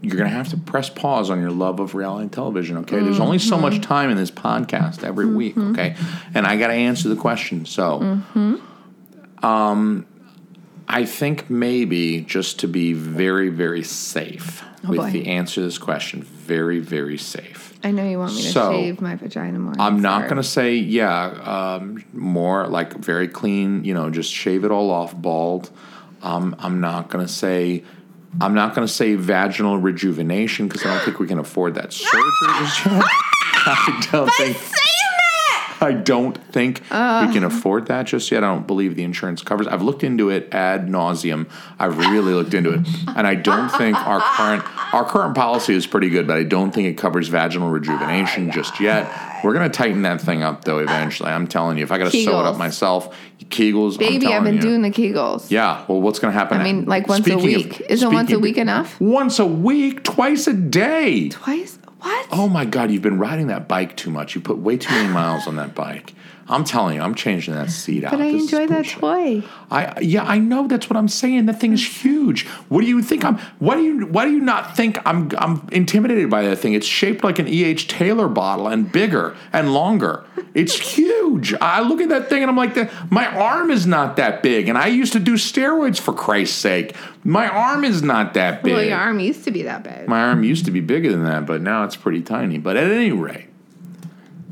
You're 0.00 0.16
to 0.18 0.28
have 0.28 0.48
to 0.50 0.56
press 0.56 0.88
pause 0.90 1.28
on 1.28 1.40
your 1.40 1.50
love 1.50 1.80
of 1.80 1.94
reality 1.96 2.28
television, 2.28 2.76
okay? 2.78 3.00
There's 3.00 3.18
only 3.18 3.38
so 3.40 3.54
Mm-hmm. 3.56 3.62
much 3.62 3.80
time 3.80 4.10
in 4.10 4.16
this 4.16 4.30
podcast 4.30 5.02
every 5.02 5.26
week, 5.26 5.56
okay? 5.58 5.96
And 6.34 6.46
I 6.46 6.56
got 6.56 6.68
to 6.68 6.74
answer 6.74 7.08
the 7.08 7.16
question. 7.16 7.64
So, 7.66 7.98
Mm-hmm. 8.00 9.44
um, 9.44 10.06
I 10.86 11.04
think 11.04 11.50
maybe 11.50 12.20
just 12.20 12.60
to 12.60 12.68
be 12.68 12.92
very, 12.92 13.48
very 13.50 13.82
safe 13.82 14.62
with 14.88 15.00
Oh, 15.00 15.02
boy. 15.04 15.10
the 15.10 15.26
answer 15.26 15.56
to 15.56 15.62
this 15.62 15.78
question, 15.78 16.22
very, 16.22 16.78
very 16.78 17.18
safe. 17.18 17.67
I 17.82 17.90
know 17.92 18.08
you 18.08 18.18
want 18.18 18.34
me 18.34 18.42
to 18.42 18.48
So, 18.48 18.72
shave 18.72 19.00
my 19.00 19.14
vagina 19.14 19.58
more. 19.58 19.74
I'm 19.78 20.00
not 20.00 20.24
going 20.24 20.36
to 20.36 20.42
say, 20.42 20.74
yeah, 20.74 21.26
um, 21.76 22.04
more 22.12 22.66
like 22.66 22.94
very 22.94 23.28
clean, 23.28 23.84
you 23.84 23.94
know, 23.94 24.10
just 24.10 24.32
shave 24.32 24.64
it 24.64 24.70
all 24.70 24.90
off, 24.90 25.14
bald. 25.14 25.70
Um, 26.22 26.56
I'm 26.58 26.80
not 26.80 27.08
going 27.08 27.24
to 27.24 27.32
say, 27.32 27.84
I'm 28.40 28.54
not 28.54 28.74
going 28.74 28.86
to 28.86 28.92
say 28.92 29.14
vaginal 29.14 29.78
rejuvenation 29.78 30.66
because 30.66 30.84
I 30.84 30.94
don't 30.94 31.04
think 31.04 31.20
we 31.20 31.28
can 31.28 31.38
afford 31.38 31.74
that 31.76 31.92
surgery 31.92 32.22
just 32.58 32.84
yet. 32.86 33.04
I 33.04 34.08
don't 34.10 34.30
think. 34.36 34.56
I 35.80 35.92
don't 35.92 36.36
think 36.52 36.80
we 36.80 36.88
can 36.88 37.44
ah. 37.44 37.46
afford 37.46 37.86
that 37.86 38.06
just 38.06 38.30
yet. 38.30 38.42
I 38.42 38.48
don't 38.48 38.66
believe 38.66 38.96
the 38.96 39.04
insurance 39.04 39.42
covers. 39.42 39.66
I've 39.66 39.82
looked 39.82 40.02
into 40.02 40.30
it 40.30 40.52
ad 40.52 40.88
nauseum. 40.88 41.48
I've 41.78 41.98
really 41.98 42.32
looked 42.32 42.54
into 42.54 42.72
it, 42.72 42.80
and 43.16 43.26
I 43.26 43.34
don't 43.34 43.68
think 43.70 43.96
our 43.96 44.20
current 44.20 44.94
our 44.94 45.04
current 45.04 45.34
policy 45.34 45.74
is 45.74 45.86
pretty 45.86 46.08
good, 46.08 46.26
but 46.26 46.36
I 46.36 46.42
don't 46.42 46.72
think 46.72 46.88
it 46.88 46.94
covers 46.94 47.28
vaginal 47.28 47.70
rejuvenation 47.70 48.50
just 48.50 48.80
yet. 48.80 49.10
We're 49.44 49.52
gonna 49.52 49.68
tighten 49.68 50.02
that 50.02 50.20
thing 50.20 50.42
up 50.42 50.64
though 50.64 50.78
eventually. 50.78 51.30
I'm 51.30 51.46
telling 51.46 51.78
you, 51.78 51.84
if 51.84 51.92
I 51.92 51.98
gotta 51.98 52.10
sew 52.10 52.40
it 52.40 52.46
up 52.46 52.56
myself, 52.56 53.16
Kegels. 53.44 53.92
I'm 53.92 53.98
Baby, 53.98 54.26
I've 54.26 54.44
been 54.44 54.56
you. 54.56 54.60
doing 54.60 54.82
the 54.82 54.90
Kegels. 54.90 55.50
Yeah. 55.50 55.84
Well, 55.88 56.00
what's 56.00 56.18
gonna 56.18 56.32
happen? 56.32 56.60
I 56.60 56.64
mean, 56.64 56.86
like 56.86 57.08
once 57.08 57.26
a 57.26 57.30
Speaking 57.30 57.54
of- 57.54 57.64
week. 57.64 57.82
Isn't 57.88 58.12
once 58.12 58.32
a 58.32 58.38
week 58.38 58.58
enough? 58.58 59.00
Once 59.00 59.38
a 59.38 59.46
week, 59.46 60.02
twice 60.02 60.46
a 60.46 60.52
day. 60.52 61.28
Twice? 61.28 61.78
What? 62.00 62.28
Oh 62.30 62.48
my 62.48 62.64
God, 62.64 62.90
you've 62.90 63.02
been 63.02 63.18
riding 63.18 63.48
that 63.48 63.68
bike 63.68 63.96
too 63.96 64.10
much. 64.10 64.34
You 64.34 64.40
put 64.40 64.58
way 64.58 64.76
too 64.76 64.92
many 64.92 65.12
miles 65.12 65.46
on 65.46 65.56
that 65.56 65.74
bike. 65.74 66.14
I'm 66.50 66.64
telling 66.64 66.96
you, 66.96 67.02
I'm 67.02 67.14
changing 67.14 67.54
that 67.54 67.70
seat 67.70 68.04
out. 68.04 68.12
but 68.12 68.20
I 68.20 68.32
This 68.32 68.42
enjoy 68.44 68.66
that 68.68 68.86
toy. 68.86 69.42
I 69.70 70.00
yeah, 70.00 70.24
I 70.24 70.38
know. 70.38 70.66
That's 70.66 70.88
what 70.88 70.96
I'm 70.96 71.08
saying. 71.08 71.46
That 71.46 71.60
thing's 71.60 71.86
huge. 71.86 72.46
What 72.68 72.80
do 72.80 72.86
you 72.86 73.02
think? 73.02 73.24
I'm. 73.24 73.38
Why 73.58 73.74
do 73.76 73.82
you? 73.82 74.06
Why 74.06 74.24
do 74.24 74.32
you 74.32 74.40
not 74.40 74.76
think 74.76 74.98
I'm? 75.04 75.30
I'm 75.36 75.68
intimidated 75.72 76.30
by 76.30 76.42
that 76.42 76.56
thing. 76.56 76.72
It's 76.72 76.86
shaped 76.86 77.22
like 77.22 77.38
an 77.38 77.48
E. 77.48 77.64
H. 77.64 77.86
Taylor 77.88 78.28
bottle 78.28 78.66
and 78.68 78.90
bigger 78.90 79.36
and 79.52 79.74
longer. 79.74 80.24
It's 80.54 80.74
huge. 80.96 81.54
I 81.60 81.82
look 81.82 82.00
at 82.00 82.08
that 82.08 82.28
thing 82.28 82.42
and 82.42 82.50
I'm 82.50 82.56
like, 82.56 82.76
my 83.12 83.26
arm 83.26 83.70
is 83.70 83.86
not 83.86 84.16
that 84.16 84.42
big. 84.42 84.68
And 84.68 84.78
I 84.78 84.86
used 84.86 85.12
to 85.12 85.20
do 85.20 85.34
steroids 85.34 86.00
for 86.00 86.12
Christ's 86.14 86.56
sake. 86.56 86.96
My 87.24 87.46
arm 87.46 87.84
is 87.84 88.02
not 88.02 88.34
that 88.34 88.62
big. 88.62 88.72
Well, 88.72 88.82
your 88.82 88.96
arm 88.96 89.20
used 89.20 89.44
to 89.44 89.50
be 89.50 89.62
that 89.64 89.82
big. 89.84 90.08
My 90.08 90.22
arm 90.22 90.42
used 90.44 90.64
to 90.64 90.70
be 90.70 90.80
bigger 90.80 91.12
than 91.12 91.24
that, 91.24 91.44
but 91.44 91.60
now 91.60 91.84
it's 91.84 91.96
pretty 91.96 92.22
tiny. 92.22 92.56
But 92.56 92.76
at 92.78 92.90
any 92.90 93.12
rate, 93.12 93.48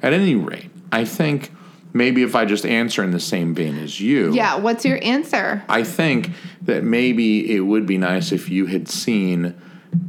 at 0.03 0.13
any 0.13 0.35
rate, 0.35 0.71
I 0.93 1.05
think 1.05 1.51
maybe 1.97 2.23
if 2.23 2.35
I 2.35 2.45
just 2.45 2.65
answer 2.67 3.03
in 3.03 3.11
the 3.11 3.21
same 3.21 3.55
vein 3.55 3.77
as 3.79 4.01
you, 4.01 4.33
yeah, 4.35 4.57
what's 4.57 4.85
your 4.85 4.99
answer? 5.03 5.63
I 5.69 5.83
think 5.83 6.31
that 6.63 6.85
maybe 6.85 7.55
it 7.55 7.61
would 7.61 7.87
be 7.87 7.99
nice 7.99 8.33
if 8.33 8.49
you 8.49 8.67
had 8.67 8.89
seen 8.89 9.55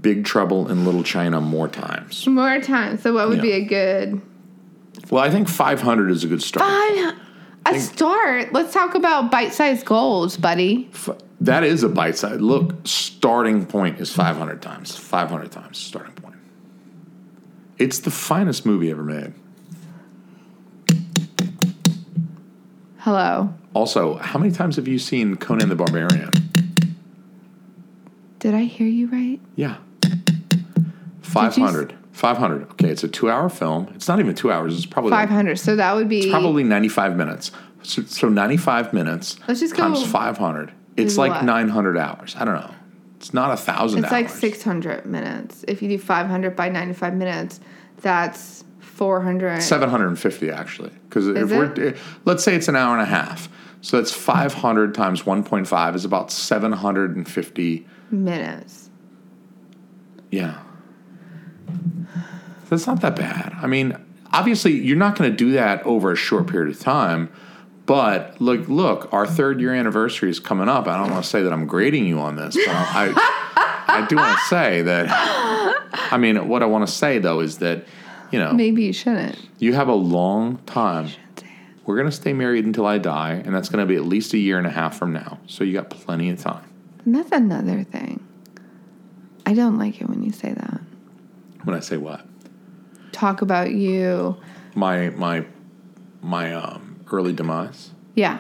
Big 0.02 0.26
Trouble 0.26 0.70
in 0.70 0.86
Little 0.86 1.04
China 1.04 1.40
more 1.40 1.68
times. 1.68 2.28
More 2.28 2.60
times. 2.62 3.02
So 3.04 3.14
what 3.14 3.30
would 3.30 3.38
Yeah. 3.38 3.42
be 3.44 3.52
a 3.54 3.64
good 3.66 4.22
Well, 5.10 5.24
I 5.24 5.30
think 5.30 5.48
500 5.48 6.12
is 6.12 6.24
a 6.24 6.28
good 6.28 6.42
start. 6.42 6.66
I, 6.68 7.14
a 7.68 7.80
start? 7.80 8.52
Let's 8.54 8.74
talk 8.74 8.96
about 8.96 9.30
bite-sized 9.32 9.86
goals, 9.86 10.36
buddy. 10.38 10.90
F- 10.94 11.10
That 11.42 11.64
is 11.64 11.84
a 11.84 11.90
bite-sized. 11.90 12.42
Look, 12.42 12.74
starting 12.86 13.66
point 13.66 14.00
is 14.00 14.12
500 14.12 14.62
times. 14.62 14.96
500 14.98 15.52
times 15.52 15.78
starting 15.78 16.14
point. 16.14 16.36
It's 17.78 18.00
the 18.00 18.10
finest 18.12 18.66
movie 18.66 18.90
ever 18.90 19.04
made. 19.04 19.34
Hello. 23.08 23.54
Also, 23.74 24.16
how 24.16 24.38
many 24.38 24.52
times 24.52 24.76
have 24.76 24.86
you 24.86 25.00
seen 25.00 25.38
Conan 25.38 25.70
the 25.70 25.78
Barbarian? 25.78 26.30
Did 28.40 28.54
I 28.54 28.64
hear 28.66 28.86
you 28.86 29.08
right? 29.08 29.40
Yeah. 29.56 29.78
500. 31.22 31.96
500. 32.12 32.64
Okay, 32.64 32.90
it's 32.90 33.06
a 33.06 33.08
two 33.08 33.32
hour 33.32 33.48
film. 33.48 33.90
It's 33.96 34.10
not 34.10 34.20
even 34.20 34.36
two 34.36 34.52
hours. 34.52 34.76
It's 34.76 34.86
probably 34.86 35.12
Five 35.12 35.30
hundred. 35.30 35.58
So 35.58 35.78
that 35.78 35.96
would 35.96 36.10
be 36.10 36.30
probably 36.30 36.66
95 36.66 37.16
minutes. 37.16 37.52
So, 37.82 38.04
so 38.04 38.28
95 38.28 38.92
minutes 38.92 39.38
Let's 39.48 39.62
just 39.62 39.78
times 39.78 40.00
go- 40.00 40.06
500. 40.08 40.74
It's 40.98 41.18
like 41.18 41.32
what? 41.32 41.46
900 41.46 41.98
hours. 41.98 42.36
I 42.38 42.44
don't 42.44 42.56
know. 42.56 42.76
It's 43.16 43.34
not 43.34 43.54
a 43.54 43.56
thousand 43.56 44.04
It's 44.04 44.12
like 44.12 44.28
600 44.28 45.06
minutes. 45.06 45.64
If 45.66 45.82
you 45.82 45.88
do 45.88 45.98
500 45.98 46.58
by 46.58 46.68
95 46.68 47.14
minutes, 47.14 47.62
that's 48.02 48.66
400. 48.98 49.62
750 49.62 50.50
actually. 50.50 50.90
Because 51.08 51.28
if 51.28 51.38
Is 51.38 51.52
we're, 51.52 51.96
let's 52.26 52.44
say 52.44 52.56
it's 52.56 52.68
an 52.68 52.76
hour 52.76 52.94
and 52.94 53.02
a 53.02 53.06
half. 53.06 53.48
So 53.82 53.98
that's 53.98 54.12
500 54.12 54.96
times 54.96 55.22
1.5 55.22 55.96
is 55.96 56.04
about 56.04 56.32
750. 56.32 57.88
minutes. 58.10 58.90
Yeah. 60.32 60.62
That's 62.70 62.88
not 62.88 63.02
that 63.02 63.16
bad. 63.16 63.56
I 63.62 63.68
mean, 63.68 63.96
obviously, 64.34 64.74
you're 64.74 64.98
not 64.98 65.16
going 65.16 65.30
to 65.30 65.38
do 65.38 65.52
that 65.52 65.84
over 65.86 66.12
a 66.12 66.16
short 66.16 66.48
period 66.48 66.76
of 66.76 66.82
time. 66.82 67.30
But 67.86 68.42
look, 68.42 68.68
look, 68.68 69.14
our 69.14 69.26
third 69.26 69.62
year 69.62 69.74
anniversary 69.74 70.30
is 70.30 70.40
coming 70.40 70.68
up. 70.68 70.88
I 70.88 70.98
don't 70.98 71.12
want 71.12 71.24
to 71.24 71.30
say 71.30 71.44
that 71.44 71.54
I'm 71.54 71.68
grading 71.68 72.06
you 72.06 72.20
on 72.20 72.36
this, 72.36 72.56
but 72.56 72.68
I, 72.68 73.14
I 73.88 74.06
do 74.10 74.18
want 74.18 74.38
to 74.38 74.46
say 74.46 74.82
that. 74.82 75.08
I 76.12 76.18
mean, 76.18 76.50
what 76.50 76.62
I 76.64 76.66
want 76.66 76.86
to 76.86 76.94
say 76.94 77.20
though 77.20 77.40
is 77.40 77.60
that, 77.60 77.86
you 78.32 78.40
know, 78.40 78.54
Maybe 78.54 78.84
you 78.84 78.94
shouldn't. 78.94 79.38
you 79.60 79.74
have 79.74 79.88
a 79.88 79.94
long 79.96 80.58
time. 80.66 81.10
We're 81.86 81.96
going 81.96 82.10
to 82.10 82.16
stay 82.16 82.34
married 82.34 82.66
until 82.66 82.86
I 82.86 82.98
die, 82.98 83.42
and 83.46 83.56
that's 83.56 83.70
going 83.70 83.80
to 83.82 83.86
be 83.86 83.96
at 83.96 84.04
least 84.06 84.34
a 84.34 84.38
year 84.38 84.58
and 84.58 84.68
a 84.68 84.70
half 84.70 84.98
from 84.98 85.14
now. 85.14 85.40
So 85.48 85.64
you 85.64 85.72
got 85.74 85.90
plenty 85.90 86.30
of 86.30 86.40
time. 86.40 86.66
And 87.06 87.16
that's 87.16 87.32
another 87.32 87.84
thing. 87.84 88.26
I 89.46 89.54
don't 89.54 89.78
like 89.78 90.02
it 90.02 90.10
when 90.10 90.22
you 90.24 90.32
say 90.34 90.52
that. 90.52 90.82
When 91.64 91.76
I 91.76 91.80
say 91.80 91.96
what? 91.96 92.26
Talk 93.14 93.42
about 93.42 93.72
you. 93.72 94.36
My 94.76 95.10
my 95.12 95.46
my 96.22 96.54
um, 96.54 97.00
early 97.12 97.32
demise. 97.34 97.92
Yeah. 98.16 98.40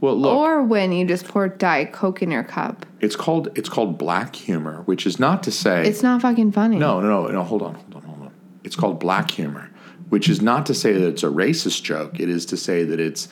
Well, 0.00 0.16
look, 0.16 0.34
Or 0.34 0.62
when 0.62 0.92
you 0.92 1.04
just 1.06 1.26
pour 1.26 1.48
Diet 1.48 1.92
Coke 1.92 2.22
in 2.22 2.30
your 2.30 2.44
cup. 2.44 2.86
it's 3.00 3.16
called 3.16 3.48
it's 3.58 3.68
called 3.68 3.98
black 3.98 4.34
humor, 4.34 4.82
which 4.86 5.06
is 5.06 5.18
not 5.20 5.42
to 5.42 5.50
say 5.50 5.86
It's 5.86 6.02
not 6.02 6.22
fucking 6.22 6.52
funny. 6.52 6.78
no, 6.78 7.00
no, 7.00 7.08
no, 7.26 7.28
no. 7.28 7.42
Hold 7.42 7.62
on, 7.62 7.74
hold 7.74 7.94
on, 7.96 8.02
hold 8.02 8.22
on. 8.22 8.32
It's 8.68 8.76
called 8.76 9.00
black 9.00 9.30
humor, 9.30 9.70
which 10.10 10.28
is 10.28 10.42
not 10.42 10.66
to 10.66 10.74
say 10.74 10.92
that 10.92 11.08
it's 11.08 11.22
a 11.22 11.28
racist 11.28 11.82
joke. 11.84 12.20
It 12.20 12.28
is 12.28 12.44
to 12.46 12.56
say 12.58 12.84
that 12.84 13.00
it's 13.00 13.26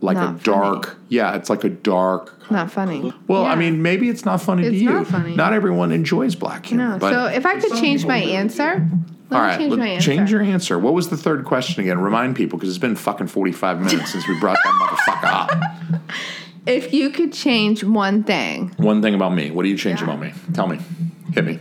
like 0.00 0.16
Not 0.16 0.40
a 0.40 0.42
dark. 0.42 0.96
Yeah, 1.10 1.36
it's 1.36 1.50
like 1.50 1.64
a 1.64 1.68
dark. 1.68 2.50
Not 2.50 2.70
funny. 2.72 3.12
Well, 3.28 3.44
I 3.44 3.56
mean, 3.56 3.82
maybe 3.82 4.08
it's 4.08 4.24
not 4.24 4.40
funny 4.40 4.62
to 4.62 4.74
you. 4.74 4.88
not 4.88 5.06
funny. 5.06 5.36
Not 5.36 5.52
everyone 5.52 5.92
enjoys 5.92 6.34
black 6.34 6.64
humor. 6.64 6.92
No. 6.92 6.98
but 6.98 7.12
so 7.12 7.26
if 7.26 7.44
I 7.44 7.60
could 7.60 7.72
change 7.78 8.06
my 8.06 8.16
answer, 8.16 8.88
let 9.28 9.38
All 9.42 9.48
me 9.50 9.56
change 9.58 9.70
let- 9.72 9.78
my 9.80 9.88
answer. 9.88 10.06
change 10.14 10.30
your 10.30 10.40
answer. 10.40 10.78
What 10.78 10.94
was 10.94 11.10
the 11.10 11.18
third 11.18 11.44
question 11.44 11.82
again? 11.82 11.98
Remind 11.98 12.36
people 12.36 12.58
because 12.58 12.70
it's 12.70 12.78
been 12.78 12.96
fucking 12.96 13.26
forty 13.26 13.52
five 13.52 13.80
minutes 13.82 14.12
since 14.12 14.26
we 14.26 14.40
brought 14.40 14.56
that 14.64 14.74
motherfucker 14.80 15.30
up. 15.94 16.00
If 16.66 16.92
you 16.92 17.08
could 17.10 17.32
change 17.32 17.82
one 17.82 18.22
thing 18.22 18.74
One 18.76 19.00
thing 19.00 19.14
about 19.14 19.34
me. 19.34 19.50
What 19.50 19.62
do 19.62 19.68
you 19.70 19.78
change 19.78 20.00
Yeah. 20.00 20.08
about 20.08 20.20
me? 20.20 20.32
Tell 20.52 20.66
me. 20.66 20.78
Hit 21.32 21.44
me. 21.46 21.58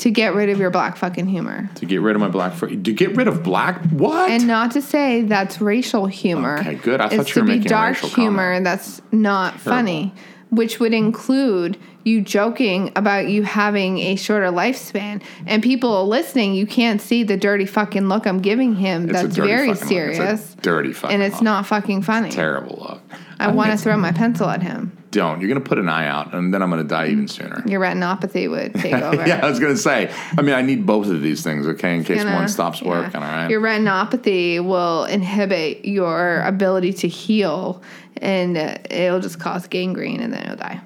To 0.00 0.10
get 0.10 0.34
rid 0.34 0.48
of 0.48 0.58
your 0.58 0.70
black 0.70 0.96
fucking 0.96 1.26
humor, 1.26 1.68
To 1.76 1.86
get 1.86 2.00
rid 2.00 2.16
of 2.16 2.20
my 2.20 2.28
black. 2.28 2.54
Fr- 2.54 2.66
to 2.68 2.76
get 2.76 3.16
rid 3.16 3.28
of 3.28 3.42
black. 3.42 3.82
What? 3.90 4.30
and 4.30 4.46
not 4.46 4.72
to 4.72 4.82
say 4.82 5.22
that's 5.22 5.60
racial 5.60 6.06
humor. 6.06 6.58
Okay, 6.58 6.74
good. 6.74 7.00
I 7.00 7.06
is 7.08 7.16
thought 7.16 7.34
you 7.36 7.42
were 7.42 7.46
be 7.46 7.52
making 7.52 7.66
a 7.66 7.68
dark 7.68 7.94
racial 7.94 8.08
humor 8.10 8.48
comment. 8.54 8.64
that's 8.64 9.02
not 9.12 9.60
funny, 9.60 10.12
which 10.50 10.80
would 10.80 10.94
include 10.94 11.78
you 12.02 12.22
joking 12.22 12.90
about 12.96 13.28
you 13.28 13.42
having 13.42 13.98
a 13.98 14.16
shorter 14.16 14.46
lifespan. 14.46 15.22
And 15.46 15.62
people 15.62 16.08
listening, 16.08 16.54
you 16.54 16.66
can't 16.66 17.00
see 17.00 17.22
the 17.24 17.36
dirty 17.36 17.66
fucking 17.66 18.08
look 18.08 18.26
I'm 18.26 18.40
giving 18.40 18.74
him. 18.76 19.10
It's 19.10 19.20
a 19.20 19.22
that's 19.24 19.36
very. 19.36 19.70
It's 19.70 19.82
a 19.82 19.86
serious, 19.86 20.54
dirty 20.62 20.92
fucking. 20.94 21.14
and 21.14 21.22
it's 21.22 21.36
look. 21.36 21.42
not 21.44 21.66
fucking 21.66 22.02
funny. 22.02 22.30
terrible 22.30 22.78
look. 22.88 23.02
I 23.40 23.50
want 23.52 23.70
to 23.72 23.76
throw 23.76 23.96
my 23.96 24.12
pencil 24.12 24.48
at 24.48 24.62
him. 24.62 24.96
Don't. 25.10 25.40
You're 25.40 25.48
gonna 25.48 25.60
put 25.60 25.78
an 25.78 25.88
eye 25.88 26.06
out, 26.06 26.34
and 26.34 26.54
then 26.54 26.62
I'm 26.62 26.70
gonna 26.70 26.84
die 26.84 27.08
even 27.08 27.26
sooner. 27.26 27.64
Your 27.66 27.80
retinopathy 27.80 28.48
would 28.48 28.74
take 28.74 28.92
over. 29.02 29.26
yeah, 29.26 29.44
I 29.44 29.48
was 29.50 29.58
gonna 29.58 29.76
say. 29.76 30.12
I 30.38 30.42
mean, 30.42 30.54
I 30.54 30.62
need 30.62 30.86
both 30.86 31.08
of 31.08 31.20
these 31.20 31.42
things, 31.42 31.66
okay, 31.66 31.96
in 31.96 32.04
case 32.04 32.22
gonna- 32.22 32.36
one 32.36 32.48
stops 32.48 32.80
yeah. 32.80 32.88
working. 32.88 33.16
All 33.16 33.22
right. 33.22 33.50
Your 33.50 33.60
retinopathy 33.60 34.64
will 34.64 35.04
inhibit 35.06 35.84
your 35.84 36.42
ability 36.42 36.92
to 36.92 37.08
heal, 37.08 37.82
and 38.18 38.56
it'll 38.56 39.18
just 39.20 39.40
cause 39.40 39.66
gangrene, 39.66 40.20
and 40.20 40.32
then 40.32 40.42
it'll 40.44 40.56
die. 40.56 40.80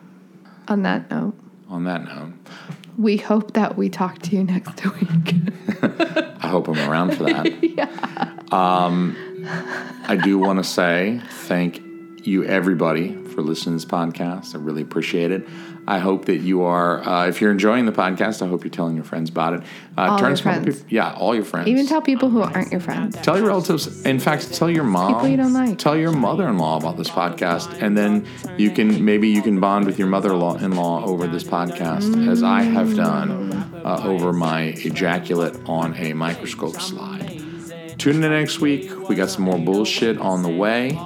On 0.69 0.83
that 0.85 1.11
note, 1.11 1.35
On 1.69 1.85
that 1.85 2.05
note, 2.05 2.33
we 2.97 3.19
hope 3.19 3.53
that 3.53 3.77
we 3.77 3.91
talk 3.91 4.21
to 4.21 4.37
you 4.37 4.45
next 4.45 4.83
week. 5.01 5.35
I 5.83 6.49
hope 6.49 6.69
I'm 6.69 6.79
around 6.89 7.15
for 7.17 7.25
that. 7.25 7.63
yeah. 7.63 8.31
Um, 8.51 9.15
I 10.09 10.17
do 10.17 10.39
want 10.39 10.59
to 10.61 10.65
say 10.65 11.21
thank 11.31 11.83
you, 12.27 12.45
everybody, 12.45 13.14
for 13.14 13.43
listening 13.43 13.79
to 13.79 13.85
this 13.85 13.91
podcast. 13.91 14.55
I 14.55 14.59
really 14.59 14.83
appreciate 14.83 15.31
it. 15.31 15.47
I 15.87 15.99
hope 15.99 16.25
that 16.27 16.39
you 16.39 16.62
are, 16.62 17.07
uh, 17.07 17.27
if 17.29 17.43
you're 17.43 17.51
enjoying 17.51 17.85
the 17.85 17.93
podcast, 17.93 18.41
I 18.41 18.47
hope 18.49 18.64
you're 18.64 18.70
telling 18.70 18.95
your 18.95 19.05
friends 19.05 19.29
about 19.29 19.53
it. 19.53 19.61
Uh, 19.99 20.12
All 20.12 20.18
your 20.29 20.37
friends. 20.37 20.64
people- 20.64 20.81
yeah, 20.89 21.12
all 21.12 21.35
your 21.35 21.45
friends. 21.45 21.68
Even 21.68 21.87
tell 21.87 22.01
people 22.01 22.31
who 22.31 22.41
aren't 22.41 22.70
your 22.72 22.81
friends. 22.81 23.16
Tell 23.22 23.37
your 23.37 23.49
relatives. 23.49 24.03
In 24.07 24.18
fact, 24.18 24.55
tell 24.55 24.70
your 24.70 24.85
mom. 24.85 25.12
People 25.14 25.29
you 25.29 25.37
don't 25.37 25.53
like. 25.53 25.77
Tell 25.77 25.95
your 25.97 26.12
mother-in-law 26.12 26.79
about 26.79 26.97
this 26.97 27.11
podcast, 27.11 27.83
and 27.83 27.99
then 27.99 28.25
you 28.57 28.70
can 28.70 29.05
maybe 29.05 29.29
you 29.29 29.43
can 29.43 29.61
bond 29.61 29.85
with 29.85 29.99
your 29.99 30.09
mother-in-law 30.09 31.05
over 31.05 31.27
this 31.27 31.45
podcast, 31.45 32.29
as 32.31 32.43
I 32.43 32.62
have 32.62 32.97
done 32.97 33.53
uh, 33.85 34.01
over 34.05 34.33
my 34.33 34.75
ejaculate 34.79 35.55
on 35.66 35.95
a 35.97 36.14
microscope 36.14 36.81
slide. 36.81 37.43
Tune 37.99 38.25
in 38.25 38.31
next 38.31 38.61
week. 38.61 39.09
We 39.09 39.14
got 39.16 39.29
some 39.29 39.45
more 39.45 39.59
bullshit 39.59 40.16
on 40.18 40.43
the 40.43 40.49
way. 40.49 40.99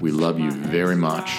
We 0.00 0.10
love 0.10 0.38
you 0.38 0.50
very 0.50 0.96
much. 0.96 1.30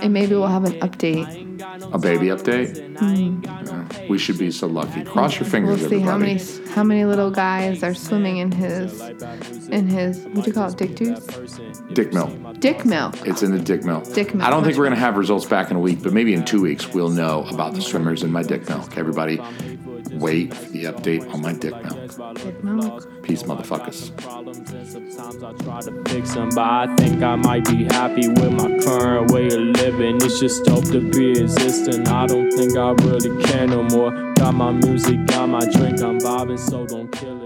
And 0.00 0.12
maybe 0.12 0.34
we'll 0.34 0.46
have 0.46 0.64
an 0.64 0.78
update. 0.80 1.46
A 1.92 1.98
baby 1.98 2.26
update. 2.26 2.96
Mm-hmm. 2.96 3.44
Yeah, 3.44 4.08
we 4.08 4.18
should 4.18 4.38
be 4.38 4.50
so 4.50 4.66
lucky. 4.66 5.04
Cross 5.04 5.38
your 5.38 5.48
fingers. 5.48 5.80
We'll 5.80 5.90
see 5.90 6.00
how 6.00 6.16
many 6.16 6.40
how 6.70 6.82
many 6.82 7.04
little 7.04 7.30
guys 7.30 7.82
are 7.82 7.94
swimming 7.94 8.38
in 8.38 8.52
his 8.52 9.00
in 9.68 9.88
his 9.88 10.18
what 10.26 10.44
do 10.44 10.50
you 10.50 10.52
call 10.52 10.68
it? 10.70 10.76
Dick 10.76 10.96
juice? 10.96 11.26
Dick 11.92 12.12
milk. 12.12 12.60
Dick 12.60 12.84
milk. 12.84 13.14
It's 13.26 13.42
in 13.42 13.52
the 13.52 13.58
dick 13.58 13.84
milk. 13.84 14.04
Dick 14.12 14.34
milk. 14.34 14.46
I 14.46 14.50
don't 14.50 14.64
think 14.64 14.76
we're 14.76 14.84
going 14.84 14.94
to 14.94 15.00
have 15.00 15.16
results 15.16 15.46
back 15.46 15.70
in 15.70 15.76
a 15.76 15.80
week, 15.80 16.02
but 16.02 16.12
maybe 16.12 16.34
in 16.34 16.44
two 16.44 16.60
weeks 16.60 16.92
we'll 16.94 17.10
know 17.10 17.44
about 17.50 17.74
the 17.74 17.82
swimmers 17.82 18.22
in 18.22 18.32
my 18.32 18.42
dick 18.42 18.68
milk. 18.68 18.96
Everybody, 18.96 19.40
wait 20.18 20.54
for 20.54 20.70
the 20.70 20.84
update 20.84 21.32
on 21.32 21.40
my 21.42 21.52
dick 21.52 21.74
milk. 22.62 23.22
Peace, 23.22 23.42
motherfuckers. 23.42 24.12
sometimes 24.86 25.42
I 25.42 25.52
try 25.64 25.80
to 25.80 26.02
fix 26.10 26.34
them, 26.34 26.50
but 26.50 26.58
I 26.64 26.96
think 26.96 27.22
I 27.22 27.36
might 27.36 27.64
be 27.64 27.84
happy 27.84 28.28
with 28.28 28.52
my 28.52 28.78
current 28.78 29.30
way 29.30 29.46
of 29.46 29.52
living. 29.52 30.16
It's 30.16 30.40
just 30.40 30.64
dope 30.64 30.84
to 30.86 31.00
be 31.10 31.30
existing. 31.30 32.08
I 32.08 32.26
don't 32.26 32.50
think 32.50 32.76
I 32.76 32.90
really 33.04 33.44
care 33.44 33.66
no 33.66 33.82
more. 33.84 34.10
Got 34.34 34.54
my 34.54 34.72
music, 34.72 35.26
got 35.26 35.48
my 35.48 35.60
drink, 35.60 36.00
I'm 36.02 36.18
vibing, 36.18 36.58
so 36.58 36.86
don't 36.86 37.10
kill. 37.12 37.37